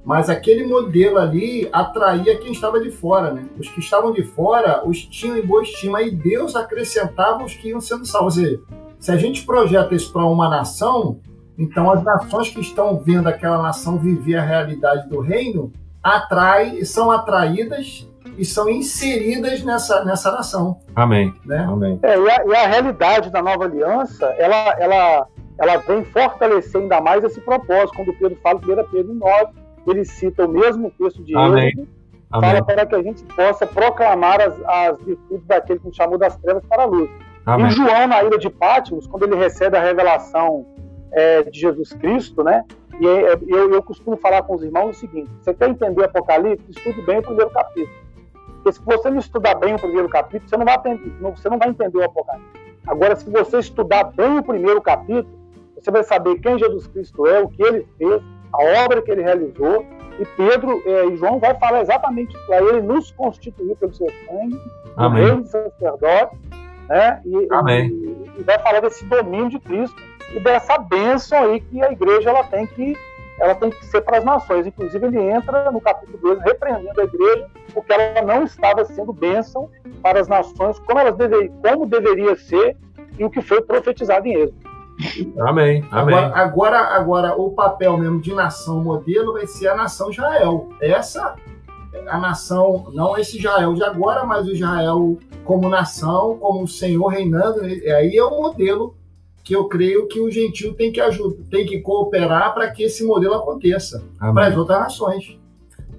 mas 0.04 0.28
aquele 0.28 0.66
modelo 0.66 1.18
ali 1.18 1.66
atraía 1.72 2.36
quem 2.36 2.52
estava 2.52 2.78
de 2.78 2.90
fora. 2.90 3.32
Né? 3.32 3.46
Os 3.58 3.66
que 3.68 3.80
estavam 3.80 4.12
de 4.12 4.22
fora 4.22 4.86
os 4.86 5.02
tinham 5.06 5.38
em 5.38 5.46
boa 5.46 5.62
estima 5.62 6.02
e 6.02 6.10
Deus 6.10 6.54
acrescentava 6.54 7.42
os 7.42 7.54
que 7.54 7.70
iam 7.70 7.80
sendo 7.80 8.04
salvos. 8.04 8.36
Ou 8.36 8.44
seja, 8.44 8.60
se 8.98 9.10
a 9.10 9.16
gente 9.16 9.46
projeta 9.46 9.94
isso 9.94 10.12
para 10.12 10.24
uma 10.26 10.50
nação, 10.50 11.18
então 11.56 11.90
as 11.90 12.04
nações 12.04 12.50
que 12.50 12.60
estão 12.60 12.98
vendo 12.98 13.26
aquela 13.26 13.62
nação 13.62 13.98
viver 13.98 14.36
a 14.36 14.42
realidade 14.42 15.08
do 15.08 15.20
reino 15.20 15.72
atrai, 16.14 16.84
são 16.84 17.10
atraídas 17.10 18.08
e 18.38 18.44
são 18.44 18.68
inseridas 18.68 19.62
nessa, 19.62 20.04
nessa 20.04 20.30
nação. 20.30 20.78
Amém. 20.94 21.34
Né? 21.44 21.58
Amém. 21.58 21.98
É, 22.02 22.18
e, 22.18 22.30
a, 22.30 22.44
e, 22.46 22.54
a, 22.54 22.66
realidade 22.66 23.30
da 23.30 23.42
nova 23.42 23.64
aliança, 23.64 24.26
ela, 24.38 24.76
ela, 24.78 25.26
ela 25.58 25.76
vem 25.78 26.04
fortalecer 26.04 26.80
ainda 26.80 27.00
mais 27.00 27.24
esse 27.24 27.40
propósito. 27.40 27.96
Quando 27.96 28.12
Pedro 28.18 28.38
fala, 28.42 28.60
1 28.60 28.90
Pedro 28.90 29.14
9, 29.14 29.46
ele 29.86 30.04
cita 30.04 30.44
o 30.44 30.48
mesmo 30.48 30.90
texto 30.98 31.24
de 31.24 31.36
Amém. 31.36 31.68
Êxodo, 31.68 31.88
fala 32.30 32.64
para 32.64 32.86
que 32.86 32.94
a 32.94 33.02
gente 33.02 33.24
possa 33.24 33.66
proclamar 33.66 34.40
as, 34.40 34.54
as 34.66 35.00
virtudes 35.00 35.46
daquele 35.46 35.78
que 35.78 35.86
nos 35.86 35.96
chamou 35.96 36.18
das 36.18 36.36
trevas 36.36 36.64
para 36.68 36.82
a 36.82 36.86
luz. 36.86 37.10
Amém. 37.44 37.68
E 37.68 37.70
João, 37.70 38.06
na 38.06 38.22
ilha 38.22 38.38
de 38.38 38.50
Patmos, 38.50 39.06
quando 39.06 39.22
ele 39.22 39.36
recebe 39.36 39.76
a 39.76 39.80
revelação 39.80 40.66
é, 41.12 41.42
de 41.44 41.58
Jesus 41.58 41.92
Cristo, 41.92 42.42
né? 42.42 42.64
E 43.00 43.06
é, 43.06 43.38
eu, 43.46 43.72
eu 43.72 43.82
costumo 43.82 44.16
falar 44.16 44.42
com 44.42 44.54
os 44.54 44.62
irmãos 44.62 44.96
o 44.96 45.00
seguinte: 45.00 45.30
você 45.40 45.52
quer 45.52 45.68
entender 45.68 46.04
Apocalipse? 46.04 46.70
Estude 46.70 47.02
bem 47.02 47.18
o 47.18 47.22
primeiro 47.22 47.50
capítulo. 47.50 48.06
Porque 48.56 48.72
se 48.72 48.82
você 48.84 49.10
não 49.10 49.18
estudar 49.18 49.54
bem 49.54 49.74
o 49.74 49.78
primeiro 49.78 50.08
capítulo, 50.08 50.48
você 50.48 50.56
não 50.56 50.64
vai, 50.64 50.76
entender, 50.76 51.12
você 51.20 51.48
não 51.48 51.58
vai 51.58 51.68
entender 51.68 51.98
o 51.98 52.04
Apocalipse. 52.04 52.66
Agora, 52.86 53.16
se 53.16 53.28
você 53.28 53.58
estudar 53.58 54.04
bem 54.04 54.38
o 54.38 54.42
primeiro 54.42 54.80
capítulo, 54.80 55.28
você 55.76 55.90
vai 55.90 56.02
saber 56.02 56.38
quem 56.40 56.58
Jesus 56.58 56.86
Cristo 56.86 57.26
é, 57.26 57.40
o 57.40 57.48
que 57.48 57.62
ele 57.62 57.86
fez, 57.98 58.22
a 58.52 58.84
obra 58.84 59.02
que 59.02 59.10
ele 59.10 59.22
realizou. 59.22 59.84
E 60.18 60.24
Pedro 60.24 60.82
é, 60.86 61.06
e 61.06 61.16
João 61.16 61.38
vai 61.38 61.54
falar 61.58 61.82
exatamente 61.82 62.34
isso 62.34 62.50
lá. 62.50 62.62
Ele 62.62 62.80
nos 62.80 63.10
constituiu 63.10 63.76
pelo 63.76 63.92
seu 63.92 64.08
sangue, 64.26 64.60
o 64.96 65.08
rei 65.10 65.42
de 65.42 65.48
sacerdote, 65.48 66.36
né? 66.88 67.20
E, 67.26 67.48
Amém. 67.50 67.88
E, 67.88 68.40
e, 68.40 68.42
vai 68.42 68.58
falar 68.60 68.80
desse 68.80 69.04
domínio 69.04 69.50
de 69.50 69.58
Cristo 69.58 70.00
e 70.32 70.40
dessa 70.40 70.78
bênção 70.78 71.38
aí 71.38 71.60
que 71.60 71.82
a 71.82 71.92
igreja 71.92 72.30
ela 72.30 72.44
tem 72.44 72.66
que 72.66 72.96
ela 73.38 73.54
tem 73.54 73.70
que 73.70 73.84
ser 73.84 74.00
para 74.00 74.18
as 74.18 74.24
nações. 74.24 74.66
Inclusive 74.66 75.06
ele 75.06 75.20
entra 75.20 75.70
no 75.70 75.80
capítulo 75.80 76.18
2 76.18 76.42
repreendendo 76.42 77.00
a 77.00 77.04
igreja 77.04 77.46
porque 77.72 77.92
ela 77.92 78.22
não 78.22 78.44
estava 78.44 78.84
sendo 78.84 79.12
bênção 79.12 79.70
para 80.02 80.20
as 80.20 80.28
nações 80.28 80.78
como 80.80 80.98
elas 80.98 81.16
deveriam, 81.16 81.54
como 81.62 81.86
deveria 81.86 82.34
ser 82.36 82.76
e 83.18 83.24
o 83.24 83.30
que 83.30 83.42
foi 83.42 83.60
profetizado 83.60 84.26
em 84.26 84.34
Êxodo. 84.34 84.66
Amém. 85.38 85.86
Amém. 85.90 86.14
Agora, 86.14 86.34
agora, 86.34 86.78
agora, 86.78 87.34
o 87.36 87.50
papel 87.50 87.98
mesmo 87.98 88.20
de 88.20 88.32
nação 88.32 88.82
modelo 88.82 89.34
vai 89.34 89.46
ser 89.46 89.68
a 89.68 89.74
nação 89.74 90.10
Israel. 90.10 90.70
Essa 90.80 91.36
a 92.08 92.18
nação, 92.18 92.86
não 92.92 93.16
esse 93.16 93.38
Israel 93.38 93.74
de 93.74 93.82
agora, 93.82 94.24
mas 94.24 94.46
o 94.46 94.52
Israel 94.52 95.18
como 95.44 95.68
nação, 95.68 96.36
como 96.38 96.66
Senhor 96.66 97.06
reinando. 97.08 97.60
Aí 97.60 98.16
é 98.16 98.24
o 98.24 98.42
modelo 98.42 98.94
que 99.46 99.54
eu 99.54 99.68
creio 99.68 100.08
que 100.08 100.18
o 100.18 100.28
gentil 100.28 100.74
tem 100.74 100.90
que 100.90 101.00
ajudar, 101.00 101.36
tem 101.48 101.64
que 101.64 101.78
cooperar 101.78 102.52
para 102.52 102.68
que 102.72 102.82
esse 102.82 103.04
modelo 103.04 103.34
aconteça 103.34 104.04
para 104.18 104.48
as 104.48 104.56
outras 104.56 104.80
nações. 104.80 105.38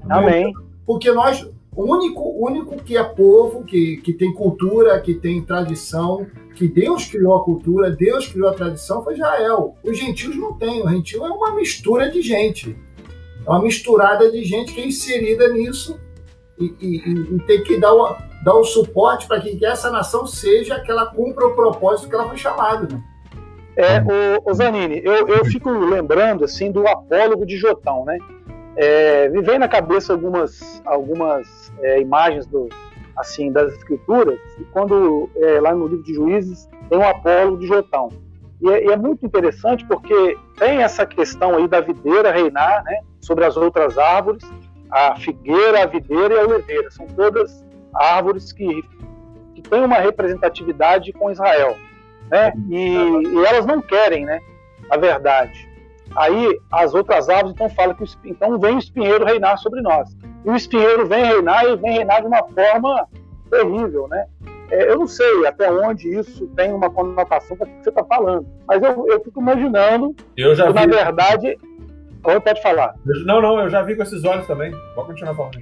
Amém. 0.09 0.53
Porque 0.85 1.09
nós, 1.13 1.49
O 1.73 1.83
único, 1.83 2.45
único 2.45 2.75
que 2.83 2.97
é 2.97 3.03
povo, 3.03 3.63
que, 3.63 3.97
que 3.97 4.11
tem 4.11 4.33
cultura, 4.33 4.99
que 4.99 5.13
tem 5.13 5.41
tradição, 5.41 6.27
que 6.55 6.67
Deus 6.67 7.05
criou 7.05 7.35
a 7.35 7.43
cultura, 7.45 7.89
Deus 7.89 8.27
criou 8.27 8.49
a 8.49 8.53
tradição, 8.53 9.01
foi 9.01 9.13
Israel. 9.13 9.75
Os 9.81 9.97
gentios 9.97 10.35
não 10.35 10.53
têm. 10.57 10.83
O 10.83 10.89
gentio 10.89 11.25
é 11.25 11.29
uma 11.29 11.55
mistura 11.55 12.11
de 12.11 12.21
gente. 12.21 12.75
É 13.45 13.49
uma 13.49 13.61
misturada 13.61 14.29
de 14.29 14.43
gente 14.43 14.73
que 14.73 14.81
é 14.81 14.87
inserida 14.87 15.47
nisso 15.53 15.97
e, 16.59 16.75
e, 16.81 17.35
e 17.35 17.39
tem 17.47 17.63
que 17.63 17.79
dar 17.79 17.93
o, 17.93 18.13
dar 18.43 18.55
o 18.55 18.65
suporte 18.65 19.25
para 19.25 19.39
que 19.39 19.63
essa 19.65 19.89
nação 19.89 20.27
seja 20.27 20.81
que 20.81 20.91
ela 20.91 21.05
cumpra 21.05 21.47
o 21.47 21.55
propósito 21.55 22.09
que 22.09 22.15
ela 22.15 22.27
foi 22.27 22.37
chamada. 22.37 22.93
Né? 22.93 23.01
É, 23.78 24.01
o, 24.01 24.49
o 24.49 24.53
Zanini, 24.55 25.01
eu, 25.03 25.28
eu 25.28 25.45
fico 25.45 25.69
lembrando 25.69 26.43
assim 26.43 26.71
do 26.71 26.88
apólogo 26.88 27.45
de 27.45 27.57
Jotão, 27.57 28.03
né? 28.05 28.17
É, 28.75 29.30
me 29.30 29.41
vem 29.41 29.59
na 29.59 29.67
cabeça 29.67 30.13
algumas, 30.13 30.82
algumas 30.84 31.71
é, 31.82 32.01
imagens 32.01 32.47
do, 32.47 32.69
assim 33.15 33.51
das 33.51 33.73
escrituras, 33.73 34.39
e 34.59 34.63
quando 34.65 35.30
é, 35.36 35.59
lá 35.61 35.75
no 35.75 35.88
livro 35.88 36.03
de 36.03 36.13
Juízes 36.13 36.67
tem 36.89 36.97
um 36.97 37.07
apólogo 37.07 37.57
de 37.57 37.67
Jotão. 37.67 38.09
E 38.61 38.69
é, 38.69 38.86
e 38.86 38.91
é, 38.91 38.97
muito 38.97 39.23
interessante 39.23 39.86
porque 39.86 40.36
tem 40.57 40.82
essa 40.82 41.05
questão 41.05 41.55
aí 41.55 41.67
da 41.67 41.80
videira 41.80 42.32
reinar 42.32 42.84
né, 42.84 43.01
sobre 43.21 43.45
as 43.45 43.55
outras 43.57 43.95
árvores, 43.97 44.43
a 44.89 45.15
figueira, 45.17 45.84
a 45.84 45.86
videira 45.86 46.34
e 46.34 46.39
a 46.39 46.47
oliveira. 46.47 46.89
São 46.89 47.05
todas 47.07 47.63
árvores 47.93 48.51
que, 48.51 48.84
que 49.53 49.61
têm 49.61 49.86
uma 49.86 49.97
representatividade 49.97 51.13
com 51.13 51.32
Israel. 51.32 51.78
Né? 52.30 52.53
E, 52.69 52.95
e 52.95 53.45
elas 53.45 53.65
não 53.65 53.82
querem 53.82 54.25
né, 54.25 54.39
a 54.89 54.97
verdade. 54.97 55.67
Aí 56.15 56.59
as 56.71 56.93
outras 56.93 57.30
árvores 57.30 57.53
então 57.53 57.69
falam 57.69 57.95
que 57.95 58.05
então 58.25 58.59
vem 58.59 58.75
o 58.75 58.80
espinheiro 58.80 59.25
reinar 59.25 59.57
sobre 59.57 59.82
nós. 59.82 60.09
E 60.45 60.49
o 60.49 60.55
espinheiro 60.55 61.05
vem 61.05 61.25
reinar 61.25 61.65
e 61.65 61.75
vem 61.75 61.93
reinar 61.93 62.21
de 62.21 62.28
uma 62.28 62.43
forma 62.43 63.07
terrível, 63.49 64.07
né? 64.07 64.25
É, 64.69 64.89
eu 64.89 64.99
não 64.99 65.07
sei 65.07 65.45
até 65.45 65.71
onde 65.71 66.09
isso 66.09 66.47
tem 66.55 66.73
uma 66.73 66.89
conotação 66.89 67.55
com 67.55 67.63
o 67.63 67.67
que 67.67 67.84
você 67.84 67.89
está 67.89 68.03
falando, 68.03 68.45
mas 68.67 68.82
eu, 68.84 69.07
eu 69.07 69.23
fico 69.23 69.39
imaginando 69.39 70.13
eu 70.36 70.53
já 70.55 70.67
que, 70.67 70.73
vi... 70.73 70.80
na 70.80 70.86
verdade. 70.86 71.57
Pode 72.23 72.61
falar. 72.61 72.93
Não, 73.25 73.41
não, 73.41 73.61
eu 73.61 73.69
já 73.69 73.82
vi 73.84 73.95
com 73.95 74.03
esses 74.03 74.25
olhos 74.25 74.45
também. 74.47 74.73
Pode 74.95 75.07
continuar 75.07 75.34
falando. 75.34 75.59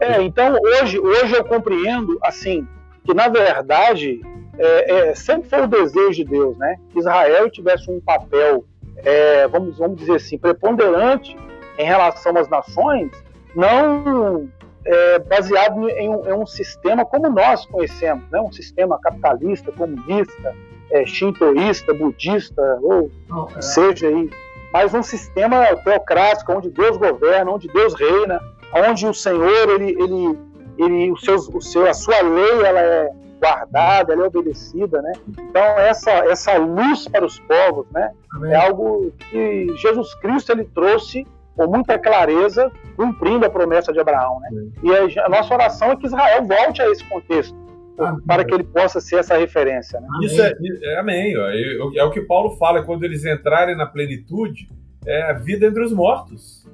É, 0.00 0.22
então 0.22 0.56
hoje, 0.62 0.98
hoje 0.98 1.34
eu 1.34 1.44
compreendo 1.44 2.18
assim 2.22 2.66
que 3.04 3.12
na 3.12 3.28
verdade 3.28 4.20
é, 4.58 4.92
é, 4.92 5.14
sempre 5.14 5.48
foi 5.48 5.62
o 5.62 5.66
desejo 5.66 6.12
de 6.12 6.24
Deus, 6.24 6.56
né? 6.58 6.76
Que 6.90 6.98
Israel 6.98 7.50
tivesse 7.50 7.90
um 7.90 8.00
papel 8.00 8.64
é, 9.04 9.46
vamos, 9.48 9.78
vamos 9.78 9.98
dizer 9.98 10.16
assim, 10.16 10.38
preponderante 10.38 11.36
em 11.78 11.84
relação 11.84 12.36
às 12.36 12.48
nações, 12.48 13.10
não 13.54 14.48
é, 14.84 15.18
baseado 15.18 15.88
em 15.90 16.08
um, 16.08 16.26
em 16.26 16.32
um, 16.32 16.46
sistema 16.46 17.04
como 17.04 17.28
nós 17.28 17.66
conhecemos, 17.66 18.24
né? 18.30 18.40
um 18.40 18.52
sistema 18.52 18.98
capitalista, 18.98 19.72
comunista, 19.72 20.54
é, 20.90 21.04
shintoísta, 21.04 21.92
budista, 21.92 22.62
ou 22.82 23.10
não, 23.28 23.48
é. 23.56 23.60
seja 23.60 24.08
aí, 24.08 24.30
mas 24.72 24.94
um 24.94 25.02
sistema 25.02 25.64
teocrático, 25.84 26.52
onde 26.52 26.70
Deus 26.70 26.96
governa, 26.96 27.50
onde 27.50 27.68
Deus 27.68 27.94
reina, 27.94 28.40
onde 28.72 29.06
o 29.06 29.14
Senhor, 29.14 29.70
ele, 29.70 29.90
ele, 29.90 30.38
ele 30.78 31.10
o 31.10 31.16
seu, 31.16 31.36
o 31.36 31.60
seu, 31.60 31.88
a 31.88 31.94
sua 31.94 32.20
lei, 32.22 32.62
ela 32.62 32.80
é 32.80 33.10
guardada, 33.40 34.12
ela 34.12 34.24
é 34.24 34.26
obedecida, 34.26 35.00
né? 35.02 35.12
Então 35.28 35.62
essa 35.78 36.10
essa 36.10 36.56
luz 36.56 37.06
para 37.08 37.24
os 37.24 37.38
povos, 37.40 37.86
né? 37.92 38.12
Amém. 38.34 38.52
É 38.52 38.56
algo 38.56 39.12
que 39.30 39.76
Jesus 39.76 40.14
Cristo 40.16 40.52
ele 40.52 40.64
trouxe 40.64 41.26
com 41.54 41.66
muita 41.66 41.98
clareza, 41.98 42.70
cumprindo 42.96 43.46
a 43.46 43.50
promessa 43.50 43.92
de 43.92 43.98
Abraão, 43.98 44.40
né? 44.40 44.48
Amém. 44.50 44.72
E 44.82 45.18
a, 45.18 45.28
nossa 45.28 45.54
oração 45.54 45.92
é 45.92 45.96
que 45.96 46.06
Israel 46.06 46.44
volte 46.44 46.82
a 46.82 46.90
esse 46.90 47.04
contexto. 47.04 47.56
Amém. 47.98 48.20
Para 48.26 48.44
que 48.44 48.52
ele 48.52 48.64
possa 48.64 49.00
ser 49.00 49.16
essa 49.16 49.36
referência. 49.38 49.98
Né? 50.00 50.06
Isso 50.22 50.40
é, 50.42 50.52
é 50.82 50.98
amém. 50.98 51.34
É, 51.34 51.98
é 51.98 52.04
o 52.04 52.10
que 52.10 52.20
Paulo 52.20 52.56
fala 52.56 52.82
quando 52.82 53.04
eles 53.04 53.24
entrarem 53.24 53.74
na 53.74 53.86
plenitude, 53.86 54.68
é 55.06 55.22
a 55.22 55.32
vida 55.32 55.66
entre 55.66 55.82
os 55.82 55.92
mortos, 55.92 56.68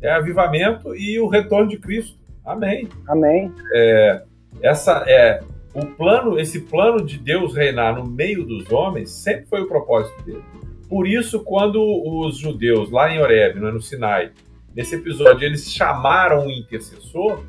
é 0.00 0.10
avivamento 0.10 0.96
e 0.96 1.20
o 1.20 1.28
retorno 1.28 1.68
de 1.68 1.78
Cristo. 1.78 2.18
Amém. 2.44 2.88
Amém. 3.06 3.52
É, 3.74 4.22
essa 4.62 5.04
é 5.06 5.40
o 5.74 5.86
plano, 5.86 6.38
esse 6.38 6.60
plano 6.60 7.04
de 7.04 7.18
Deus 7.18 7.54
reinar 7.54 7.96
no 7.96 8.04
meio 8.04 8.44
dos 8.44 8.70
homens 8.70 9.10
sempre 9.10 9.46
foi 9.46 9.62
o 9.62 9.68
propósito 9.68 10.22
dele. 10.22 10.42
Por 10.88 11.06
isso, 11.06 11.40
quando 11.40 11.80
os 11.80 12.36
judeus 12.36 12.90
lá 12.90 13.10
em 13.10 13.18
Horeb, 13.18 13.58
no 13.58 13.80
Sinai, 13.80 14.32
nesse 14.74 14.96
episódio, 14.96 15.46
eles 15.46 15.72
chamaram 15.72 16.46
um 16.46 16.50
intercessor, 16.50 17.42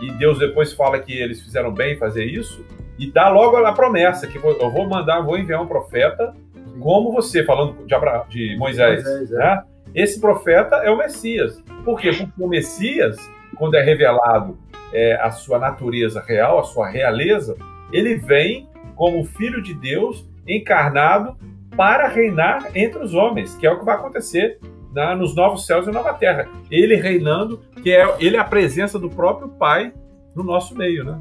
e 0.00 0.10
Deus 0.12 0.38
depois 0.40 0.72
fala 0.72 0.98
que 0.98 1.12
eles 1.12 1.40
fizeram 1.40 1.72
bem 1.72 1.94
em 1.94 1.98
fazer 1.98 2.24
isso, 2.24 2.64
e 2.98 3.10
dá 3.10 3.28
logo 3.28 3.56
a 3.56 3.72
promessa 3.72 4.26
que 4.26 4.36
eu 4.36 4.70
vou 4.70 4.88
mandar, 4.88 5.20
vou 5.20 5.38
enviar 5.38 5.62
um 5.62 5.66
profeta 5.66 6.34
como 6.80 7.12
você, 7.12 7.44
falando 7.44 7.86
de, 7.86 7.94
Abra... 7.94 8.24
de 8.28 8.56
Moisés. 8.56 9.04
Moisés 9.04 9.32
é. 9.32 9.38
né? 9.38 9.62
Esse 9.94 10.20
profeta 10.20 10.76
é 10.76 10.90
o 10.90 10.98
Messias. 10.98 11.62
Por 11.84 12.00
quê? 12.00 12.10
Porque 12.12 12.42
o 12.42 12.48
Messias, 12.48 13.16
quando 13.56 13.74
é 13.74 13.82
revelado 13.82 14.58
é, 14.92 15.14
a 15.20 15.30
sua 15.30 15.58
natureza 15.58 16.20
real, 16.20 16.58
a 16.58 16.64
sua 16.64 16.88
realeza, 16.88 17.56
ele 17.92 18.16
vem 18.16 18.68
como 18.94 19.24
filho 19.24 19.62
de 19.62 19.74
Deus 19.74 20.28
encarnado 20.46 21.36
para 21.76 22.08
reinar 22.08 22.70
entre 22.74 23.02
os 23.02 23.14
homens, 23.14 23.54
que 23.56 23.66
é 23.66 23.70
o 23.70 23.78
que 23.78 23.84
vai 23.84 23.96
acontecer 23.96 24.58
na, 24.92 25.16
nos 25.16 25.34
novos 25.34 25.66
céus 25.66 25.86
e 25.86 25.90
nova 25.90 26.12
terra. 26.14 26.48
Ele 26.70 26.94
reinando, 26.96 27.60
que 27.82 27.90
é 27.90 28.04
ele 28.20 28.36
é 28.36 28.40
a 28.40 28.44
presença 28.44 28.98
do 28.98 29.08
próprio 29.08 29.48
Pai 29.48 29.92
no 30.34 30.42
nosso 30.42 30.76
meio, 30.76 31.04
né? 31.04 31.18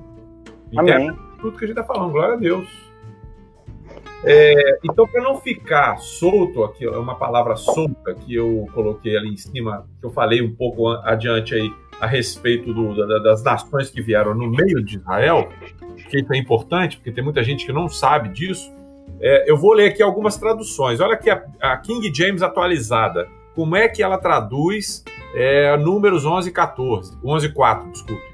Amém. 0.78 1.12
Tudo 1.40 1.58
que 1.58 1.66
a 1.66 1.68
gente 1.68 1.80
está 1.80 1.84
falando, 1.84 2.12
glória 2.12 2.36
a 2.36 2.38
Deus. 2.38 2.92
É, 4.24 4.78
então, 4.84 5.08
para 5.08 5.22
não 5.22 5.38
ficar 5.42 5.98
solto 5.98 6.64
aqui, 6.64 6.86
é 6.86 6.92
uma 6.92 7.16
palavra 7.16 7.56
solta 7.56 8.14
que 8.14 8.36
eu 8.36 8.68
coloquei 8.74 9.18
ali 9.18 9.30
em 9.30 9.38
cima, 9.38 9.88
que 10.00 10.06
eu 10.06 10.12
falei 10.12 10.42
um 10.42 10.56
pouco 10.56 10.90
adiante 10.90 11.56
aí, 11.56 11.74
a 12.02 12.08
respeito 12.08 12.74
do, 12.74 12.96
da, 12.96 13.20
das 13.20 13.44
nações 13.44 13.92
que 13.92 14.02
vieram 14.02 14.34
no 14.34 14.50
meio 14.50 14.84
de 14.84 14.98
Israel, 14.98 15.50
que 16.10 16.18
isso 16.18 16.34
é 16.34 16.38
importante, 16.38 16.98
porque 16.98 17.12
tem 17.12 17.24
muita 17.24 17.44
gente 17.44 17.64
que 17.64 17.72
não 17.72 17.88
sabe 17.88 18.30
disso. 18.30 18.74
É, 19.22 19.50
eu 19.50 19.56
vou 19.56 19.72
ler 19.74 19.90
aqui 19.90 20.02
algumas 20.02 20.36
traduções. 20.36 21.00
Olha 21.00 21.14
aqui 21.14 21.30
a, 21.30 21.46
a, 21.62 21.78
King 21.78 22.12
James 22.12 22.42
atualizada. 22.42 23.30
Como 23.54 23.76
é 23.76 23.88
que 23.88 24.02
ela 24.02 24.18
traduz 24.18 25.04
é, 25.36 25.78
números 25.78 26.26
11 26.26 26.50
e 26.50 26.52
14? 26.52 27.18
11 27.24 27.46
e 27.46 27.54
4, 27.54 27.92
desculpe. 27.92 28.32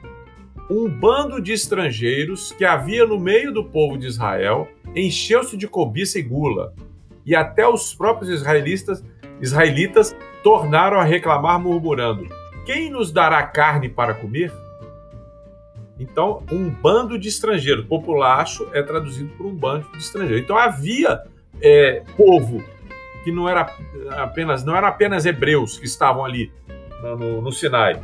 Um 0.69 0.89
bando 0.89 1.41
de 1.41 1.51
estrangeiros 1.51 2.53
que 2.53 2.63
havia 2.63 3.05
no 3.05 3.19
meio 3.19 3.53
do 3.53 3.65
povo 3.65 3.97
de 3.97 4.07
Israel 4.07 4.69
encheu-se 4.95 5.57
de 5.57 5.67
cobiça 5.67 6.19
e 6.19 6.21
gula, 6.21 6.73
e 7.25 7.35
até 7.35 7.67
os 7.67 7.93
próprios 7.93 8.31
israelitas, 8.31 9.03
israelitas 9.41 10.15
tornaram 10.41 10.97
a 10.97 11.03
reclamar, 11.03 11.59
murmurando: 11.59 12.27
quem 12.67 12.89
nos 12.89 13.13
dará 13.13 13.41
carne 13.43 13.87
para 13.87 14.13
comer? 14.13 14.51
Então, 15.97 16.43
um 16.51 16.69
bando 16.69 17.17
de 17.17 17.29
estrangeiros. 17.29 17.85
Populacho 17.85 18.69
é 18.73 18.83
traduzido 18.83 19.29
por 19.37 19.45
um 19.45 19.55
bando 19.55 19.89
de 19.93 19.99
estrangeiros. 19.99 20.43
Então, 20.43 20.57
havia 20.57 21.21
é, 21.61 22.03
povo 22.17 22.61
que 23.23 23.31
não 23.31 23.47
era 23.47 23.73
apenas 24.17 24.63
não 24.63 24.75
eram 24.75 24.89
apenas 24.89 25.25
hebreus 25.25 25.77
que 25.77 25.85
estavam 25.85 26.23
ali 26.23 26.51
no, 27.01 27.41
no 27.41 27.51
Sinai, 27.51 28.01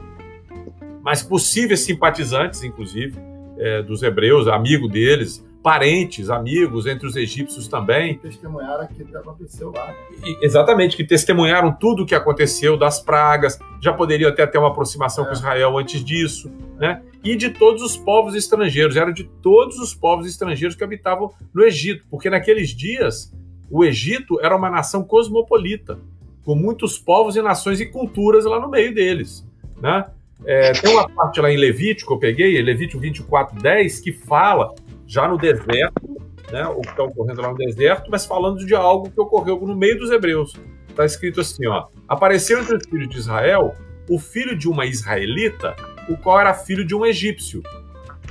mas 1.01 1.21
possíveis 1.21 1.81
simpatizantes, 1.81 2.63
inclusive, 2.63 3.17
é, 3.57 3.81
dos 3.81 4.01
hebreus, 4.01 4.47
amigo 4.47 4.87
deles, 4.87 5.45
parentes, 5.63 6.29
amigos 6.29 6.85
entre 6.85 7.07
os 7.07 7.15
egípcios 7.15 7.69
também. 7.69 8.15
Que 8.15 8.27
testemunharam 8.27 8.83
aquilo 8.83 9.07
que 9.07 9.15
aconteceu 9.15 9.71
lá. 9.71 9.87
Né? 9.87 9.95
E, 10.25 10.45
exatamente, 10.45 10.97
que 10.97 11.05
testemunharam 11.05 11.71
tudo 11.71 12.03
o 12.03 12.05
que 12.05 12.13
aconteceu, 12.13 12.75
das 12.75 13.01
pragas, 13.01 13.57
já 13.81 13.93
poderiam 13.93 14.29
até 14.29 14.45
ter 14.45 14.57
uma 14.57 14.67
aproximação 14.67 15.23
é. 15.23 15.27
com 15.27 15.33
Israel 15.33 15.77
antes 15.77 16.03
disso, 16.03 16.51
né? 16.77 17.01
E 17.23 17.37
de 17.37 17.49
todos 17.49 17.81
os 17.81 17.95
povos 17.95 18.35
estrangeiros, 18.35 18.97
eram 18.97 19.13
de 19.13 19.23
todos 19.23 19.79
os 19.79 19.95
povos 19.95 20.27
estrangeiros 20.27 20.75
que 20.75 20.83
habitavam 20.83 21.31
no 21.53 21.63
Egito, 21.63 22.03
porque 22.11 22.29
naqueles 22.29 22.69
dias 22.69 23.33
o 23.71 23.85
Egito 23.85 24.39
era 24.41 24.55
uma 24.55 24.69
nação 24.69 25.05
cosmopolita, 25.05 25.97
com 26.43 26.55
muitos 26.55 26.99
povos 26.99 27.37
e 27.37 27.41
nações 27.41 27.79
e 27.79 27.85
culturas 27.85 28.43
lá 28.43 28.59
no 28.59 28.69
meio 28.69 28.93
deles, 28.93 29.47
né? 29.81 30.05
É, 30.45 30.73
tem 30.73 30.91
uma 30.91 31.07
parte 31.07 31.39
lá 31.39 31.49
em 31.49 31.55
Levítico, 31.55 32.13
eu 32.13 32.19
peguei, 32.19 32.61
Levítico 32.61 32.99
24, 32.99 33.61
10, 33.61 34.01
que 34.01 34.11
fala 34.11 34.75
já 35.13 35.27
no 35.27 35.37
deserto, 35.37 36.17
né, 36.51 36.65
o 36.65 36.81
que 36.81 36.89
está 36.89 37.03
ocorrendo 37.03 37.41
lá 37.41 37.51
no 37.51 37.57
deserto, 37.57 38.09
mas 38.09 38.25
falando 38.25 38.65
de 38.65 38.73
algo 38.73 39.11
que 39.11 39.19
ocorreu 39.19 39.59
no 39.61 39.75
meio 39.75 39.99
dos 39.99 40.09
hebreus. 40.09 40.55
Está 40.89 41.05
escrito 41.05 41.39
assim: 41.39 41.67
ó, 41.67 41.85
apareceu 42.07 42.59
entre 42.59 42.75
os 42.75 42.85
filhos 42.87 43.07
de 43.09 43.17
Israel 43.17 43.75
o 44.09 44.17
filho 44.17 44.57
de 44.57 44.67
uma 44.67 44.85
israelita, 44.85 45.75
o 46.09 46.17
qual 46.17 46.39
era 46.39 46.53
filho 46.53 46.83
de 46.83 46.95
um 46.95 47.05
egípcio. 47.05 47.61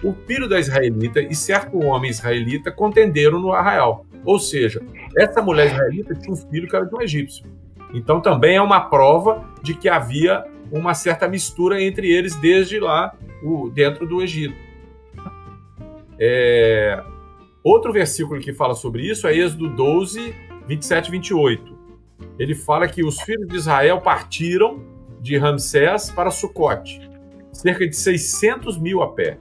O 0.02 0.12
filho 0.26 0.48
da 0.48 0.58
israelita 0.58 1.20
e 1.20 1.34
certo 1.34 1.78
homem 1.78 2.10
israelita 2.10 2.72
contenderam 2.72 3.38
no 3.38 3.52
arraial. 3.52 4.04
Ou 4.24 4.40
seja, 4.40 4.82
essa 5.16 5.40
mulher 5.40 5.68
israelita 5.68 6.14
tinha 6.16 6.32
um 6.32 6.36
filho 6.36 6.68
que 6.68 6.74
era 6.74 6.84
de 6.84 6.94
um 6.94 7.00
egípcio. 7.00 7.46
Então 7.94 8.20
também 8.20 8.56
é 8.56 8.62
uma 8.62 8.80
prova 8.80 9.44
de 9.62 9.74
que 9.74 9.88
havia 9.88 10.44
uma 10.72 10.94
certa 10.94 11.28
mistura 11.28 11.80
entre 11.80 12.10
eles 12.10 12.34
desde 12.36 12.80
lá, 12.80 13.14
o, 13.42 13.70
dentro 13.70 14.06
do 14.06 14.20
Egito. 14.20 14.71
É, 16.24 17.02
outro 17.64 17.92
versículo 17.92 18.38
que 18.38 18.52
fala 18.52 18.74
sobre 18.74 19.02
isso 19.02 19.26
é 19.26 19.36
Êxodo 19.36 19.68
12, 19.70 20.32
27 20.68 21.08
e 21.08 21.10
28. 21.10 21.78
Ele 22.38 22.54
fala 22.54 22.86
que 22.86 23.04
os 23.04 23.20
filhos 23.22 23.48
de 23.48 23.56
Israel 23.56 24.00
partiram 24.00 24.80
de 25.20 25.36
Ramsés 25.36 26.12
para 26.12 26.30
Sucote, 26.30 27.10
cerca 27.52 27.88
de 27.88 27.96
600 27.96 28.78
mil 28.78 29.02
a 29.02 29.12
pé, 29.12 29.36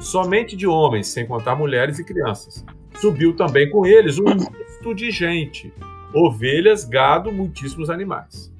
somente 0.00 0.56
de 0.56 0.66
homens, 0.66 1.08
sem 1.08 1.26
contar 1.26 1.54
mulheres 1.54 1.98
e 1.98 2.04
crianças. 2.04 2.64
Subiu 2.94 3.36
também 3.36 3.68
com 3.68 3.84
eles 3.84 4.18
um 4.18 4.24
misto 4.24 4.94
de 4.94 5.10
gente, 5.10 5.70
ovelhas, 6.14 6.86
gado, 6.86 7.30
muitíssimos 7.30 7.90
animais. 7.90 8.50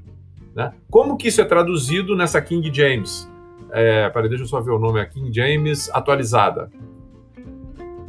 Né? 0.54 0.74
Como 0.90 1.16
que 1.16 1.28
isso 1.28 1.40
é 1.40 1.44
traduzido 1.46 2.14
nessa 2.14 2.42
King 2.42 2.70
James? 2.70 3.30
É, 3.70 4.10
peraí, 4.10 4.28
deixa 4.28 4.44
eu 4.44 4.48
só 4.48 4.60
ver 4.60 4.72
o 4.72 4.78
nome, 4.78 5.00
a 5.00 5.06
King 5.06 5.32
James 5.34 5.88
atualizada. 5.94 6.70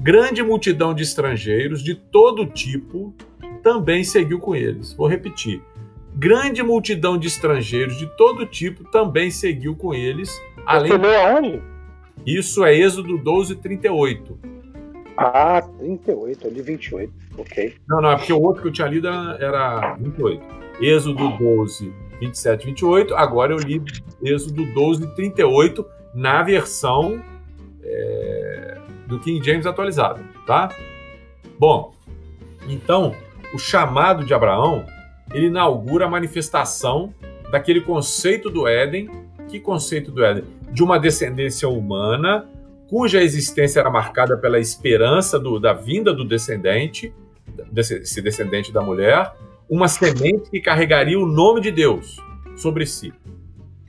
Grande 0.03 0.43
multidão 0.43 0.93
de 0.93 1.01
estrangeiros 1.01 1.81
de 1.81 1.95
todo 1.95 2.45
tipo 2.45 3.13
também 3.63 4.03
seguiu 4.03 4.37
com 4.37 4.53
eles. 4.53 4.91
Vou 4.91 5.07
repetir. 5.07 5.61
Grande 6.13 6.61
multidão 6.61 7.17
de 7.17 7.29
estrangeiros 7.29 7.97
de 7.97 8.05
todo 8.17 8.45
tipo 8.45 8.83
também 8.83 9.31
seguiu 9.31 9.77
com 9.77 9.93
eles. 9.93 10.29
Além... 10.65 10.91
Você 10.91 10.97
leu 10.97 11.21
aonde? 11.21 11.61
Isso 12.25 12.65
é 12.65 12.75
Êxodo 12.75 13.17
12, 13.17 13.55
38. 13.55 14.37
Ah, 15.15 15.61
38, 15.79 16.47
ali 16.47 16.61
28, 16.61 17.13
ok. 17.37 17.73
Não, 17.87 18.01
não, 18.01 18.11
é 18.11 18.17
porque 18.17 18.33
o 18.33 18.41
outro 18.41 18.61
que 18.61 18.67
eu 18.67 18.73
tinha 18.73 18.87
lido 18.89 19.07
era 19.07 19.95
28. 19.95 20.43
Êxodo 20.81 21.29
12, 21.37 21.93
27, 22.19 22.65
28. 22.65 23.15
Agora 23.15 23.53
eu 23.53 23.57
li 23.57 23.81
Êxodo 24.21 24.65
12, 24.65 25.15
38 25.15 25.85
na 26.13 26.43
versão 26.43 27.23
é, 27.81 28.77
do 29.13 29.19
King 29.19 29.45
James 29.45 29.67
atualizado, 29.67 30.23
tá? 30.47 30.75
Bom, 31.59 31.93
então 32.67 33.15
o 33.53 33.59
chamado 33.59 34.25
de 34.25 34.33
Abraão 34.33 34.85
ele 35.31 35.47
inaugura 35.47 36.05
a 36.05 36.09
manifestação 36.09 37.13
daquele 37.51 37.81
conceito 37.81 38.49
do 38.49 38.67
Éden. 38.67 39.09
Que 39.47 39.59
conceito 39.59 40.11
do 40.11 40.25
Éden? 40.25 40.43
De 40.71 40.83
uma 40.83 40.99
descendência 40.99 41.69
humana 41.69 42.49
cuja 42.89 43.21
existência 43.21 43.79
era 43.79 43.89
marcada 43.89 44.35
pela 44.37 44.59
esperança 44.59 45.39
do, 45.39 45.59
da 45.59 45.73
vinda 45.73 46.11
do 46.13 46.25
descendente, 46.25 47.13
desse 47.71 48.21
descendente 48.21 48.71
da 48.71 48.81
mulher, 48.81 49.31
uma 49.69 49.87
semente 49.87 50.49
que 50.49 50.59
carregaria 50.59 51.19
o 51.19 51.25
nome 51.25 51.61
de 51.61 51.71
Deus 51.71 52.17
sobre 52.55 52.85
si. 52.85 53.13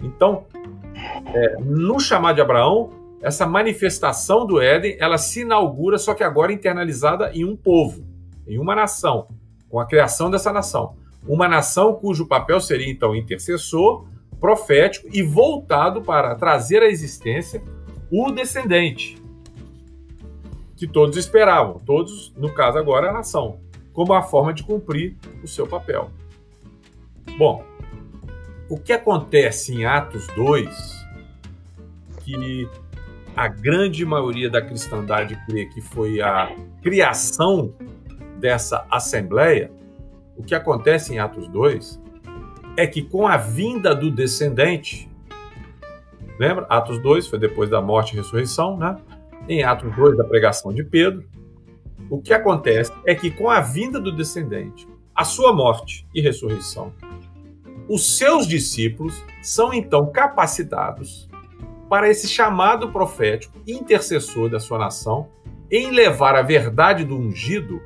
Então, 0.02 0.44
é, 1.34 1.56
no 1.60 1.98
chamado 1.98 2.36
de 2.36 2.42
Abraão, 2.42 3.03
essa 3.24 3.46
manifestação 3.46 4.44
do 4.46 4.60
Éden, 4.60 4.98
ela 5.00 5.16
se 5.16 5.40
inaugura, 5.40 5.96
só 5.96 6.12
que 6.12 6.22
agora 6.22 6.52
internalizada 6.52 7.32
em 7.32 7.42
um 7.42 7.56
povo, 7.56 8.04
em 8.46 8.58
uma 8.58 8.74
nação, 8.74 9.28
com 9.70 9.80
a 9.80 9.86
criação 9.86 10.30
dessa 10.30 10.52
nação. 10.52 10.94
Uma 11.26 11.48
nação 11.48 11.94
cujo 11.94 12.28
papel 12.28 12.60
seria, 12.60 12.90
então, 12.90 13.16
intercessor, 13.16 14.06
profético 14.38 15.08
e 15.10 15.22
voltado 15.22 16.02
para 16.02 16.34
trazer 16.34 16.82
à 16.82 16.86
existência 16.86 17.62
o 18.10 18.30
descendente, 18.30 19.16
que 20.76 20.86
todos 20.86 21.16
esperavam, 21.16 21.78
todos, 21.78 22.30
no 22.36 22.52
caso 22.52 22.76
agora, 22.76 23.08
a 23.08 23.12
nação, 23.14 23.58
como 23.94 24.12
a 24.12 24.20
forma 24.20 24.52
de 24.52 24.62
cumprir 24.62 25.16
o 25.42 25.48
seu 25.48 25.66
papel. 25.66 26.10
Bom, 27.38 27.64
o 28.68 28.78
que 28.78 28.92
acontece 28.92 29.72
em 29.72 29.86
Atos 29.86 30.26
2, 30.36 30.68
que 32.22 32.68
a 33.36 33.48
grande 33.48 34.04
maioria 34.04 34.48
da 34.48 34.62
cristandade 34.62 35.36
crê 35.46 35.66
que 35.66 35.80
foi 35.80 36.20
a 36.20 36.54
criação 36.82 37.74
dessa 38.38 38.86
assembleia, 38.90 39.70
o 40.36 40.42
que 40.42 40.54
acontece 40.54 41.14
em 41.14 41.18
Atos 41.18 41.48
2 41.48 42.00
é 42.76 42.86
que 42.86 43.02
com 43.02 43.26
a 43.26 43.36
vinda 43.36 43.94
do 43.94 44.10
descendente, 44.10 45.08
Lembra? 46.38 46.66
Atos 46.68 47.00
2 47.00 47.28
foi 47.28 47.38
depois 47.38 47.70
da 47.70 47.80
morte 47.80 48.12
e 48.12 48.16
ressurreição, 48.16 48.76
né? 48.76 48.96
Em 49.48 49.62
Atos 49.62 49.94
2, 49.94 50.16
da 50.16 50.24
pregação 50.24 50.72
de 50.72 50.82
Pedro, 50.82 51.24
o 52.10 52.20
que 52.20 52.32
acontece 52.32 52.92
é 53.06 53.14
que 53.14 53.30
com 53.30 53.48
a 53.48 53.60
vinda 53.60 54.00
do 54.00 54.10
descendente, 54.10 54.88
a 55.14 55.24
sua 55.24 55.52
morte 55.52 56.06
e 56.14 56.20
ressurreição, 56.20 56.92
os 57.88 58.16
seus 58.16 58.46
discípulos 58.48 59.22
são 59.42 59.72
então 59.72 60.10
capacitados 60.10 61.28
para 61.88 62.08
esse 62.08 62.28
chamado 62.28 62.90
profético 62.90 63.58
intercessor 63.66 64.48
da 64.48 64.58
sua 64.58 64.78
nação 64.78 65.28
em 65.70 65.90
levar 65.90 66.34
a 66.34 66.42
verdade 66.42 67.04
do 67.04 67.16
ungido 67.16 67.80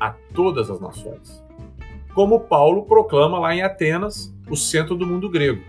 a 0.00 0.10
todas 0.34 0.70
as 0.70 0.80
nações. 0.80 1.42
Como 2.14 2.40
Paulo 2.40 2.84
proclama 2.84 3.38
lá 3.38 3.54
em 3.54 3.62
Atenas, 3.62 4.34
o 4.48 4.56
centro 4.56 4.96
do 4.96 5.06
mundo 5.06 5.30
grego. 5.30 5.62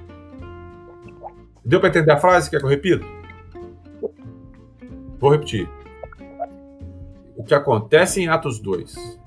Deu 1.63 1.79
para 1.79 1.89
entender 1.89 2.11
a 2.11 2.17
frase? 2.17 2.49
Quer 2.49 2.59
que 2.59 2.65
eu 2.65 2.69
repita? 2.69 3.05
Vou 5.19 5.31
repetir. 5.31 5.69
O 7.35 7.43
que 7.43 7.53
acontece 7.53 8.21
em 8.21 8.27
Atos 8.27 8.59
2 8.59 9.19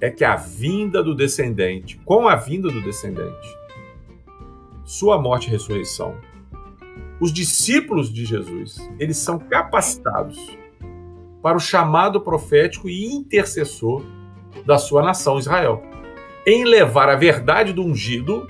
é 0.00 0.10
que 0.10 0.24
a 0.24 0.36
vinda 0.36 1.02
do 1.02 1.14
descendente, 1.14 1.98
com 2.04 2.28
a 2.28 2.36
vinda 2.36 2.68
do 2.68 2.80
descendente, 2.82 3.56
sua 4.84 5.20
morte 5.20 5.48
e 5.48 5.50
ressurreição, 5.50 6.16
os 7.20 7.32
discípulos 7.32 8.12
de 8.12 8.24
Jesus, 8.24 8.76
eles 8.98 9.16
são 9.16 9.38
capacitados 9.38 10.38
para 11.42 11.56
o 11.56 11.60
chamado 11.60 12.20
profético 12.20 12.88
e 12.88 13.06
intercessor 13.06 14.04
da 14.64 14.78
sua 14.78 15.02
nação 15.02 15.38
Israel, 15.38 15.82
em 16.46 16.64
levar 16.64 17.08
a 17.08 17.16
verdade 17.16 17.72
do 17.72 17.82
ungido 17.82 18.46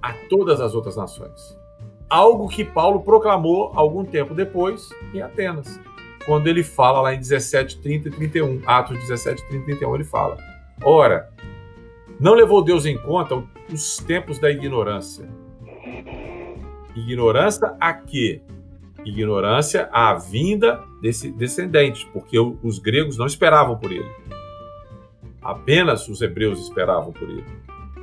a 0.00 0.12
todas 0.28 0.60
as 0.60 0.74
outras 0.74 0.96
nações. 0.96 1.58
Algo 2.08 2.48
que 2.48 2.64
Paulo 2.64 3.00
proclamou 3.00 3.72
algum 3.74 4.04
tempo 4.04 4.34
depois 4.34 4.88
em 5.12 5.20
Atenas, 5.20 5.80
quando 6.24 6.46
ele 6.46 6.62
fala 6.62 7.00
lá 7.00 7.14
em 7.14 7.18
17, 7.18 7.80
30 7.80 8.08
e 8.08 8.12
31, 8.12 8.62
Atos 8.66 8.98
17, 8.98 9.48
30 9.48 9.56
e 9.56 9.64
31, 9.76 9.94
ele 9.94 10.04
fala: 10.04 10.36
Ora, 10.82 11.30
não 12.18 12.34
levou 12.34 12.62
Deus 12.62 12.86
em 12.86 12.96
conta 12.98 13.42
os 13.72 13.98
tempos 13.98 14.38
da 14.38 14.50
ignorância. 14.50 15.28
Ignorância 16.96 17.76
a 17.78 17.92
quê? 17.92 18.40
Ignorância 19.04 19.88
à 19.92 20.14
vinda 20.14 20.82
desse 21.02 21.30
descendente, 21.30 22.08
porque 22.12 22.38
os 22.38 22.78
gregos 22.78 23.18
não 23.18 23.26
esperavam 23.26 23.76
por 23.76 23.92
ele. 23.92 24.10
Apenas 25.42 26.08
os 26.08 26.22
hebreus 26.22 26.58
esperavam 26.60 27.12
por 27.12 27.28
ele. 27.28 27.44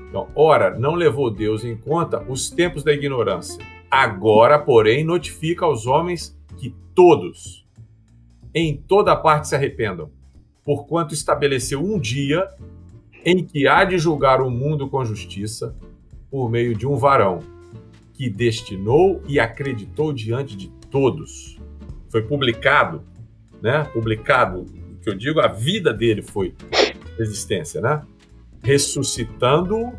Então, 0.08 0.28
ora, 0.36 0.78
não 0.78 0.94
levou 0.94 1.32
Deus 1.32 1.66
em 1.66 1.76
conta 1.76 2.24
os 2.30 2.52
tempos 2.52 2.84
da 2.84 2.94
ignorância. 2.94 3.60
Agora, 3.90 4.60
porém, 4.60 5.04
notifica 5.04 5.66
aos 5.66 5.88
homens 5.88 6.38
que 6.58 6.74
todos, 6.94 7.68
em 8.54 8.78
toda 8.78 9.16
parte, 9.16 9.48
se 9.48 9.56
arrependam, 9.56 10.12
porquanto 10.64 11.16
estabeleceu 11.16 11.84
um 11.84 12.00
dia 12.00 12.48
em 13.26 13.44
que 13.44 13.68
há 13.68 13.84
de 13.84 13.98
julgar 13.98 14.40
o 14.40 14.52
mundo 14.52 14.88
com 14.88 15.04
justiça 15.04 15.76
por 16.30 16.50
meio 16.50 16.76
de 16.76 16.86
um 16.86 16.96
varão 16.96 17.40
que 18.24 18.30
destinou 18.30 19.22
e 19.28 19.38
acreditou 19.38 20.14
diante 20.14 20.56
de 20.56 20.70
todos. 20.90 21.60
Foi 22.10 22.22
publicado, 22.22 23.04
né? 23.62 23.84
Publicado, 23.92 24.62
o 24.62 25.00
que 25.02 25.10
eu 25.10 25.14
digo, 25.14 25.42
a 25.42 25.48
vida 25.50 25.94
dele 25.94 26.22
foi 26.22 26.56
existência, 27.20 27.82
né? 27.82 28.02
ressuscitando 28.64 29.92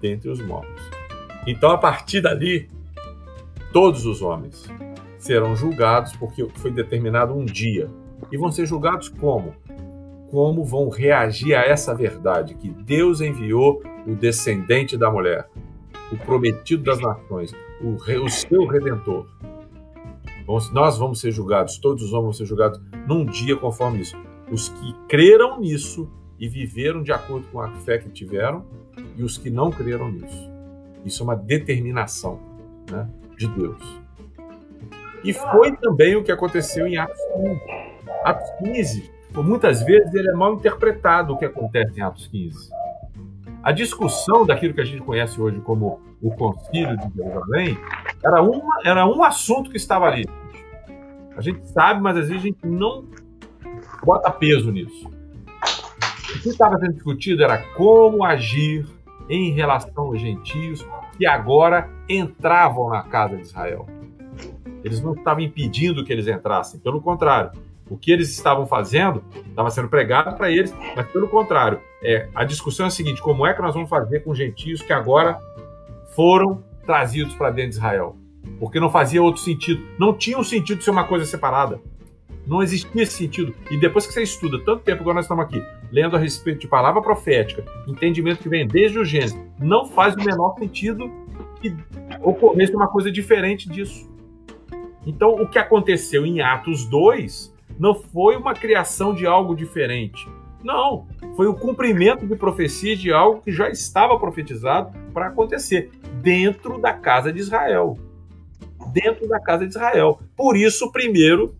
dentre 0.00 0.30
os 0.30 0.40
mortos. 0.40 0.80
Então, 1.44 1.70
a 1.70 1.78
partir 1.78 2.20
dali, 2.20 2.68
todos 3.72 4.06
os 4.06 4.22
homens 4.22 4.68
serão 5.18 5.56
julgados 5.56 6.14
porque 6.16 6.46
foi 6.54 6.70
determinado 6.70 7.34
um 7.34 7.44
dia. 7.44 7.90
E 8.30 8.38
vão 8.38 8.52
ser 8.52 8.64
julgados 8.64 9.08
como? 9.08 9.56
Como 10.30 10.64
vão 10.64 10.88
reagir 10.88 11.56
a 11.56 11.64
essa 11.64 11.92
verdade 11.96 12.54
que 12.54 12.68
Deus 12.70 13.20
enviou 13.20 13.82
o 14.06 14.14
descendente 14.14 14.96
da 14.96 15.10
mulher, 15.10 15.48
o 16.12 16.16
prometido 16.16 16.82
das 16.82 17.00
nações, 17.00 17.52
o, 17.80 17.96
o 18.24 18.28
seu 18.28 18.66
redentor. 18.66 19.26
Nós 20.72 20.98
vamos 20.98 21.20
ser 21.20 21.30
julgados, 21.30 21.78
todos 21.78 22.02
os 22.02 22.12
homens 22.12 22.24
vão 22.24 22.32
ser 22.32 22.44
julgados 22.44 22.80
num 23.06 23.24
dia 23.24 23.56
conforme 23.56 24.00
isso. 24.00 24.16
Os 24.50 24.68
que 24.68 24.94
creram 25.08 25.60
nisso 25.60 26.10
e 26.38 26.48
viveram 26.48 27.02
de 27.02 27.12
acordo 27.12 27.46
com 27.52 27.60
a 27.60 27.70
fé 27.70 27.98
que 27.98 28.08
tiveram 28.08 28.64
e 29.16 29.22
os 29.22 29.38
que 29.38 29.48
não 29.48 29.70
creram 29.70 30.10
nisso. 30.10 30.50
Isso 31.04 31.22
é 31.22 31.24
uma 31.24 31.36
determinação 31.36 32.40
né, 32.90 33.08
de 33.38 33.46
Deus. 33.46 34.00
E 35.22 35.32
foi 35.32 35.76
também 35.76 36.16
o 36.16 36.24
que 36.24 36.32
aconteceu 36.32 36.86
em 36.86 36.96
Atos 36.96 37.20
15. 37.36 37.60
Atos 38.24 38.50
15, 38.58 39.10
muitas 39.36 39.82
vezes 39.82 40.12
ele 40.14 40.30
é 40.30 40.32
mal 40.32 40.54
interpretado 40.54 41.34
o 41.34 41.38
que 41.38 41.44
acontece 41.44 41.98
em 41.98 42.02
Atos 42.02 42.26
15. 42.26 42.70
A 43.62 43.72
discussão 43.72 44.46
daquilo 44.46 44.74
que 44.74 44.80
a 44.80 44.84
gente 44.84 45.02
conhece 45.02 45.40
hoje 45.40 45.60
como 45.60 46.00
o 46.22 46.30
Concílio 46.30 46.96
de 46.96 47.16
Jerusalém 47.16 47.78
era, 48.24 48.42
uma, 48.42 48.80
era 48.84 49.06
um 49.06 49.22
assunto 49.22 49.70
que 49.70 49.76
estava 49.76 50.06
ali. 50.06 50.26
A 51.36 51.40
gente 51.40 51.66
sabe, 51.68 52.00
mas 52.00 52.16
às 52.16 52.28
vezes 52.28 52.42
a 52.42 52.46
gente 52.46 52.66
não 52.66 53.04
bota 54.04 54.30
peso 54.30 54.70
nisso. 54.70 55.08
O 55.08 56.42
que 56.42 56.48
estava 56.48 56.78
sendo 56.78 56.94
discutido 56.94 57.42
era 57.42 57.58
como 57.74 58.24
agir 58.24 58.86
em 59.28 59.52
relação 59.52 60.06
aos 60.06 60.20
gentios 60.20 60.86
que 61.16 61.26
agora 61.26 61.88
entravam 62.08 62.88
na 62.88 63.02
casa 63.02 63.36
de 63.36 63.42
Israel. 63.42 63.86
Eles 64.82 65.02
não 65.02 65.12
estavam 65.12 65.42
impedindo 65.42 66.04
que 66.04 66.12
eles 66.12 66.26
entrassem, 66.26 66.80
pelo 66.80 67.00
contrário, 67.00 67.52
o 67.90 67.98
que 67.98 68.12
eles 68.12 68.30
estavam 68.30 68.66
fazendo 68.66 69.22
estava 69.48 69.68
sendo 69.70 69.88
pregado 69.88 70.36
para 70.36 70.48
eles, 70.48 70.72
mas 70.94 71.06
pelo 71.08 71.28
contrário, 71.28 71.80
é, 72.02 72.28
a 72.34 72.44
discussão 72.44 72.86
é 72.86 72.88
a 72.88 72.90
seguinte: 72.90 73.20
como 73.20 73.44
é 73.44 73.52
que 73.52 73.60
nós 73.60 73.74
vamos 73.74 73.90
fazer 73.90 74.20
com 74.20 74.32
gentios 74.32 74.80
que 74.80 74.92
agora 74.92 75.38
foram 76.14 76.62
trazidos 76.86 77.34
para 77.34 77.50
dentro 77.50 77.72
de 77.72 77.76
Israel? 77.76 78.16
Porque 78.58 78.78
não 78.78 78.88
fazia 78.88 79.22
outro 79.22 79.42
sentido. 79.42 79.82
Não 79.98 80.14
tinha 80.14 80.38
um 80.38 80.44
sentido 80.44 80.82
ser 80.82 80.90
uma 80.90 81.04
coisa 81.04 81.26
separada. 81.26 81.80
Não 82.46 82.62
existia 82.62 83.02
esse 83.02 83.12
sentido. 83.12 83.54
E 83.70 83.76
depois 83.76 84.06
que 84.06 84.12
você 84.12 84.22
estuda 84.22 84.58
tanto 84.64 84.82
tempo 84.82 85.04
que 85.04 85.12
nós 85.12 85.24
estamos 85.24 85.44
aqui, 85.44 85.62
lendo 85.92 86.16
a 86.16 86.18
respeito 86.18 86.60
de 86.60 86.68
palavra 86.68 87.02
profética, 87.02 87.64
entendimento 87.86 88.42
que 88.42 88.48
vem 88.48 88.66
desde 88.66 88.98
o 88.98 89.04
Gênesis, 89.04 89.38
não 89.58 89.86
faz 89.86 90.14
o 90.14 90.18
menor 90.18 90.54
sentido 90.58 91.10
que 91.60 91.74
ocorresse 92.22 92.74
uma 92.74 92.88
coisa 92.88 93.10
diferente 93.10 93.68
disso. 93.68 94.08
Então, 95.06 95.34
o 95.34 95.46
que 95.46 95.58
aconteceu 95.58 96.24
em 96.24 96.40
Atos 96.40 96.86
2 96.86 97.54
não 97.80 97.94
foi 97.94 98.36
uma 98.36 98.52
criação 98.52 99.14
de 99.14 99.26
algo 99.26 99.56
diferente. 99.56 100.28
Não, 100.62 101.06
foi 101.34 101.46
o 101.46 101.54
cumprimento 101.54 102.26
de 102.26 102.36
profecias 102.36 102.98
de 102.98 103.10
algo 103.10 103.40
que 103.40 103.50
já 103.50 103.70
estava 103.70 104.18
profetizado 104.18 104.92
para 105.14 105.28
acontecer 105.28 105.90
dentro 106.20 106.78
da 106.78 106.92
casa 106.92 107.32
de 107.32 107.38
Israel. 107.38 107.96
Dentro 108.92 109.26
da 109.26 109.40
casa 109.40 109.66
de 109.66 109.70
Israel. 109.70 110.20
Por 110.36 110.58
isso, 110.58 110.92
primeiro 110.92 111.56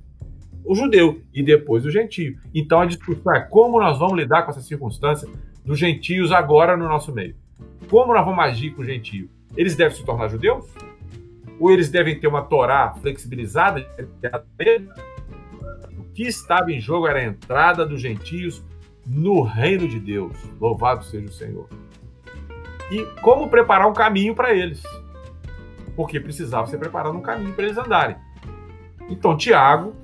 o 0.63 0.75
judeu 0.75 1.23
e 1.33 1.43
depois 1.43 1.87
o 1.87 1.91
gentio. 1.91 2.39
Então 2.55 2.81
a 2.83 2.87
discussão 2.87 3.35
é 3.35 3.41
como 3.41 3.81
nós 3.81 3.99
vamos 3.99 4.19
lidar 4.19 4.43
com 4.43 4.51
essa 4.51 4.61
circunstância 4.61 5.27
dos 5.65 5.79
gentios 5.79 6.31
agora 6.33 6.77
no 6.77 6.87
nosso 6.87 7.15
meio. 7.15 7.35
Como 7.89 8.13
nós 8.13 8.27
vamos 8.27 8.45
agir 8.45 8.73
com 8.73 8.83
o 8.83 8.85
gentio? 8.85 9.31
Eles 9.57 9.75
devem 9.75 9.97
se 9.97 10.05
tornar 10.05 10.29
judeus? 10.29 10.67
Ou 11.59 11.71
eles 11.71 11.89
devem 11.89 12.21
ter 12.21 12.27
uma 12.27 12.43
Torá 12.43 12.95
flexibilizada? 13.01 13.89
Que 16.15 16.25
estava 16.25 16.73
em 16.73 16.81
jogo 16.81 17.07
era 17.07 17.19
a 17.19 17.25
entrada 17.25 17.87
dos 17.87 18.01
gentios 18.01 18.63
no 19.07 19.43
reino 19.43 19.89
de 19.89 19.99
Deus. 19.99 20.37
Louvado 20.61 21.05
seja 21.05 21.27
o 21.27 21.33
Senhor. 21.33 21.69
E 22.91 23.05
como 23.23 23.49
preparar 23.49 23.89
um 23.89 23.93
caminho 23.93 24.35
para 24.35 24.53
eles? 24.55 24.83
Porque 25.95 26.19
precisava 26.19 26.67
ser 26.67 26.79
preparado 26.79 27.17
um 27.17 27.23
caminho 27.23 27.55
para 27.55 27.65
eles 27.65 27.79
andarem. 27.79 28.17
Então, 29.09 29.37
Tiago, 29.37 29.95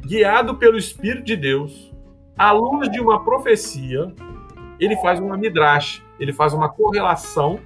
guiado 0.00 0.56
pelo 0.56 0.76
Espírito 0.76 1.24
de 1.24 1.36
Deus, 1.36 1.92
à 2.36 2.52
luz 2.52 2.90
de 2.90 3.00
uma 3.00 3.24
profecia, 3.24 4.12
ele 4.80 4.96
faz 4.96 5.20
uma 5.20 5.36
midrash, 5.36 6.02
ele 6.18 6.32
faz 6.32 6.52
uma 6.52 6.68
correlação 6.68 7.60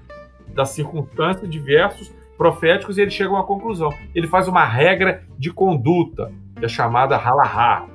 das 0.48 0.70
circunstâncias 0.70 1.48
diversos 1.48 2.12
proféticos 2.36 2.98
e 2.98 3.02
ele 3.02 3.10
chega 3.10 3.30
a 3.30 3.34
uma 3.34 3.44
conclusão. 3.44 3.90
Ele 4.14 4.26
faz 4.26 4.48
uma 4.48 4.64
regra 4.64 5.24
de 5.38 5.52
conduta, 5.52 6.32
que 6.56 6.64
é 6.64 6.68
chamada 6.68 7.16
halahá, 7.16 7.86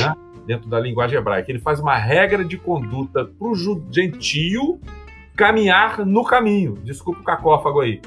né? 0.00 0.14
dentro 0.48 0.68
da 0.68 0.80
linguagem 0.80 1.18
hebraica. 1.18 1.50
Ele 1.52 1.58
faz 1.58 1.78
uma 1.78 1.94
regra 1.94 2.42
de 2.42 2.56
conduta 2.56 3.26
para 3.26 3.48
o 3.48 3.54
gentio 3.90 4.80
caminhar 5.36 6.06
no 6.06 6.24
caminho. 6.24 6.74
Desculpa 6.82 7.20
o 7.20 7.24
cacófago 7.24 7.80
aí. 7.80 8.00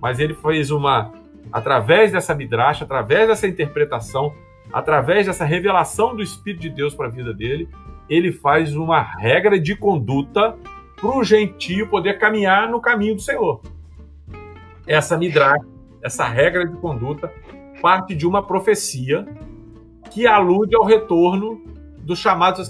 Mas 0.00 0.20
ele 0.20 0.34
fez 0.34 0.70
uma, 0.70 1.10
através 1.50 2.12
dessa 2.12 2.34
midrash, 2.34 2.82
através 2.82 3.26
dessa 3.28 3.48
interpretação, 3.48 4.34
através 4.70 5.26
dessa 5.26 5.44
revelação 5.44 6.14
do 6.14 6.22
Espírito 6.22 6.60
de 6.60 6.70
Deus 6.70 6.94
para 6.94 7.06
a 7.06 7.10
vida 7.10 7.32
dele, 7.32 7.66
ele 8.10 8.30
faz 8.30 8.76
uma 8.76 9.00
regra 9.00 9.58
de 9.58 9.74
conduta 9.74 10.54
para 11.00 11.16
o 11.16 11.24
gentio 11.24 11.88
poder 11.88 12.18
caminhar 12.18 12.68
no 12.68 12.80
caminho 12.80 13.14
do 13.14 13.22
Senhor. 13.22 13.62
Essa 14.86 15.16
midrash, 15.16 15.64
essa 16.02 16.26
regra 16.26 16.66
de 16.66 16.76
conduta, 16.76 17.32
parte 17.80 18.14
de 18.14 18.26
uma 18.26 18.42
profecia 18.42 19.26
que 20.10 20.26
alude 20.26 20.74
ao 20.76 20.84
retorno 20.84 21.60
do 21.98 22.14
chamado 22.14 22.64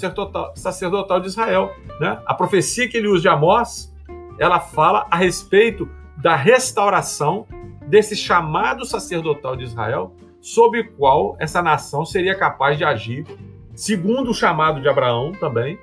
sacerdotal, 0.55 1.21
de 1.21 1.27
Israel. 1.27 1.71
Né? 2.01 2.21
A 2.25 2.35
profecia 2.35 2.89
que 2.89 2.97
ele 2.97 3.09
usa 3.09 3.23
de 3.23 3.29
Amós, 3.29 3.95
ela 4.39 4.59
fala 4.59 5.07
a 5.11 5.17
respeito 5.17 5.89
da 6.17 6.35
restauração 6.35 7.47
desse 7.87 8.17
chamado 8.17 8.85
sacerdotal 8.85 9.55
de 9.55 9.65
Israel, 9.65 10.15
sob 10.41 10.81
o 10.81 10.93
qual 10.93 11.37
essa 11.39 11.63
nação 11.63 12.05
seria 12.05 12.35
capaz 12.35 12.79
de 12.79 12.85
agir, 12.85 13.27
segundo 13.75 14.31
o 14.31 14.35
chamado 14.35 14.81
de 14.81 14.89
Abraão 14.89 15.33
também, 15.33 15.79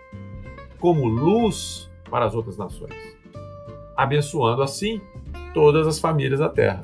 como 0.79 1.07
luz 1.07 1.89
para 2.09 2.25
as 2.25 2.33
outras 2.33 2.57
nações, 2.57 2.93
abençoando 3.95 4.61
assim 4.61 4.99
todas 5.53 5.87
as 5.87 5.99
famílias 5.99 6.39
da 6.39 6.49
terra. 6.49 6.83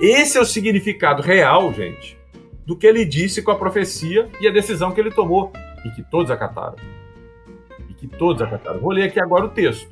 Esse 0.00 0.38
é 0.38 0.40
o 0.40 0.46
significado 0.46 1.20
real, 1.20 1.72
gente, 1.74 2.18
do 2.64 2.74
que 2.74 2.86
ele 2.86 3.04
disse 3.04 3.42
com 3.42 3.50
a 3.50 3.56
profecia 3.56 4.30
e 4.40 4.48
a 4.48 4.50
decisão 4.50 4.92
que 4.92 5.00
ele 5.00 5.10
tomou, 5.10 5.52
e 5.84 5.90
que 5.90 6.02
todos 6.02 6.30
acataram. 6.30 6.76
E 7.88 7.92
que 7.92 8.08
todos 8.08 8.40
acataram. 8.40 8.80
Vou 8.80 8.92
ler 8.92 9.04
aqui 9.04 9.20
agora 9.20 9.44
o 9.44 9.50
texto. 9.50 9.90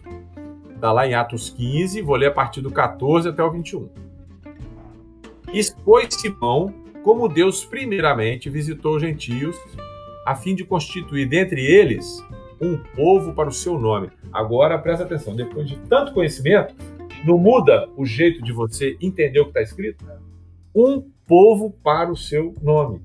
Está 0.75 0.93
lá 0.93 1.07
em 1.07 1.13
Atos 1.13 1.51
15, 1.51 2.01
vou 2.01 2.17
ler 2.17 2.29
a 2.29 2.33
partir 2.33 2.63
do 2.63 2.71
14 2.71 3.29
até 3.29 3.43
o 3.43 3.51
21. 3.51 3.91
Expôs 5.53 6.15
Simão 6.15 6.73
como 7.03 7.29
Deus 7.29 7.65
primeiramente 7.65 8.49
visitou 8.49 8.97
os 8.97 9.03
gentios, 9.03 9.57
a 10.27 10.35
fim 10.35 10.55
de 10.55 10.65
constituir 10.65 11.27
dentre 11.27 11.65
eles 11.65 12.25
um 12.61 12.77
povo 12.77 13.33
para 13.35 13.49
o 13.49 13.53
seu 13.53 13.79
nome. 13.79 14.11
Agora 14.33 14.79
presta 14.79 15.05
atenção, 15.05 15.37
depois 15.37 15.69
de 15.69 15.77
tanto 15.81 16.13
conhecimento, 16.13 16.75
não 17.25 17.39
muda 17.39 17.89
o 17.97 18.05
jeito 18.05 18.43
de 18.43 18.53
você 18.53 18.97
entender 19.01 19.41
o 19.41 19.45
que 19.45 19.51
está 19.51 19.63
escrito? 19.63 20.05
Um 20.75 21.03
povo 21.27 21.71
para 21.83 22.11
o 22.11 22.17
seu 22.17 22.55
nome. 22.63 23.01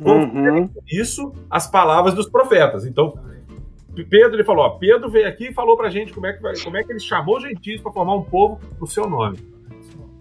Uhum. 0.00 0.68
Isso 0.86 1.32
as 1.48 1.66
palavras 1.66 2.14
dos 2.14 2.28
profetas. 2.28 2.84
Então, 2.84 3.18
Pedro 4.04 4.36
ele 4.36 4.44
falou: 4.44 4.66
ó, 4.66 4.70
Pedro 4.70 5.08
veio 5.08 5.26
aqui 5.26 5.48
e 5.48 5.54
falou 5.54 5.76
para 5.76 5.88
a 5.88 5.90
gente 5.90 6.12
como 6.12 6.26
é, 6.26 6.32
que, 6.32 6.62
como 6.62 6.76
é 6.76 6.84
que 6.84 6.92
ele 6.92 7.00
chamou 7.00 7.38
os 7.38 7.42
gentios 7.42 7.80
para 7.80 7.92
formar 7.92 8.14
um 8.14 8.22
povo 8.22 8.60
para 8.76 8.84
o 8.84 8.86
seu 8.86 9.08
nome. 9.08 9.38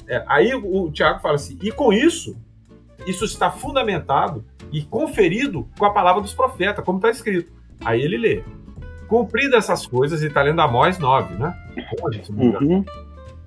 É, 0.08 0.24
aí 0.28 0.54
o, 0.54 0.84
o 0.84 0.92
Tiago 0.92 1.20
fala 1.20 1.36
assim: 1.36 1.58
e 1.62 1.72
com 1.72 1.92
isso, 1.92 2.38
isso 3.06 3.26
está 3.26 3.52
fundamentado 3.52 4.46
e 4.72 4.82
conferido 4.82 5.68
com 5.78 5.86
a 5.86 5.92
palavra 5.92 6.22
dos 6.22 6.34
profetas, 6.34 6.84
como 6.86 7.00
está 7.00 7.10
escrito. 7.10 7.52
Aí 7.84 8.02
ele 8.02 8.18
lê: 8.18 8.44
Cumpridas 9.08 9.66
essas 9.66 9.86
coisas, 9.86 10.24
e 10.24 10.28
está 10.28 10.42
lendo 10.42 10.62
Amós 10.62 10.98
9, 10.98 11.36
né? 11.36 11.65
Uhum. 12.30 12.86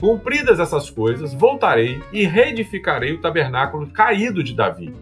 Cumpridas 0.00 0.60
essas 0.60 0.88
coisas, 0.88 1.34
voltarei 1.34 2.00
e 2.12 2.24
reedificarei 2.24 3.12
o 3.12 3.20
tabernáculo 3.20 3.88
caído 3.88 4.42
de 4.44 4.54
Davi. 4.54 4.94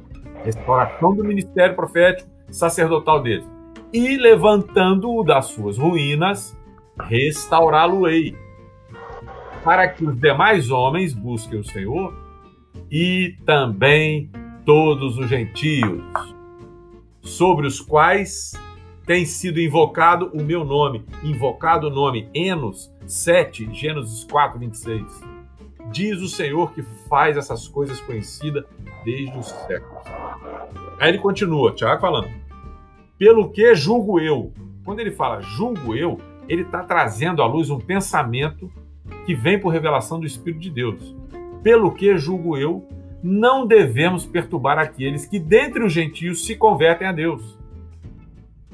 Restauração 0.44 1.14
do 1.14 1.22
ministério 1.22 1.74
profético 1.74 2.30
sacerdotal 2.50 3.22
dele. 3.22 3.44
E 3.92 4.16
levantando-o 4.16 5.22
das 5.22 5.46
suas 5.46 5.76
ruínas, 5.76 6.56
restaurá-lo-ei. 6.98 8.36
Para 9.62 9.88
que 9.88 10.04
os 10.04 10.18
demais 10.18 10.70
homens 10.70 11.12
busquem 11.12 11.58
o 11.58 11.64
Senhor 11.64 12.14
e 12.90 13.36
também 13.44 14.30
todos 14.64 15.18
os 15.18 15.28
gentios, 15.28 16.02
sobre 17.22 17.66
os 17.66 17.80
quais 17.80 18.52
tem 19.06 19.24
sido 19.24 19.60
invocado 19.60 20.30
o 20.34 20.42
meu 20.42 20.64
nome, 20.64 21.04
invocado 21.22 21.86
o 21.86 21.90
nome 21.90 22.28
Enos, 22.34 22.92
7, 23.06 23.72
Gênesis 23.72 24.24
4, 24.24 24.58
26. 24.58 25.02
Diz 25.90 26.20
o 26.20 26.28
Senhor 26.28 26.72
que 26.72 26.82
faz 27.08 27.36
essas 27.36 27.68
coisas 27.68 28.00
conhecidas 28.00 28.64
desde 29.04 29.38
os 29.38 29.46
séculos. 29.46 30.02
Aí 30.98 31.10
ele 31.10 31.18
continua, 31.18 31.72
Tiago 31.72 32.00
falando. 32.00 32.28
Pelo 33.18 33.50
que 33.50 33.74
julgo 33.74 34.20
eu? 34.20 34.52
Quando 34.84 35.00
ele 35.00 35.10
fala 35.10 35.40
julgo 35.40 35.94
eu, 35.94 36.20
ele 36.48 36.62
está 36.62 36.82
trazendo 36.82 37.42
à 37.42 37.46
luz 37.46 37.70
um 37.70 37.78
pensamento 37.78 38.70
que 39.24 39.34
vem 39.34 39.58
por 39.58 39.70
revelação 39.70 40.20
do 40.20 40.26
Espírito 40.26 40.60
de 40.60 40.70
Deus. 40.70 41.14
Pelo 41.62 41.92
que 41.92 42.16
julgo 42.16 42.56
eu, 42.56 42.86
não 43.22 43.66
devemos 43.66 44.24
perturbar 44.24 44.78
aqueles 44.78 45.26
que 45.26 45.38
dentre 45.38 45.82
os 45.82 45.92
gentios 45.92 46.46
se 46.46 46.54
convertem 46.54 47.08
a 47.08 47.12
Deus, 47.12 47.58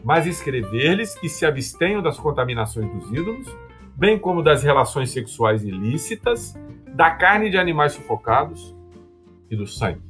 mas 0.05 0.27
escrever-lhes 0.27 1.15
que 1.15 1.29
se 1.29 1.47
abstenham 1.47 2.03
das 2.03 2.19
contaminações 2.19 2.91
dos 2.93 3.11
ídolos 3.11 3.47
bem 4.03 4.19
como 4.19 4.43
das 4.43 4.65
relações 4.65 5.13
sexuais 5.13 5.63
ilícitas, 5.63 6.59
da 6.89 7.13
carne 7.13 7.49
de 7.49 7.57
animais 7.57 7.93
sufocados 7.93 8.75
e 9.49 9.55
do 9.55 9.65
sangue. 9.65 10.03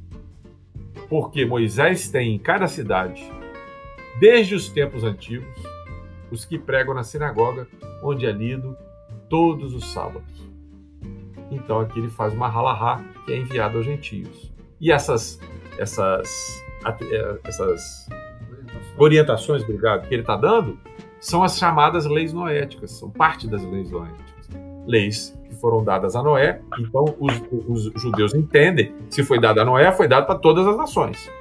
Porque 1.07 1.45
Moisés 1.45 2.09
tem 2.09 2.33
em 2.33 2.39
cada 2.39 2.67
cidade, 2.67 3.23
desde 4.19 4.55
os 4.55 4.67
tempos 4.67 5.03
antigos, 5.03 5.47
os 6.31 6.43
que 6.43 6.57
pregam 6.57 6.95
na 6.95 7.03
sinagoga, 7.03 7.67
onde 8.01 8.25
é 8.25 8.31
lido 8.31 8.75
todos 9.29 9.75
os 9.75 9.93
sábados. 9.93 10.51
Então 11.51 11.79
aqui 11.79 11.99
ele 11.99 12.09
faz 12.09 12.33
uma 12.33 12.47
halahá 12.47 12.99
que 13.27 13.31
é 13.31 13.37
enviada 13.37 13.77
aos 13.77 13.85
gentios. 13.85 14.51
E 14.81 14.91
essas 14.91 15.39
essas 15.77 16.27
é, 16.83 17.39
essas 17.43 18.09
orientações, 18.97 19.61
obrigado, 19.61 20.07
que 20.07 20.15
ele 20.15 20.23
está 20.23 20.35
dando 20.35 20.79
são 21.23 21.41
as 21.41 21.57
chamadas 21.57 22.05
leis 22.05 22.33
noéticas, 22.33 22.91
são 22.91 23.09
parte 23.09 23.47
das 23.47 23.63
leis 23.63 23.89
noéticas. 23.89 24.49
Leis 24.85 25.33
que 25.45 25.55
foram 25.55 25.81
dadas 25.81 26.17
a 26.17 26.21
Noé, 26.21 26.61
então 26.77 27.15
os, 27.17 27.87
os 27.93 28.01
judeus 28.01 28.35
entendem, 28.35 28.93
se 29.09 29.23
foi 29.23 29.39
dado 29.39 29.61
a 29.61 29.65
Noé, 29.65 29.89
foi 29.93 30.05
dado 30.05 30.25
para 30.25 30.35
todas 30.35 30.67
as 30.67 30.75
nações. 30.75 31.31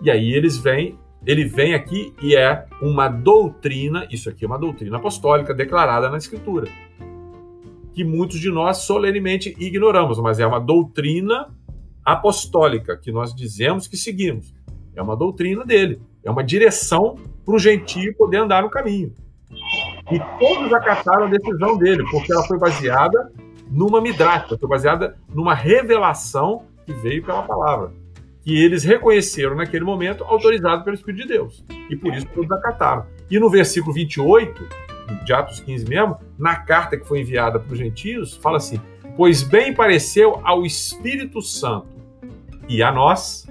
E 0.00 0.10
aí 0.10 0.32
eles 0.32 0.56
vêm, 0.56 0.98
ele 1.26 1.44
vem 1.44 1.74
aqui 1.74 2.14
e 2.22 2.34
é 2.34 2.64
uma 2.80 3.06
doutrina, 3.06 4.08
isso 4.10 4.30
aqui 4.30 4.46
é 4.46 4.48
uma 4.48 4.58
doutrina 4.58 4.96
apostólica 4.96 5.52
declarada 5.52 6.08
na 6.08 6.16
Escritura, 6.16 6.66
que 7.92 8.02
muitos 8.02 8.40
de 8.40 8.50
nós 8.50 8.78
solenemente 8.78 9.54
ignoramos, 9.58 10.18
mas 10.18 10.40
é 10.40 10.46
uma 10.46 10.58
doutrina 10.58 11.54
apostólica 12.02 12.96
que 12.96 13.12
nós 13.12 13.34
dizemos 13.34 13.86
que 13.86 13.96
seguimos. 13.98 14.54
É 14.94 15.02
uma 15.02 15.14
doutrina 15.14 15.66
dele, 15.66 16.00
é 16.24 16.30
uma 16.30 16.42
direção 16.42 17.18
para 17.46 17.54
o 17.54 17.58
gentio 17.58 18.12
poder 18.16 18.38
andar 18.38 18.62
no 18.62 18.68
caminho. 18.68 19.14
E 20.10 20.18
todos 20.38 20.72
acataram 20.72 21.26
a 21.26 21.30
decisão 21.30 21.78
dele, 21.78 22.04
porque 22.10 22.32
ela 22.32 22.42
foi 22.42 22.58
baseada 22.58 23.32
numa 23.70 24.00
midrata, 24.00 24.58
foi 24.58 24.68
baseada 24.68 25.16
numa 25.32 25.54
revelação 25.54 26.64
que 26.84 26.92
veio 26.92 27.24
pela 27.24 27.42
palavra, 27.42 27.92
que 28.42 28.62
eles 28.62 28.84
reconheceram 28.84 29.54
naquele 29.54 29.84
momento, 29.84 30.24
autorizado 30.24 30.84
pelo 30.84 30.94
Espírito 30.94 31.22
de 31.22 31.28
Deus. 31.28 31.64
E 31.88 31.96
por 31.96 32.12
isso 32.12 32.26
todos 32.34 32.50
acataram. 32.50 33.06
E 33.30 33.38
no 33.38 33.48
versículo 33.48 33.92
28, 33.92 34.68
de 35.24 35.32
Atos 35.32 35.60
15 35.60 35.88
mesmo, 35.88 36.18
na 36.38 36.56
carta 36.56 36.96
que 36.96 37.06
foi 37.06 37.20
enviada 37.20 37.58
para 37.58 37.72
os 37.72 37.78
gentios, 37.78 38.36
fala 38.36 38.56
assim: 38.56 38.80
Pois 39.16 39.42
bem 39.42 39.72
pareceu 39.72 40.40
ao 40.44 40.64
Espírito 40.64 41.40
Santo 41.40 41.88
e 42.68 42.82
a 42.82 42.90
nós 42.92 43.45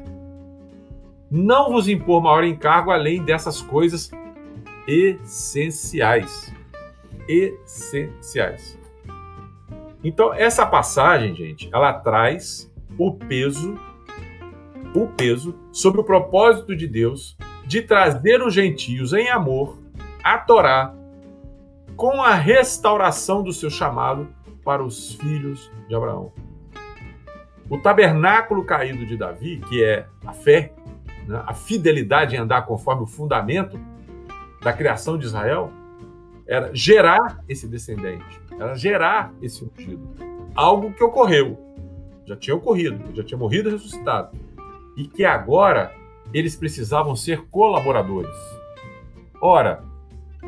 não 1.36 1.72
vos 1.72 1.90
impor 1.90 2.22
maior 2.22 2.46
encargo 2.46 2.92
além 2.92 3.22
dessas 3.22 3.62
coisas 3.62 4.10
essenciais. 4.88 6.54
Essenciais. 7.28 8.80
Então, 10.02 10.34
essa 10.34 10.66
passagem, 10.66 11.36
gente, 11.36 11.70
ela 11.74 11.92
traz 11.92 12.72
o 12.98 13.12
peso, 13.14 13.78
o 14.96 15.08
peso 15.08 15.54
sobre 15.72 16.00
o 16.00 16.04
propósito 16.04 16.76
de 16.76 16.88
Deus 16.88 17.36
de 17.66 17.82
trazer 17.82 18.42
os 18.42 18.54
gentios 18.54 19.12
em 19.12 19.30
amor 19.30 19.80
a 20.24 20.38
Torá 20.38 20.96
com 21.98 22.22
a 22.22 22.34
restauração 22.34 23.44
do 23.44 23.52
seu 23.52 23.70
chamado 23.70 24.28
para 24.64 24.84
os 24.84 25.16
filhos 25.16 25.72
de 25.88 25.96
Abraão. 25.96 26.32
O 27.70 27.78
tabernáculo 27.78 28.64
caído 28.64 29.06
de 29.06 29.18
Davi, 29.18 29.60
que 29.68 29.84
é 29.84 30.06
a 30.26 30.34
fé, 30.34 30.72
né, 31.28 31.44
a 31.46 31.54
fidelidade 31.54 32.36
em 32.36 32.40
andar 32.40 32.66
conforme 32.66 33.04
o 33.04 33.08
fundamento 33.08 33.80
da 34.62 34.74
criação 34.74 35.18
de 35.18 35.26
Israel, 35.26 35.72
era 36.48 36.70
gerar 36.74 37.44
esse 37.48 37.68
descendente, 37.68 38.40
era 38.60 38.76
gerar 38.76 39.34
esse 39.42 39.64
ungido. 39.64 40.08
Algo 40.56 40.94
que 40.94 41.04
ocorreu, 41.04 41.58
já 42.26 42.36
tinha 42.36 42.56
ocorrido, 42.56 43.16
já 43.16 43.24
tinha 43.24 43.38
morrido 43.38 43.70
e 43.70 43.74
ressuscitado. 43.74 44.38
E 44.96 45.08
que 45.08 45.26
agora 45.26 45.94
eles 46.34 46.56
precisavam 46.56 47.16
ser 47.16 47.46
colaboradores. 47.50 48.36
Ora, 49.42 49.84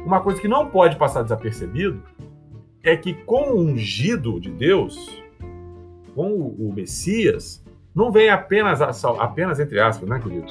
uma 0.06 0.22
coisa 0.22 0.40
que 0.40 0.48
não 0.48 0.70
pode 0.70 0.96
passar 0.96 1.24
desapercebido 1.24 2.02
é 2.82 2.96
que 2.96 3.14
com 3.14 3.52
o 3.52 3.60
ungido 3.60 4.40
de 4.40 4.50
Deus, 4.50 5.22
com 6.16 6.32
o 6.32 6.72
Messias, 6.74 7.64
não 7.98 8.12
vem 8.12 8.30
apenas 8.30 8.80
a 8.80 8.94
sal... 8.94 9.20
apenas 9.20 9.60
entre 9.60 9.80
aspas, 9.80 10.08
né, 10.08 10.20
querido? 10.20 10.46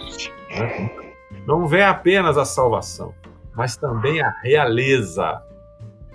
Não 1.46 1.64
vem 1.68 1.82
apenas 1.82 2.36
a 2.36 2.44
salvação, 2.44 3.14
mas 3.54 3.76
também 3.76 4.20
a 4.20 4.30
realeza. 4.42 5.40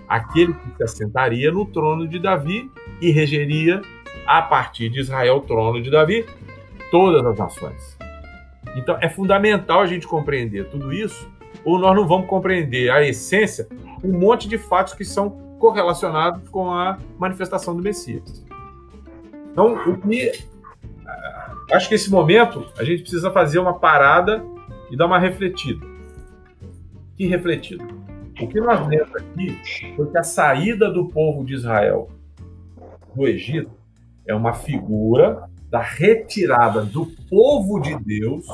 Aquele 0.10 0.54
que 0.54 0.76
se 0.76 0.84
assentaria 0.84 1.50
no 1.50 1.66
trono 1.66 2.06
de 2.06 2.20
Davi 2.20 2.70
e 3.00 3.12
regeria 3.12 3.82
a 4.28 4.42
partir 4.42 4.90
de 4.90 5.00
Israel 5.00 5.38
o 5.38 5.40
trono 5.40 5.82
de 5.82 5.90
Davi 5.90 6.26
todas 6.92 7.26
as 7.26 7.38
nações. 7.38 7.98
Então 8.76 8.98
é 9.00 9.08
fundamental 9.08 9.80
a 9.80 9.88
gente 9.88 10.06
compreender 10.06 10.70
tudo 10.70 10.92
isso, 10.92 11.32
ou 11.64 11.80
nós 11.80 11.96
não 11.96 12.06
vamos 12.06 12.28
compreender 12.28 12.92
a 12.92 13.08
essência, 13.08 13.70
um 14.04 14.20
monte 14.20 14.50
de 14.50 14.58
fatos 14.58 14.94
que 14.94 15.06
são 15.06 15.30
correlacionados 15.60 16.50
com 16.50 16.74
a 16.74 16.98
manifestação 17.18 17.74
do 17.74 17.82
Messias. 17.82 18.46
Então, 19.50 19.76
o 19.76 19.98
que 19.98 20.51
acho 21.72 21.90
que 21.90 21.96
esse 21.96 22.10
momento 22.10 22.66
a 22.78 22.84
gente 22.84 23.02
precisa 23.02 23.32
fazer 23.32 23.60
uma 23.60 23.80
parada 23.80 24.44
e 24.90 24.98
dar 24.98 25.06
uma 25.06 25.20
refletida. 25.20 25.86
Que 27.16 27.28
refletida? 27.28 27.86
O 28.42 28.48
que 28.48 28.60
nós 28.60 28.86
vemos 28.88 29.16
aqui 29.16 29.60
foi 29.96 30.10
que 30.10 30.18
a 30.18 30.24
saída 30.24 30.92
do 30.92 31.08
povo 31.08 31.46
de 31.46 31.54
Israel 31.54 32.10
do 33.16 33.28
Egito 33.28 33.72
é 34.26 34.34
uma 34.34 34.54
figura 34.54 35.50
da 35.70 35.82
retirada 35.82 36.84
do 36.84 37.06
povo 37.30 37.80
de 37.80 37.96
Deus 37.96 38.46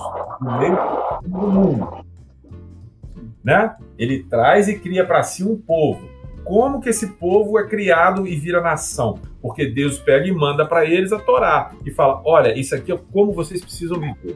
do 0.41 0.51
meio 0.57 0.77
do 1.23 1.47
mundo. 1.47 2.05
Né? 3.43 3.75
Ele 3.97 4.23
traz 4.23 4.67
e 4.67 4.77
cria 4.77 5.05
para 5.05 5.23
si 5.23 5.43
um 5.43 5.57
povo 5.57 6.17
como 6.47 6.79
que 6.79 6.87
esse 6.87 7.07
povo 7.07 7.59
é 7.59 7.67
criado 7.67 8.25
e 8.25 8.33
vira 8.35 8.61
nação. 8.61 9.19
Porque 9.47 9.65
Deus 9.65 9.97
pega 9.97 10.27
e 10.27 10.31
manda 10.33 10.65
para 10.65 10.85
eles 10.85 11.13
a 11.13 11.19
Torá 11.19 11.71
e 11.85 11.89
fala: 11.89 12.21
olha, 12.25 12.53
isso 12.59 12.75
aqui 12.75 12.91
é 12.91 12.97
como 13.13 13.31
vocês 13.31 13.61
precisam 13.61 13.97
viver. 13.97 14.35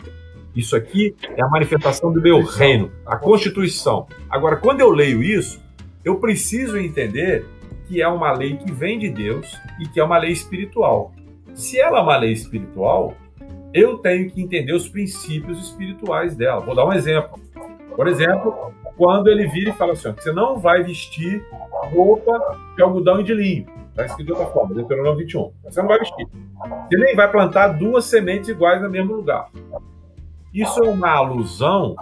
Isso 0.55 0.73
aqui 0.73 1.13
é 1.35 1.43
a 1.43 1.49
manifestação 1.49 2.13
do 2.13 2.21
meu 2.21 2.41
reino, 2.41 2.89
a 3.05 3.17
Constituição. 3.17 4.07
Agora, 4.29 4.55
quando 4.55 4.79
eu 4.79 4.89
leio 4.89 5.21
isso, 5.21 5.61
eu 6.03 6.15
preciso 6.15 6.77
entender 6.77 7.45
que 7.87 8.01
é 8.01 8.07
uma 8.07 8.31
lei 8.31 8.55
que 8.55 8.71
vem 8.71 8.97
de 8.97 9.09
Deus 9.09 9.53
e 9.81 9.87
que 9.87 9.99
é 9.99 10.03
uma 10.03 10.17
lei 10.17 10.31
espiritual. 10.31 11.11
Se 11.53 11.77
ela 11.77 11.99
é 11.99 12.01
uma 12.01 12.15
lei 12.15 12.31
espiritual, 12.31 13.13
eu 13.73 13.97
tenho 13.97 14.31
que 14.31 14.41
entender 14.41 14.73
os 14.73 14.87
princípios 14.87 15.59
espirituais 15.59 16.37
dela. 16.37 16.61
Vou 16.61 16.73
dar 16.73 16.85
um 16.85 16.93
exemplo. 16.93 17.37
Por 17.97 18.07
exemplo, 18.07 18.73
quando 18.95 19.27
ele 19.27 19.45
vira 19.47 19.71
e 19.71 19.73
fala 19.73 19.91
assim: 19.91 20.13
você 20.13 20.31
não 20.31 20.57
vai 20.57 20.81
vestir 20.83 21.45
roupa 21.93 22.57
de 22.77 22.81
algodão 22.81 23.19
e 23.19 23.23
de 23.25 23.33
linho. 23.33 23.65
Está 23.91 24.05
escrito 24.05 24.27
de 24.27 24.31
outra 24.31 24.47
forma, 24.47 24.73
Deuteronômio 24.73 25.19
21. 25.19 25.51
Você 25.65 25.81
não 25.81 25.87
vai 25.89 25.99
vestir. 25.99 26.25
Você 26.25 26.97
nem 26.97 27.15
vai 27.15 27.29
plantar 27.29 27.67
duas 27.69 28.05
sementes 28.05 28.49
iguais 28.49 28.81
no 28.81 28.89
mesmo 28.89 29.13
lugar. 29.13 29.49
Isso 30.53 30.83
é 30.83 30.89
uma 30.89 31.09
alusão, 31.09 31.95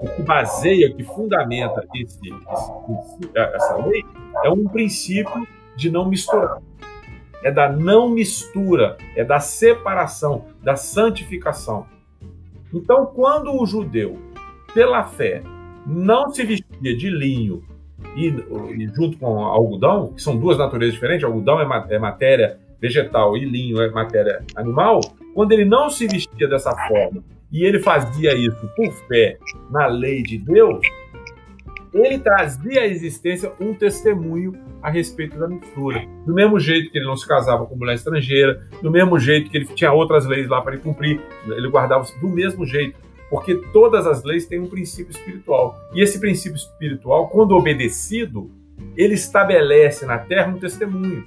o 0.00 0.08
que 0.08 0.22
baseia, 0.22 0.88
o 0.88 0.94
que 0.94 1.02
fundamenta 1.02 1.86
esse, 1.94 2.18
esse, 2.28 3.30
essa 3.34 3.76
lei, 3.86 4.04
é 4.44 4.50
um 4.50 4.64
princípio 4.64 5.46
de 5.76 5.90
não 5.90 6.08
misturar. 6.08 6.60
É 7.42 7.50
da 7.50 7.68
não 7.68 8.08
mistura, 8.08 8.96
é 9.16 9.24
da 9.24 9.40
separação, 9.40 10.46
da 10.62 10.76
santificação. 10.76 11.86
Então, 12.72 13.06
quando 13.06 13.60
o 13.60 13.66
judeu, 13.66 14.18
pela 14.72 15.04
fé, 15.04 15.42
não 15.86 16.30
se 16.30 16.44
vestia 16.44 16.96
de 16.96 17.10
linho 17.10 17.62
e, 18.16 18.28
e, 18.28 18.86
junto 18.94 19.18
com 19.18 19.38
algodão, 19.44 20.12
que 20.12 20.22
são 20.22 20.36
duas 20.36 20.58
naturezas 20.58 20.94
diferentes, 20.94 21.24
algodão 21.24 21.60
é, 21.60 21.94
é 21.94 21.98
matéria 21.98 22.58
vegetal 22.80 23.36
e 23.36 23.44
linho 23.44 23.80
é 23.80 23.90
matéria 23.90 24.42
animal, 24.56 25.00
quando 25.34 25.52
ele 25.52 25.64
não 25.64 25.90
se 25.90 26.06
vestia 26.06 26.46
dessa 26.46 26.70
forma 26.86 27.22
e 27.50 27.64
ele 27.64 27.80
fazia 27.80 28.34
isso 28.34 28.68
por 28.76 28.92
fé 29.08 29.38
na 29.70 29.86
lei 29.86 30.22
de 30.22 30.38
Deus, 30.38 30.80
ele 31.94 32.18
trazia 32.18 32.82
à 32.82 32.86
existência 32.86 33.52
um 33.60 33.72
testemunho 33.72 34.52
a 34.82 34.90
respeito 34.90 35.38
da 35.38 35.46
mistura. 35.46 36.04
Do 36.26 36.34
mesmo 36.34 36.58
jeito 36.58 36.90
que 36.90 36.98
ele 36.98 37.06
não 37.06 37.16
se 37.16 37.26
casava 37.26 37.64
com 37.64 37.76
mulher 37.76 37.94
estrangeira, 37.94 38.66
do 38.82 38.90
mesmo 38.90 39.18
jeito 39.18 39.48
que 39.48 39.56
ele 39.56 39.66
tinha 39.66 39.92
outras 39.92 40.26
leis 40.26 40.48
lá 40.48 40.60
para 40.60 40.74
ele 40.74 40.82
cumprir, 40.82 41.20
ele 41.46 41.68
guardava 41.68 42.04
do 42.20 42.28
mesmo 42.28 42.66
jeito 42.66 42.98
porque 43.30 43.56
todas 43.72 44.06
as 44.06 44.22
leis 44.22 44.46
têm 44.46 44.58
um 44.58 44.66
princípio 44.66 45.10
espiritual. 45.10 45.78
E 45.92 46.02
esse 46.02 46.18
princípio 46.20 46.56
espiritual, 46.56 47.28
quando 47.28 47.56
obedecido, 47.56 48.50
ele 48.96 49.14
estabelece 49.14 50.06
na 50.06 50.18
terra 50.18 50.52
um 50.52 50.58
testemunho. 50.58 51.24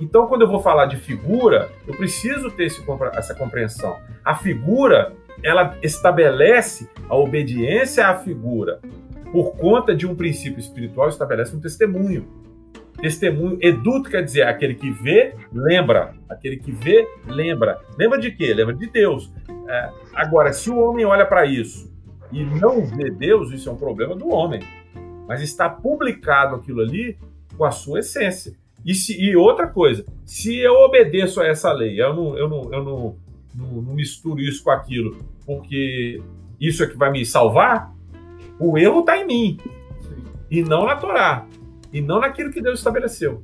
Então, 0.00 0.26
quando 0.26 0.42
eu 0.42 0.48
vou 0.48 0.60
falar 0.60 0.86
de 0.86 0.96
figura, 0.96 1.70
eu 1.86 1.94
preciso 1.94 2.50
ter 2.50 2.70
essa 3.14 3.34
compreensão. 3.34 3.96
A 4.24 4.34
figura, 4.34 5.14
ela 5.42 5.76
estabelece 5.82 6.88
a 7.08 7.16
obediência 7.16 8.06
à 8.06 8.14
figura. 8.14 8.80
Por 9.32 9.56
conta 9.56 9.94
de 9.94 10.06
um 10.06 10.14
princípio 10.14 10.60
espiritual, 10.60 11.08
estabelece 11.08 11.56
um 11.56 11.60
testemunho. 11.60 12.45
Testemunho, 13.00 13.58
eduto 13.60 14.10
quer 14.10 14.22
dizer 14.22 14.42
aquele 14.42 14.74
que 14.74 14.90
vê, 14.90 15.34
lembra. 15.52 16.14
Aquele 16.28 16.56
que 16.56 16.72
vê, 16.72 17.06
lembra. 17.26 17.80
Lembra 17.98 18.18
de 18.18 18.30
quê? 18.30 18.52
Lembra 18.54 18.74
de 18.74 18.86
Deus. 18.86 19.32
É, 19.68 19.90
agora, 20.14 20.52
se 20.52 20.70
o 20.70 20.78
homem 20.78 21.04
olha 21.04 21.26
para 21.26 21.44
isso 21.44 21.92
e 22.32 22.44
não 22.44 22.84
vê 22.84 23.10
Deus, 23.10 23.52
isso 23.52 23.68
é 23.68 23.72
um 23.72 23.76
problema 23.76 24.14
do 24.14 24.28
homem. 24.28 24.60
Mas 25.28 25.42
está 25.42 25.68
publicado 25.68 26.56
aquilo 26.56 26.80
ali, 26.80 27.18
com 27.56 27.64
a 27.64 27.70
sua 27.70 28.00
essência. 28.00 28.54
E, 28.84 28.94
se, 28.94 29.20
e 29.20 29.34
outra 29.36 29.66
coisa, 29.66 30.04
se 30.24 30.56
eu 30.58 30.74
obedeço 30.74 31.40
a 31.40 31.46
essa 31.46 31.72
lei, 31.72 32.00
eu 32.00 32.14
não, 32.14 32.38
eu 32.38 32.48
não, 32.48 32.72
eu 32.72 32.84
não, 32.84 33.16
não, 33.54 33.82
não 33.82 33.94
misturo 33.94 34.40
isso 34.40 34.62
com 34.62 34.70
aquilo, 34.70 35.16
porque 35.44 36.22
isso 36.60 36.84
é 36.84 36.86
que 36.86 36.96
vai 36.96 37.10
me 37.10 37.26
salvar, 37.26 37.92
o 38.60 38.78
erro 38.78 39.00
está 39.00 39.18
em 39.18 39.26
mim, 39.26 39.58
e 40.48 40.62
não 40.62 40.86
na 40.86 40.94
Torá, 40.94 41.46
e 41.92 42.00
não 42.00 42.20
naquilo 42.20 42.50
que 42.50 42.60
Deus 42.60 42.78
estabeleceu. 42.78 43.42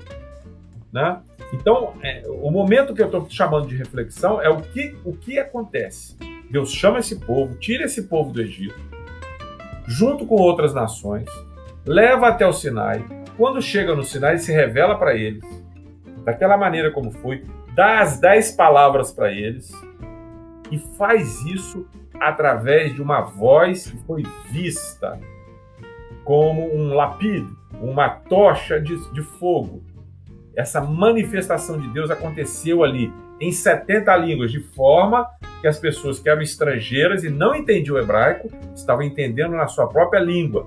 Né? 0.93 1.21
Então, 1.53 1.95
é, 2.03 2.23
o 2.27 2.51
momento 2.51 2.95
que 2.95 3.03
eu 3.03 3.07
estou 3.07 3.29
chamando 3.29 3.67
de 3.67 3.77
reflexão 3.77 4.41
é 4.41 4.49
o 4.49 4.61
que, 4.61 4.95
o 5.05 5.13
que 5.13 5.39
acontece. 5.39 6.17
Deus 6.51 6.73
chama 6.73 6.99
esse 6.99 7.17
povo, 7.17 7.55
tira 7.57 7.85
esse 7.85 8.03
povo 8.03 8.33
do 8.33 8.43
Egito, 8.43 8.79
junto 9.87 10.27
com 10.27 10.37
outras 10.37 10.75
nações, 10.75 11.29
leva 11.87 12.29
até 12.29 12.47
o 12.47 12.53
Sinai. 12.53 13.05
Quando 13.37 13.63
chega 13.63 13.95
no 13.95 14.05
Sinai, 14.05 14.39
se 14.39 14.53
revela 14.53 14.97
para 14.97 15.15
eles, 15.15 15.45
daquela 16.25 16.57
maneira 16.57 16.91
como 16.91 17.11
foi, 17.11 17.45
dá 17.75 18.01
as 18.01 18.21
dez 18.21 18.53
palavras 18.53 19.13
para 19.13 19.33
eles 19.33 19.73
e 20.71 20.79
faz 20.79 21.43
isso 21.45 21.87
através 22.21 22.95
de 22.95 23.03
uma 23.03 23.21
voz 23.23 23.91
que 23.91 23.97
foi 24.05 24.23
vista 24.51 25.19
como 26.25 26.75
um 26.75 26.95
lapido, 26.95 27.57
uma 27.81 28.09
tocha 28.09 28.81
de, 28.81 28.97
de 29.13 29.23
fogo. 29.23 29.83
Essa 30.55 30.81
manifestação 30.81 31.81
de 31.81 31.89
Deus 31.89 32.11
aconteceu 32.11 32.85
ali 32.85 33.13
em 33.41 33.51
70 33.51 34.17
línguas, 34.19 34.53
de 34.53 34.61
forma 34.61 35.27
que 35.61 35.67
as 35.67 35.79
pessoas 35.79 36.19
que 36.19 36.29
eram 36.29 36.43
estrangeiras 36.43 37.25
e 37.25 37.31
não 37.31 37.55
entendiam 37.55 37.97
o 37.97 38.01
hebraico 38.01 38.49
estavam 38.75 39.03
entendendo 39.03 39.53
na 39.53 39.67
sua 39.67 39.89
própria 39.89 40.21
língua. 40.21 40.67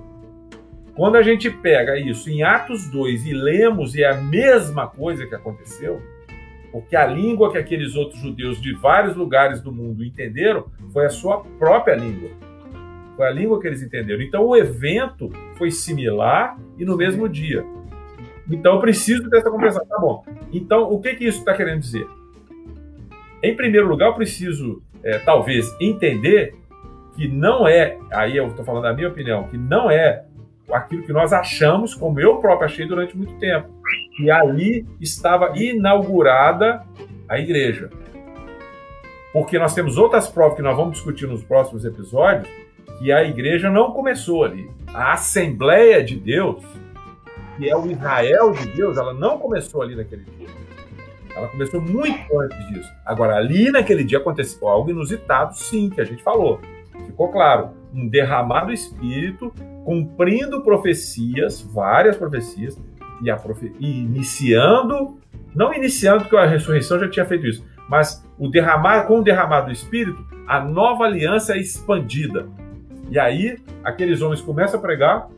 Quando 0.94 1.16
a 1.16 1.22
gente 1.22 1.50
pega 1.50 1.98
isso 1.98 2.30
em 2.30 2.42
Atos 2.42 2.88
2 2.90 3.26
e 3.26 3.32
lemos, 3.34 3.94
e 3.94 4.02
é 4.02 4.10
a 4.10 4.20
mesma 4.20 4.86
coisa 4.86 5.26
que 5.26 5.34
aconteceu, 5.34 6.00
porque 6.72 6.96
a 6.96 7.06
língua 7.06 7.52
que 7.52 7.58
aqueles 7.58 7.94
outros 7.94 8.20
judeus 8.20 8.60
de 8.60 8.74
vários 8.74 9.14
lugares 9.14 9.60
do 9.60 9.72
mundo 9.72 10.04
entenderam 10.04 10.66
foi 10.92 11.06
a 11.06 11.10
sua 11.10 11.44
própria 11.58 11.94
língua. 11.94 12.30
Foi 13.16 13.26
a 13.26 13.30
língua 13.30 13.60
que 13.60 13.66
eles 13.66 13.82
entenderam. 13.82 14.22
Então 14.22 14.44
o 14.44 14.56
evento 14.56 15.30
foi 15.56 15.70
similar 15.70 16.58
e 16.78 16.84
no 16.84 16.96
mesmo 16.96 17.28
dia. 17.28 17.64
Então 18.50 18.74
eu 18.74 18.80
preciso 18.80 19.28
dessa 19.30 19.50
compreensão. 19.50 19.84
Tá 19.86 19.98
bom. 19.98 20.24
Então 20.52 20.92
o 20.92 21.00
que, 21.00 21.14
que 21.14 21.24
isso 21.24 21.38
está 21.38 21.54
querendo 21.54 21.80
dizer? 21.80 22.06
Em 23.42 23.54
primeiro 23.54 23.88
lugar, 23.88 24.08
eu 24.08 24.14
preciso, 24.14 24.82
é, 25.02 25.18
talvez, 25.18 25.74
entender 25.80 26.54
que 27.14 27.28
não 27.28 27.66
é, 27.66 27.98
aí 28.12 28.36
eu 28.36 28.48
estou 28.48 28.64
falando 28.64 28.82
da 28.82 28.92
minha 28.92 29.08
opinião, 29.08 29.44
que 29.44 29.56
não 29.56 29.90
é 29.90 30.24
aquilo 30.70 31.02
que 31.02 31.12
nós 31.12 31.32
achamos, 31.32 31.94
como 31.94 32.20
eu 32.20 32.36
próprio 32.36 32.66
achei 32.66 32.86
durante 32.86 33.16
muito 33.16 33.34
tempo. 33.38 33.68
E 34.20 34.30
ali 34.30 34.86
estava 35.00 35.52
inaugurada 35.56 36.82
a 37.28 37.38
igreja. 37.38 37.90
Porque 39.32 39.58
nós 39.58 39.74
temos 39.74 39.96
outras 39.96 40.28
provas 40.28 40.56
que 40.56 40.62
nós 40.62 40.76
vamos 40.76 40.94
discutir 40.94 41.26
nos 41.26 41.44
próximos 41.44 41.84
episódios, 41.84 42.48
que 42.98 43.12
a 43.12 43.24
igreja 43.24 43.70
não 43.70 43.92
começou 43.92 44.44
ali. 44.44 44.70
A 44.92 45.12
Assembleia 45.12 46.02
de 46.02 46.16
Deus, 46.16 46.64
que 47.56 47.68
é 47.68 47.76
o 47.76 47.90
Israel 47.90 48.52
de 48.52 48.66
Deus, 48.68 48.96
ela 48.96 49.12
não 49.12 49.38
começou 49.38 49.82
ali 49.82 49.94
naquele 49.94 50.24
dia. 50.24 50.48
Ela 51.34 51.48
começou 51.48 51.80
muito 51.80 52.40
antes 52.40 52.68
disso. 52.68 52.90
Agora, 53.04 53.36
ali 53.36 53.70
naquele 53.70 54.04
dia 54.04 54.18
aconteceu 54.18 54.66
algo 54.68 54.90
inusitado, 54.90 55.54
sim, 55.54 55.90
que 55.90 56.00
a 56.00 56.04
gente 56.04 56.22
falou. 56.22 56.60
Ficou 57.04 57.28
claro. 57.28 57.70
Um 57.92 58.08
derramado 58.08 58.72
espírito, 58.72 59.52
cumprindo 59.84 60.62
profecias, 60.62 61.60
várias 61.60 62.16
profecias, 62.16 62.78
e, 63.22 63.34
profe... 63.36 63.72
e 63.78 64.00
iniciando, 64.00 65.18
não 65.54 65.72
iniciando, 65.72 66.24
porque 66.24 66.36
a 66.36 66.46
ressurreição 66.46 66.98
já 66.98 67.08
tinha 67.08 67.24
feito 67.24 67.46
isso, 67.46 67.64
mas 67.88 68.26
o 68.38 68.48
derramar, 68.48 69.04
com 69.04 69.20
o 69.20 69.22
derramado 69.22 69.66
do 69.66 69.72
espírito, 69.72 70.26
a 70.46 70.60
nova 70.60 71.04
aliança 71.04 71.54
é 71.54 71.58
expandida. 71.58 72.48
E 73.08 73.18
aí, 73.18 73.58
aqueles 73.84 74.20
homens 74.20 74.40
começam 74.40 74.78
a 74.78 74.82
pregar. 74.82 75.28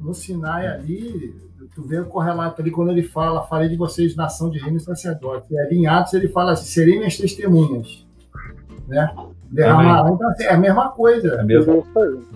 No 0.00 0.14
Sinai 0.14 0.66
ali, 0.66 1.34
tu 1.74 1.82
vê 1.82 1.98
o 1.98 2.06
correlato 2.06 2.60
ali 2.60 2.70
quando 2.70 2.90
ele 2.90 3.02
fala, 3.02 3.42
falei 3.42 3.68
de 3.68 3.76
vocês, 3.76 4.14
nação 4.14 4.50
de 4.50 4.58
reino 4.58 4.76
e 4.76 4.80
sacerdote. 4.80 5.46
E 5.52 5.58
ali 5.58 5.78
em 5.78 5.86
Atos 5.86 6.14
ele 6.14 6.28
fala 6.28 6.52
assim, 6.52 6.66
serem 6.66 6.98
minhas 6.98 7.16
testemunhas. 7.16 8.06
Né? 8.86 9.12
Derramar, 9.50 10.10
então, 10.12 10.28
assim, 10.30 10.44
é 10.44 10.52
a 10.52 10.58
mesma 10.58 10.90
coisa. 10.90 11.34
É 11.34 11.42
mesmo. 11.42 11.84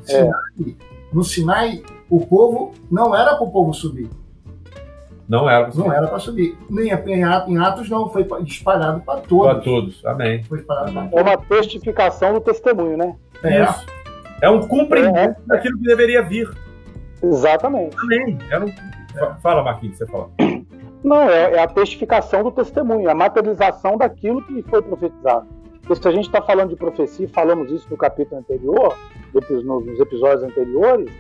É. 0.08 0.30
No 1.12 1.22
Sinai, 1.22 1.82
o 2.08 2.24
povo 2.26 2.72
não 2.90 3.14
era 3.14 3.34
para 3.36 3.44
o 3.44 3.50
povo 3.50 3.72
subir. 3.72 4.08
Não 5.28 5.48
era 5.48 5.64
para 5.64 5.72
subir. 5.72 5.86
Não 5.86 5.94
era 5.94 6.08
para 6.08 6.18
subir. 6.18 6.58
Nem 6.68 6.88
em 6.88 7.58
Atos 7.58 7.88
não, 7.88 8.10
foi 8.10 8.26
espalhado 8.46 9.00
para 9.00 9.20
todos. 9.20 9.46
Para 9.46 9.60
todos, 9.60 10.04
amém. 10.04 10.42
Foi 10.44 10.58
espalhado 10.58 10.92
para 10.92 11.02
todos. 11.02 11.18
É 11.18 11.22
uma 11.22 11.36
testificação 11.36 12.34
do 12.34 12.40
testemunho, 12.40 12.96
né? 12.96 13.16
É. 13.44 13.64
Isso. 13.64 13.99
É 14.42 14.48
um 14.48 14.66
cumprimento 14.66 15.40
é. 15.40 15.46
daquilo 15.46 15.78
que 15.78 15.84
deveria 15.84 16.22
vir. 16.22 16.50
Exatamente. 17.22 17.96
Era 18.50 18.64
um 18.64 18.72
Fala, 19.42 19.62
Marquinhos, 19.62 19.98
você 19.98 20.06
fala. 20.06 20.30
Não, 21.02 21.22
é, 21.22 21.54
é, 21.54 21.62
a 21.62 21.66
testificação 21.66 22.42
do 22.42 22.52
testemunho, 22.52 23.08
a 23.10 23.14
materialização 23.14 23.96
daquilo 23.96 24.42
que 24.42 24.62
foi 24.62 24.82
profetizado. 24.82 25.46
Porque 25.82 26.02
se 26.02 26.08
a 26.08 26.12
gente 26.12 26.26
está 26.26 26.42
falando 26.42 26.70
de 26.70 26.76
profecia, 26.76 27.28
falamos 27.28 27.70
isso 27.72 27.86
no 27.90 27.96
capítulo 27.96 28.40
anterior, 28.40 28.96
nos 29.32 29.98
episódios 29.98 30.42
anteriores, 30.44 31.10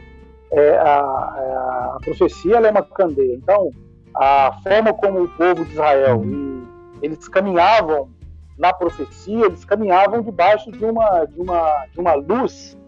é, 0.52 0.76
a, 0.76 1.00
a, 1.00 1.96
a, 1.96 1.98
profecia 2.04 2.56
é 2.56 2.70
uma 2.70 2.82
candeia. 2.82 3.34
Então, 3.34 3.70
a 4.14 4.52
forma 4.62 4.92
como 4.92 5.24
o 5.24 5.28
povo 5.28 5.64
de 5.64 5.72
Israel 5.72 6.22
e 6.24 6.60
eles 7.02 7.26
caminhavam 7.28 8.10
na 8.58 8.72
profecia, 8.72 9.46
eles 9.46 9.64
caminhavam 9.64 10.20
debaixo 10.20 10.70
de 10.70 10.84
uma, 10.84 11.24
de 11.24 11.40
uma, 11.40 11.86
de 11.92 11.98
uma 11.98 12.14
luz 12.14 12.78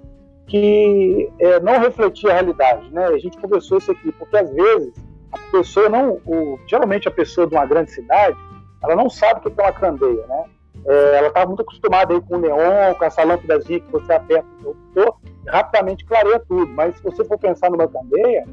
que 0.47 1.31
é, 1.39 1.61
não 1.61 1.79
refletia 1.79 2.31
a 2.31 2.35
realidade, 2.35 2.93
né? 2.93 3.07
A 3.07 3.19
gente 3.19 3.39
conversou 3.39 3.79
isso 3.79 3.93
aqui, 3.93 4.13
porque 4.13 4.37
às 4.37 4.51
vezes 4.51 4.93
a 5.33 5.39
pessoa 5.51 5.89
não, 5.89 6.21
o, 6.27 6.59
geralmente 6.67 7.09
a 7.09 7.11
pessoa 7.11 7.47
de 7.47 7.55
uma 7.55 7.65
grande 7.65 7.91
cidade, 7.91 8.37
ela 8.83 8.97
não 8.97 9.09
sabe 9.09 9.41
o 9.41 9.51
que 9.51 9.61
é 9.61 9.65
uma 9.65 9.73
candeia, 9.73 10.27
né? 10.27 10.45
É, 10.85 11.17
ela 11.19 11.29
está 11.29 11.47
muito 11.47 11.63
acostumada 11.63 12.13
aí 12.13 12.21
com 12.21 12.37
o 12.37 12.39
neon, 12.39 12.95
com 12.95 13.05
essa 13.05 13.23
lâmpadazinha 13.23 13.81
que 13.81 13.93
você 13.93 14.13
aperta 14.13 14.47
no 14.61 14.71
interruptor, 14.71 15.17
rapidamente 15.47 16.05
clareia 16.05 16.41
tudo. 16.41 16.71
Mas 16.73 16.97
se 16.97 17.03
você 17.03 17.25
for 17.25 17.39
pensar 17.39 17.71
numa 17.71 17.87
candeia, 17.87 18.45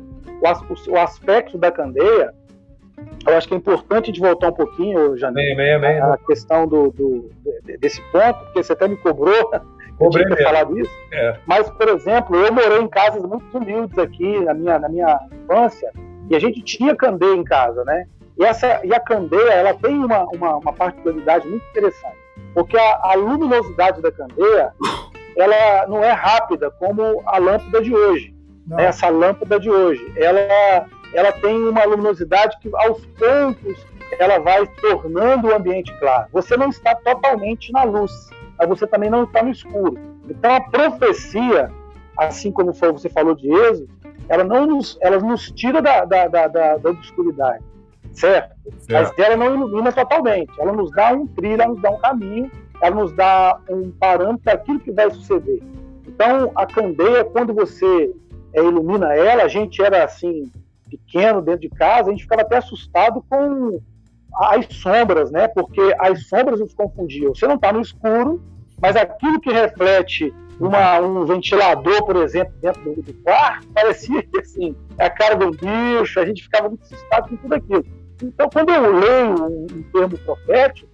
o, 0.42 0.92
o 0.92 0.98
aspecto 0.98 1.58
da 1.58 1.72
candeia, 1.72 2.34
eu 3.28 3.36
acho 3.36 3.48
que 3.48 3.54
é 3.54 3.58
importante 3.58 4.12
de 4.12 4.20
voltar 4.20 4.50
um 4.50 4.54
pouquinho, 4.54 5.18
Janine, 5.18 5.56
a 6.02 6.18
questão 6.18 6.68
do, 6.68 6.92
do, 6.92 7.30
desse 7.80 8.02
ponto, 8.12 8.40
porque 8.46 8.64
você 8.64 8.74
até 8.74 8.88
me 8.88 8.98
cobrou 8.98 9.52
Eu 10.00 10.43
falado 10.43 10.80
isso. 10.80 10.91
É. 11.12 11.36
Mas, 11.45 11.70
por 11.70 11.89
exemplo, 11.89 12.36
eu 12.38 12.54
morei 12.54 12.80
em 12.80 12.88
casas 12.88 13.22
muito 13.24 13.58
humildes 13.58 13.97
aqui 13.97 14.39
na 14.39 14.54
minha, 14.54 14.80
na 14.80 14.88
minha 14.88 15.20
infância 15.32 15.91
e 16.30 16.36
a 16.36 16.39
gente 16.39 16.62
tinha 16.62 16.95
candeia 16.95 17.36
em 17.36 17.43
casa, 17.43 17.84
né? 17.84 18.06
E, 18.38 18.45
essa, 18.45 18.80
e 18.86 18.93
a 18.93 19.00
candeia, 19.00 19.52
ela 19.52 19.74
tem 19.74 19.93
uma, 19.93 20.24
uma, 20.26 20.58
uma 20.58 20.74
particularidade 20.74 21.45
muito 21.47 21.66
interessante, 21.72 22.18
porque 22.54 22.78
a, 22.78 23.00
a, 23.02 23.14
luminosidade 23.16 24.02
da 24.02 24.12
candeia, 24.12 24.72
ela 25.36 25.88
não 25.88 26.02
é 26.04 26.12
rápida 26.12 26.72
como 26.72 27.22
a 27.26 27.38
lâmpada 27.38 27.82
de 27.82 27.93
hoje. 27.93 28.34
Né? 28.66 28.86
Essa 28.86 29.10
lâmpada 29.10 29.60
de 29.60 29.70
hoje, 29.70 30.14
ela, 30.16 30.39
ela 31.14 31.32
tem 31.34 31.68
uma 31.68 31.84
luminosidade 31.84 32.58
que, 32.62 32.70
aos 32.74 33.06
poucos, 33.06 33.86
ela 34.18 34.39
vai 34.39 34.66
tornando 34.80 35.47
o 35.47 35.56
ambiente 35.56 35.93
claro. 36.00 36.28
Você 36.32 36.56
não 36.56 36.70
está 36.70 36.95
totalmente 36.95 37.74
na 37.74 37.84
luz 37.84 38.30
mas 38.60 38.68
você 38.68 38.86
também 38.86 39.10
não 39.10 39.24
está 39.24 39.41
no 39.41 39.51
escuro. 39.51 39.97
Então 40.30 40.53
a 40.53 40.62
profecia, 40.62 41.72
assim 42.18 42.51
como 42.51 42.74
você 42.74 43.10
falou 43.10 43.34
de 43.34 43.49
Êxodo, 43.49 43.89
ela 44.28 44.43
não 44.43 44.68
nos, 44.68 44.97
ela 45.01 45.18
nos 45.20 45.49
tira 45.51 45.82
da, 45.82 46.03
da, 46.05 46.28
da, 46.28 46.47
da, 46.47 46.78
da 46.78 46.89
obscuridade, 46.89 47.64
certo? 48.12 48.53
certo? 48.82 49.16
Mas 49.18 49.26
ela 49.26 49.38
não 49.38 49.55
ilumina 49.55 49.91
totalmente. 49.91 50.51
Ela 50.60 50.74
nos 50.74 50.91
dá 50.91 51.14
um 51.14 51.26
trilho, 51.26 51.62
ela 51.62 51.74
nos 51.74 51.82
dá 51.82 51.89
um 51.89 51.97
caminho, 51.97 52.51
ela 52.82 52.95
nos 52.95 53.14
dá 53.14 53.57
um 53.70 53.89
parâmetro 53.91 54.43
daquilo 54.43 54.80
que 54.80 54.91
vai 54.91 55.10
suceder. 55.10 55.64
Então 56.07 56.51
a 56.53 56.66
candeia, 56.66 57.24
quando 57.24 57.53
você 57.53 58.14
é, 58.53 58.62
ilumina 58.62 59.14
ela, 59.16 59.43
a 59.43 59.47
gente 59.47 59.82
era 59.82 60.03
assim 60.03 60.51
pequeno 60.89 61.41
dentro 61.41 61.62
de 61.62 61.70
casa, 61.70 62.10
a 62.10 62.12
gente 62.12 62.24
ficava 62.24 62.41
até 62.41 62.57
assustado 62.57 63.24
com 63.30 63.80
as 64.36 64.65
sombras, 64.69 65.32
né? 65.32 65.47
Porque 65.47 65.95
as 65.99 66.27
sombras 66.27 66.59
nos 66.59 66.73
confundiam. 66.73 67.34
Você 67.34 67.47
não 67.47 67.55
está 67.55 67.71
no 67.71 67.82
escuro, 67.82 68.41
mas 68.82 68.95
aquilo 68.95 69.39
que 69.39 69.51
reflete 69.51 70.34
uma, 70.59 70.99
um 70.99 71.25
ventilador, 71.25 72.05
por 72.05 72.17
exemplo, 72.17 72.53
dentro 72.61 72.82
do, 72.84 73.01
do 73.01 73.13
quarto, 73.23 73.67
parecia 73.73 74.23
assim, 74.39 74.75
a 74.97 75.09
cara 75.09 75.36
do 75.36 75.51
bicho, 75.51 76.19
a 76.19 76.25
gente 76.25 76.43
ficava 76.43 76.69
muito 76.69 76.84
assustado 76.84 77.30
com 77.30 77.36
tudo 77.38 77.55
aquilo. 77.55 77.86
Então, 78.21 78.49
quando 78.49 78.69
eu 78.69 78.99
leio 78.99 79.43
um, 79.43 79.67
um 79.71 79.84
termo 79.93 80.17
profético, 80.17 80.89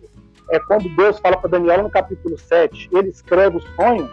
é 0.51 0.59
quando 0.59 0.87
Deus 0.95 1.17
fala 1.19 1.37
para 1.37 1.49
Daniel 1.49 1.83
no 1.83 1.89
capítulo 1.89 2.37
7, 2.37 2.89
ele 2.93 3.09
escreve 3.09 3.57
o 3.57 3.61
sonho, 3.75 4.09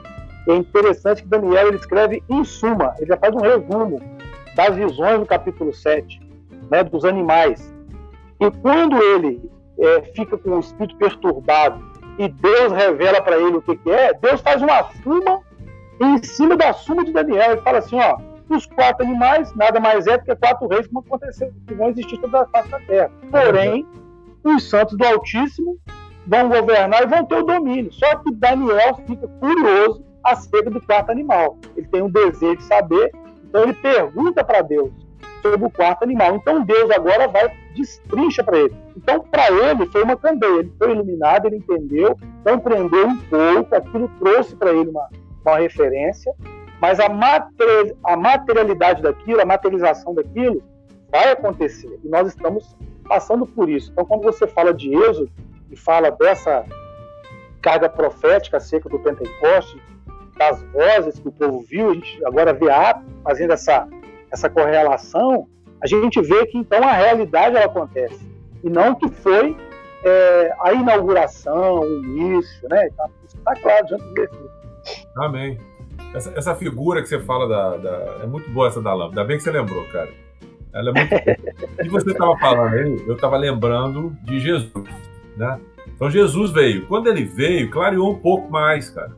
é 0.48 0.54
interessante 0.56 1.22
que 1.22 1.28
Daniel 1.28 1.68
ele 1.68 1.76
escreve 1.76 2.22
em 2.28 2.42
suma, 2.42 2.94
ele 2.98 3.06
já 3.06 3.16
faz 3.16 3.34
um 3.34 3.40
resumo 3.40 4.00
das 4.56 4.74
visões 4.74 5.20
do 5.20 5.26
capítulo 5.26 5.72
7. 5.72 6.20
né, 6.70 6.82
dos 6.82 7.04
animais. 7.04 7.72
E 8.42 8.50
quando 8.60 9.00
ele 9.00 9.48
é, 9.78 10.02
fica 10.16 10.36
com 10.36 10.50
o 10.50 10.58
espírito 10.58 10.96
perturbado 10.96 11.80
e 12.18 12.28
Deus 12.28 12.72
revela 12.72 13.22
para 13.22 13.38
ele 13.38 13.58
o 13.58 13.62
que, 13.62 13.76
que, 13.76 13.88
é, 13.88 14.12
Deus 14.14 14.40
faz 14.40 14.60
uma 14.60 14.82
suma 15.02 15.40
em 16.00 16.20
cima 16.24 16.56
da 16.56 16.72
suma 16.72 17.04
de 17.04 17.12
Daniel. 17.12 17.52
Ele 17.52 17.60
fala 17.60 17.78
assim: 17.78 18.00
ó, 18.00 18.18
os 18.48 18.66
quatro 18.66 19.06
animais 19.06 19.54
nada 19.54 19.78
mais 19.78 20.08
é 20.08 20.18
do 20.18 20.24
que 20.24 20.34
quatro 20.34 20.66
reis 20.66 20.88
que 20.88 20.92
vão, 20.92 21.04
acontecer, 21.06 21.52
que 21.68 21.74
vão 21.74 21.90
existir 21.90 22.18
toda 22.18 22.42
a 22.42 22.46
face 22.48 22.68
da 22.68 22.80
terra. 22.80 23.12
Porém, 23.30 23.86
os 24.42 24.68
santos 24.68 24.98
do 24.98 25.06
Altíssimo 25.06 25.78
vão 26.26 26.48
governar 26.48 27.04
e 27.04 27.06
vão 27.06 27.24
ter 27.24 27.36
o 27.36 27.44
domínio. 27.44 27.92
Só 27.92 28.16
que 28.16 28.32
Daniel 28.32 28.96
fica 29.06 29.28
curioso 29.38 30.04
acerca 30.24 30.68
do 30.68 30.80
quarto 30.80 31.10
animal. 31.10 31.58
Ele 31.76 31.86
tem 31.86 32.02
um 32.02 32.10
desejo 32.10 32.56
de 32.56 32.64
saber, 32.64 33.12
então 33.44 33.62
ele 33.62 33.74
pergunta 33.74 34.42
para 34.42 34.62
Deus 34.62 34.90
sobre 35.42 35.66
o 35.66 35.70
quarto 35.70 36.04
animal. 36.04 36.36
Então 36.36 36.64
Deus 36.64 36.90
agora 36.90 37.28
vai 37.28 37.52
destrincha 37.74 38.42
para 38.42 38.58
ele. 38.58 38.74
Então 38.96 39.20
para 39.20 39.50
ele 39.50 39.86
foi 39.86 40.02
uma 40.02 40.16
candeia, 40.16 40.60
ele 40.60 40.72
foi 40.78 40.92
iluminado, 40.92 41.46
ele 41.46 41.56
entendeu, 41.56 42.16
compreendeu 42.44 43.08
um 43.08 43.18
pouco, 43.18 43.74
aquilo 43.74 44.10
trouxe 44.18 44.54
para 44.56 44.72
ele 44.72 44.88
uma, 44.88 45.08
uma 45.44 45.58
referência, 45.58 46.32
mas 46.80 47.00
a, 47.00 47.06
a 47.06 48.16
materialidade 48.16 49.02
daquilo, 49.02 49.40
a 49.40 49.44
materialização 49.44 50.14
daquilo 50.14 50.62
vai 51.10 51.32
acontecer 51.32 52.00
e 52.02 52.08
nós 52.08 52.28
estamos 52.28 52.76
passando 53.08 53.46
por 53.46 53.68
isso. 53.68 53.90
Então 53.92 54.04
quando 54.04 54.22
você 54.22 54.46
fala 54.46 54.72
de 54.72 54.94
Êxodo 54.94 55.30
e 55.70 55.76
fala 55.76 56.10
dessa 56.10 56.64
carga 57.60 57.88
profética 57.88 58.56
acerca 58.56 58.88
do 58.88 58.98
Pentecoste, 58.98 59.80
das 60.36 60.62
vozes 60.72 61.18
que 61.18 61.28
o 61.28 61.32
povo 61.32 61.64
viu, 61.68 61.90
a 61.90 61.94
gente 61.94 62.24
agora 62.24 62.52
vê 62.52 62.70
a 62.70 63.00
fazendo 63.22 63.52
essa, 63.52 63.86
essa 64.32 64.48
correlação, 64.48 65.46
a 65.82 65.86
gente 65.86 66.20
vê 66.22 66.46
que 66.46 66.58
então 66.58 66.82
a 66.82 66.92
realidade 66.92 67.56
ela 67.56 67.66
acontece. 67.66 68.26
E 68.64 68.70
não 68.70 68.94
que 68.94 69.08
foi 69.08 69.56
é, 70.04 70.54
a 70.60 70.72
inauguração, 70.72 71.80
o 71.80 72.04
início, 72.04 72.68
né? 72.68 72.88
Tá, 72.96 73.08
está 73.26 73.54
claro 73.56 73.86
diante 73.86 74.04
do 74.04 74.14
versículo. 74.14 74.50
Amém. 75.16 75.58
Essa, 76.14 76.32
essa, 76.36 76.54
figura 76.54 77.02
que 77.02 77.08
você 77.08 77.18
fala 77.20 77.48
da, 77.48 77.76
da, 77.76 78.18
É 78.22 78.26
muito 78.26 78.50
boa 78.50 78.68
essa 78.68 78.82
da 78.82 78.92
lâmpada. 78.92 79.24
Bem 79.24 79.36
que 79.36 79.42
você 79.42 79.50
lembrou, 79.50 79.84
cara. 79.88 80.10
Ela 80.74 80.90
é 80.90 80.92
muito. 80.92 81.84
E 81.84 81.88
você 81.88 82.10
estava 82.10 82.36
falando 82.38 82.74
aí, 82.74 83.04
eu 83.06 83.14
estava 83.14 83.36
lembrando 83.36 84.16
de 84.22 84.40
Jesus, 84.40 84.88
né? 85.36 85.60
Então 85.94 86.10
Jesus 86.10 86.50
veio. 86.50 86.86
Quando 86.86 87.08
ele 87.08 87.24
veio, 87.24 87.70
clareou 87.70 88.12
um 88.12 88.18
pouco 88.18 88.50
mais, 88.50 88.90
cara. 88.90 89.12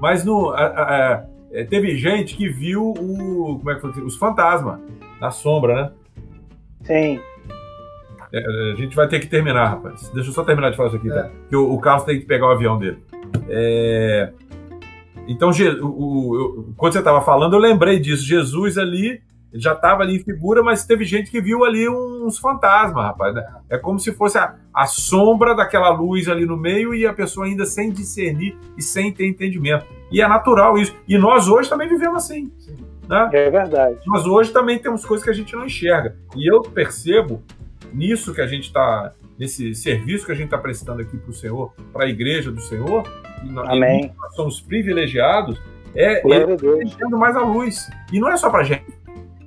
Mas 0.00 0.24
no, 0.24 0.50
a, 0.50 0.66
a, 0.66 1.24
é, 1.54 1.64
teve 1.64 1.96
gente 1.96 2.36
que 2.36 2.48
viu 2.48 2.90
o, 2.90 3.58
como 3.58 3.70
é 3.70 3.76
que 3.76 3.80
foi, 3.80 3.90
os 4.02 4.16
fantasmas 4.16 4.80
na 5.20 5.30
sombra, 5.30 5.74
né? 5.74 5.90
Sim. 6.82 7.20
É, 8.32 8.72
a 8.72 8.74
gente 8.74 8.96
vai 8.96 9.06
ter 9.06 9.20
que 9.20 9.28
terminar, 9.28 9.68
rapaz. 9.68 10.10
Deixa 10.12 10.30
eu 10.30 10.34
só 10.34 10.42
terminar 10.42 10.70
de 10.70 10.76
falar 10.76 10.88
isso 10.88 10.98
aqui, 10.98 11.08
tá? 11.08 11.30
Que 11.48 11.54
o, 11.54 11.72
o 11.72 11.80
Carlos 11.80 12.04
tem 12.04 12.18
que 12.18 12.26
pegar 12.26 12.48
o 12.48 12.50
avião 12.50 12.76
dele. 12.76 12.98
É... 13.48 14.32
Então, 15.28 15.50
o, 15.50 15.86
o, 15.86 16.74
quando 16.76 16.92
você 16.92 16.98
estava 16.98 17.22
falando, 17.22 17.54
eu 17.54 17.60
lembrei 17.60 18.00
disso. 18.00 18.24
Jesus 18.24 18.76
ali 18.76 19.22
ele 19.54 19.62
já 19.62 19.72
estava 19.72 20.02
ali 20.02 20.16
em 20.16 20.18
figura, 20.18 20.64
mas 20.64 20.84
teve 20.84 21.04
gente 21.04 21.30
que 21.30 21.40
viu 21.40 21.64
ali 21.64 21.88
uns 21.88 22.36
fantasmas, 22.38 23.04
rapaz. 23.04 23.32
Né? 23.32 23.46
É 23.70 23.78
como 23.78 24.00
se 24.00 24.12
fosse 24.12 24.36
a, 24.36 24.56
a, 24.74 24.84
sombra 24.84 25.54
daquela 25.54 25.90
luz 25.90 26.28
ali 26.28 26.44
no 26.44 26.56
meio 26.56 26.92
e 26.92 27.06
a 27.06 27.12
pessoa 27.12 27.46
ainda 27.46 27.64
sem 27.64 27.92
discernir 27.92 28.58
e 28.76 28.82
sem 28.82 29.12
ter 29.12 29.28
entendimento. 29.28 29.86
E 30.10 30.20
é 30.20 30.26
natural 30.26 30.76
isso. 30.76 30.92
E 31.06 31.16
nós 31.16 31.46
hoje 31.46 31.68
também 31.68 31.88
vivemos 31.88 32.24
assim. 32.24 32.50
Né? 33.08 33.30
É 33.32 33.48
verdade. 33.48 33.96
Nós 34.04 34.26
hoje 34.26 34.52
também 34.52 34.76
temos 34.76 35.04
coisas 35.04 35.22
que 35.22 35.30
a 35.30 35.34
gente 35.34 35.54
não 35.54 35.66
enxerga. 35.66 36.16
E 36.34 36.52
eu 36.52 36.60
percebo 36.60 37.40
nisso 37.92 38.34
que 38.34 38.40
a 38.40 38.48
gente 38.48 38.64
está, 38.64 39.12
nesse 39.38 39.72
serviço 39.72 40.26
que 40.26 40.32
a 40.32 40.34
gente 40.34 40.46
está 40.46 40.58
prestando 40.58 41.00
aqui 41.00 41.16
para 41.16 41.30
o 41.30 41.32
Senhor, 41.32 41.72
para 41.92 42.06
a 42.06 42.08
igreja 42.08 42.50
do 42.50 42.60
Senhor, 42.60 43.04
e 43.44 43.48
nós, 43.50 43.70
Amém. 43.70 44.12
nós 44.18 44.34
somos 44.34 44.60
privilegiados, 44.60 45.62
é 45.94 46.20
tendo 46.98 47.16
mais 47.16 47.36
a 47.36 47.42
luz. 47.42 47.88
E 48.12 48.18
não 48.18 48.28
é 48.28 48.36
só 48.36 48.50
para 48.50 48.64
gente 48.64 48.93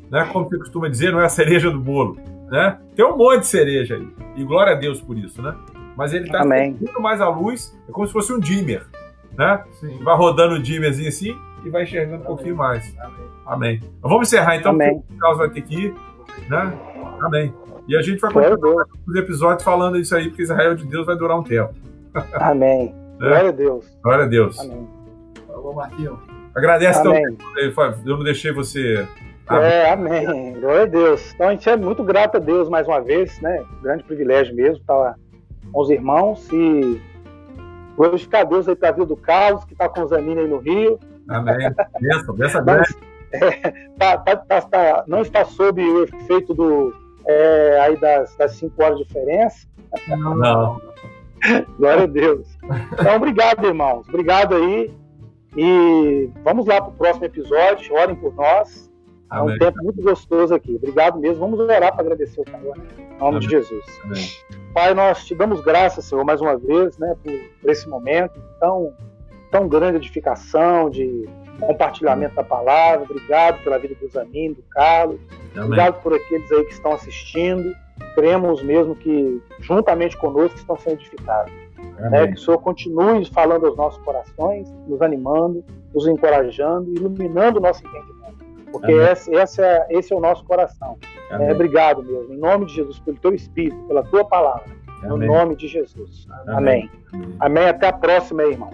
né? 0.10 0.28
Como 0.32 0.47
você 0.47 0.58
costuma 0.58 0.88
dizer, 0.89 1.12
não 1.12 1.22
é 1.22 1.26
a 1.26 1.30
cereja 1.30 1.70
do 1.70 1.80
bolo, 1.80 2.18
né? 2.49 2.78
Tem 2.95 3.05
um 3.05 3.18
monte 3.18 3.41
de 3.41 3.47
cereja 3.47 3.95
aí. 3.95 4.08
E 4.36 4.43
glória 4.43 4.74
a 4.74 4.76
Deus 4.76 5.01
por 5.01 5.18
isso, 5.18 5.41
né? 5.41 5.55
Mas 5.95 6.14
ele 6.14 6.26
está 6.26 6.45
muito 6.45 7.01
mais 7.01 7.20
à 7.22 7.30
luz, 7.30 7.78
é 7.88 7.91
como 7.91 8.05
se 8.05 8.14
fosse 8.14 8.32
um 8.32 8.39
dimmer, 8.39 8.86
né? 9.36 9.64
Sim. 9.80 9.97
Vai 10.03 10.16
rodando 10.16 10.55
o 10.55 10.62
dimmerzinho 10.62 11.10
assim 11.10 11.36
e 11.66 11.70
vai 11.70 11.84
enxergando 11.84 12.22
um 12.22 12.26
pouquinho 12.26 12.55
mais. 12.55 12.95
Amém. 12.99 13.28
Amém. 13.45 13.76
Então, 13.97 14.10
vamos 14.10 14.28
encerrar 14.28 14.58
então, 14.58 14.72
Amém. 14.72 14.99
porque 14.99 15.14
o 15.14 15.18
Carlos 15.18 15.38
vai 15.39 15.49
ter 15.49 15.62
que 15.62 15.76
ir, 15.86 15.95
né? 16.49 16.74
Amém. 17.22 17.53
E 17.88 17.95
a 17.95 18.01
gente 18.01 18.20
vai 18.20 18.32
continuar 18.32 18.86
os 19.08 19.16
episódios 19.16 19.64
falando 19.64 19.97
isso 19.97 20.16
aí, 20.16 20.28
porque 20.28 20.43
Israel 20.43 20.76
de 20.76 20.86
Deus 20.86 21.05
vai 21.05 21.16
durar 21.16 21.39
um 21.39 21.43
tempo. 21.43 21.74
Amém. 22.34 22.93
Né? 23.18 23.30
Glória 23.30 23.49
a 23.49 23.51
Deus. 23.51 23.97
Glória 24.03 24.26
a 24.26 24.28
Deus. 24.28 24.60
Amém. 24.60 24.88
Falou, 25.47 25.74
Marquinhos. 25.74 26.20
Agradece 26.53 26.99
Amém. 26.99 27.24
então. 27.64 27.95
Eu 28.05 28.18
não 28.18 28.24
deixei 28.24 28.51
você 28.51 29.08
é, 29.49 29.91
amém. 29.91 30.53
Glória 30.59 30.83
a 30.83 30.85
Deus. 30.85 31.33
Então 31.33 31.47
a 31.47 31.51
gente 31.51 31.69
é 31.69 31.75
muito 31.75 32.03
grato 32.03 32.37
a 32.37 32.39
Deus 32.39 32.69
mais 32.69 32.87
uma 32.87 33.01
vez, 33.01 33.39
né? 33.41 33.63
Grande 33.81 34.03
privilégio 34.03 34.55
mesmo 34.55 34.77
estar 34.77 35.15
com 35.71 35.81
os 35.81 35.89
irmãos 35.89 36.47
e 36.51 37.01
glorificar 37.95 38.41
a 38.41 38.43
Deus 38.43 38.67
aí 38.67 38.75
para 38.75 38.89
a 38.89 38.91
vida 38.91 39.05
do 39.05 39.17
Carlos, 39.17 39.65
que 39.65 39.73
está 39.73 39.89
com 39.89 40.03
os 40.03 40.09
Zanini 40.09 40.41
aí 40.41 40.47
no 40.47 40.57
Rio. 40.57 40.99
Amém. 41.29 41.69
Benção, 41.99 42.35
benção 42.35 42.63
grande. 42.63 42.95
É, 43.31 43.71
tá, 43.99 44.17
tá, 44.17 44.35
tá, 44.37 44.61
tá, 44.61 45.03
não 45.07 45.21
está 45.21 45.43
sob 45.43 45.81
o 45.81 46.03
efeito 46.03 46.53
do, 46.53 46.93
é, 47.27 47.79
aí 47.81 47.97
das, 47.97 48.35
das 48.37 48.53
cinco 48.53 48.81
horas 48.81 48.97
de 48.97 49.05
diferença. 49.05 49.67
Não. 50.07 50.35
não. 50.35 50.81
Glória 51.77 52.03
a 52.03 52.07
Deus. 52.07 52.57
Então, 52.93 53.15
obrigado, 53.15 53.65
irmãos. 53.65 54.07
Obrigado 54.07 54.55
aí. 54.55 54.93
E 55.55 56.29
vamos 56.43 56.65
lá 56.65 56.81
para 56.81 56.89
o 56.89 56.93
próximo 56.93 57.25
episódio. 57.25 57.93
Orem 57.95 58.15
por 58.15 58.33
nós. 58.35 58.86
É 59.32 59.41
um 59.41 59.57
tempo 59.57 59.84
muito 59.84 60.01
gostoso 60.01 60.53
aqui. 60.53 60.75
Obrigado 60.75 61.19
mesmo. 61.19 61.39
Vamos 61.39 61.59
orar 61.59 61.91
para 61.93 62.01
agradecer 62.01 62.41
o 62.41 62.49
Senhor, 62.49 62.78
né? 62.78 62.84
em 62.97 63.19
nome 63.19 63.38
Amém. 63.38 63.39
de 63.39 63.49
Jesus. 63.49 63.86
Amém. 64.03 64.25
Pai, 64.73 64.93
nós 64.93 65.25
te 65.25 65.36
damos 65.36 65.61
graças, 65.61 66.05
Senhor, 66.05 66.23
mais 66.23 66.39
uma 66.39 66.55
vez, 66.55 66.97
né, 66.97 67.15
por, 67.23 67.34
por 67.61 67.69
esse 67.69 67.89
momento 67.89 68.39
tão, 68.59 68.93
tão 69.51 69.67
grande 69.67 69.97
edificação, 69.97 70.89
de 70.89 71.28
compartilhamento 71.59 72.36
da 72.36 72.43
palavra. 72.43 73.05
Obrigado 73.09 73.61
pela 73.63 73.78
vida 73.78 73.95
do 73.95 74.07
Zanin, 74.07 74.53
do 74.53 74.61
Carlos. 74.69 75.19
Amém. 75.55 75.65
Obrigado 75.65 76.01
por 76.01 76.13
aqueles 76.13 76.49
aí 76.51 76.63
que 76.63 76.73
estão 76.73 76.93
assistindo. 76.93 77.75
Cremos 78.13 78.61
mesmo 78.61 78.95
que, 78.95 79.41
juntamente 79.59 80.15
conosco, 80.17 80.55
estão 80.57 80.78
sendo 80.78 80.93
edificados. 80.93 81.51
Né, 82.11 82.28
que 82.28 82.34
o 82.34 82.38
Senhor 82.38 82.59
continue 82.59 83.25
falando 83.25 83.65
aos 83.65 83.75
nossos 83.75 84.01
corações, 84.03 84.71
nos 84.88 85.01
animando, 85.01 85.65
nos 85.93 86.07
encorajando, 86.07 86.93
iluminando 86.93 87.57
o 87.57 87.61
nosso 87.61 87.86
entendimento 87.86 88.16
porque 88.72 88.91
esse, 88.91 89.34
esse, 89.34 89.61
é, 89.61 89.88
esse 89.89 90.13
é 90.13 90.15
o 90.15 90.20
nosso 90.20 90.43
coração. 90.45 90.97
É, 91.30 91.51
obrigado 91.51 92.03
mesmo, 92.03 92.34
em 92.34 92.38
nome 92.38 92.65
de 92.65 92.76
Jesus, 92.76 92.99
pelo 92.99 93.18
teu 93.18 93.34
Espírito, 93.34 93.78
pela 93.88 94.03
tua 94.03 94.26
palavra. 94.26 94.65
Amém. 95.03 95.28
No 95.28 95.36
nome 95.36 95.55
de 95.55 95.68
Jesus. 95.68 96.28
Amém. 96.47 96.89
Amém. 97.13 97.36
Amém. 97.39 97.68
Até 97.68 97.88
a 97.88 97.93
próxima, 97.93 98.43
irmão. 98.43 98.72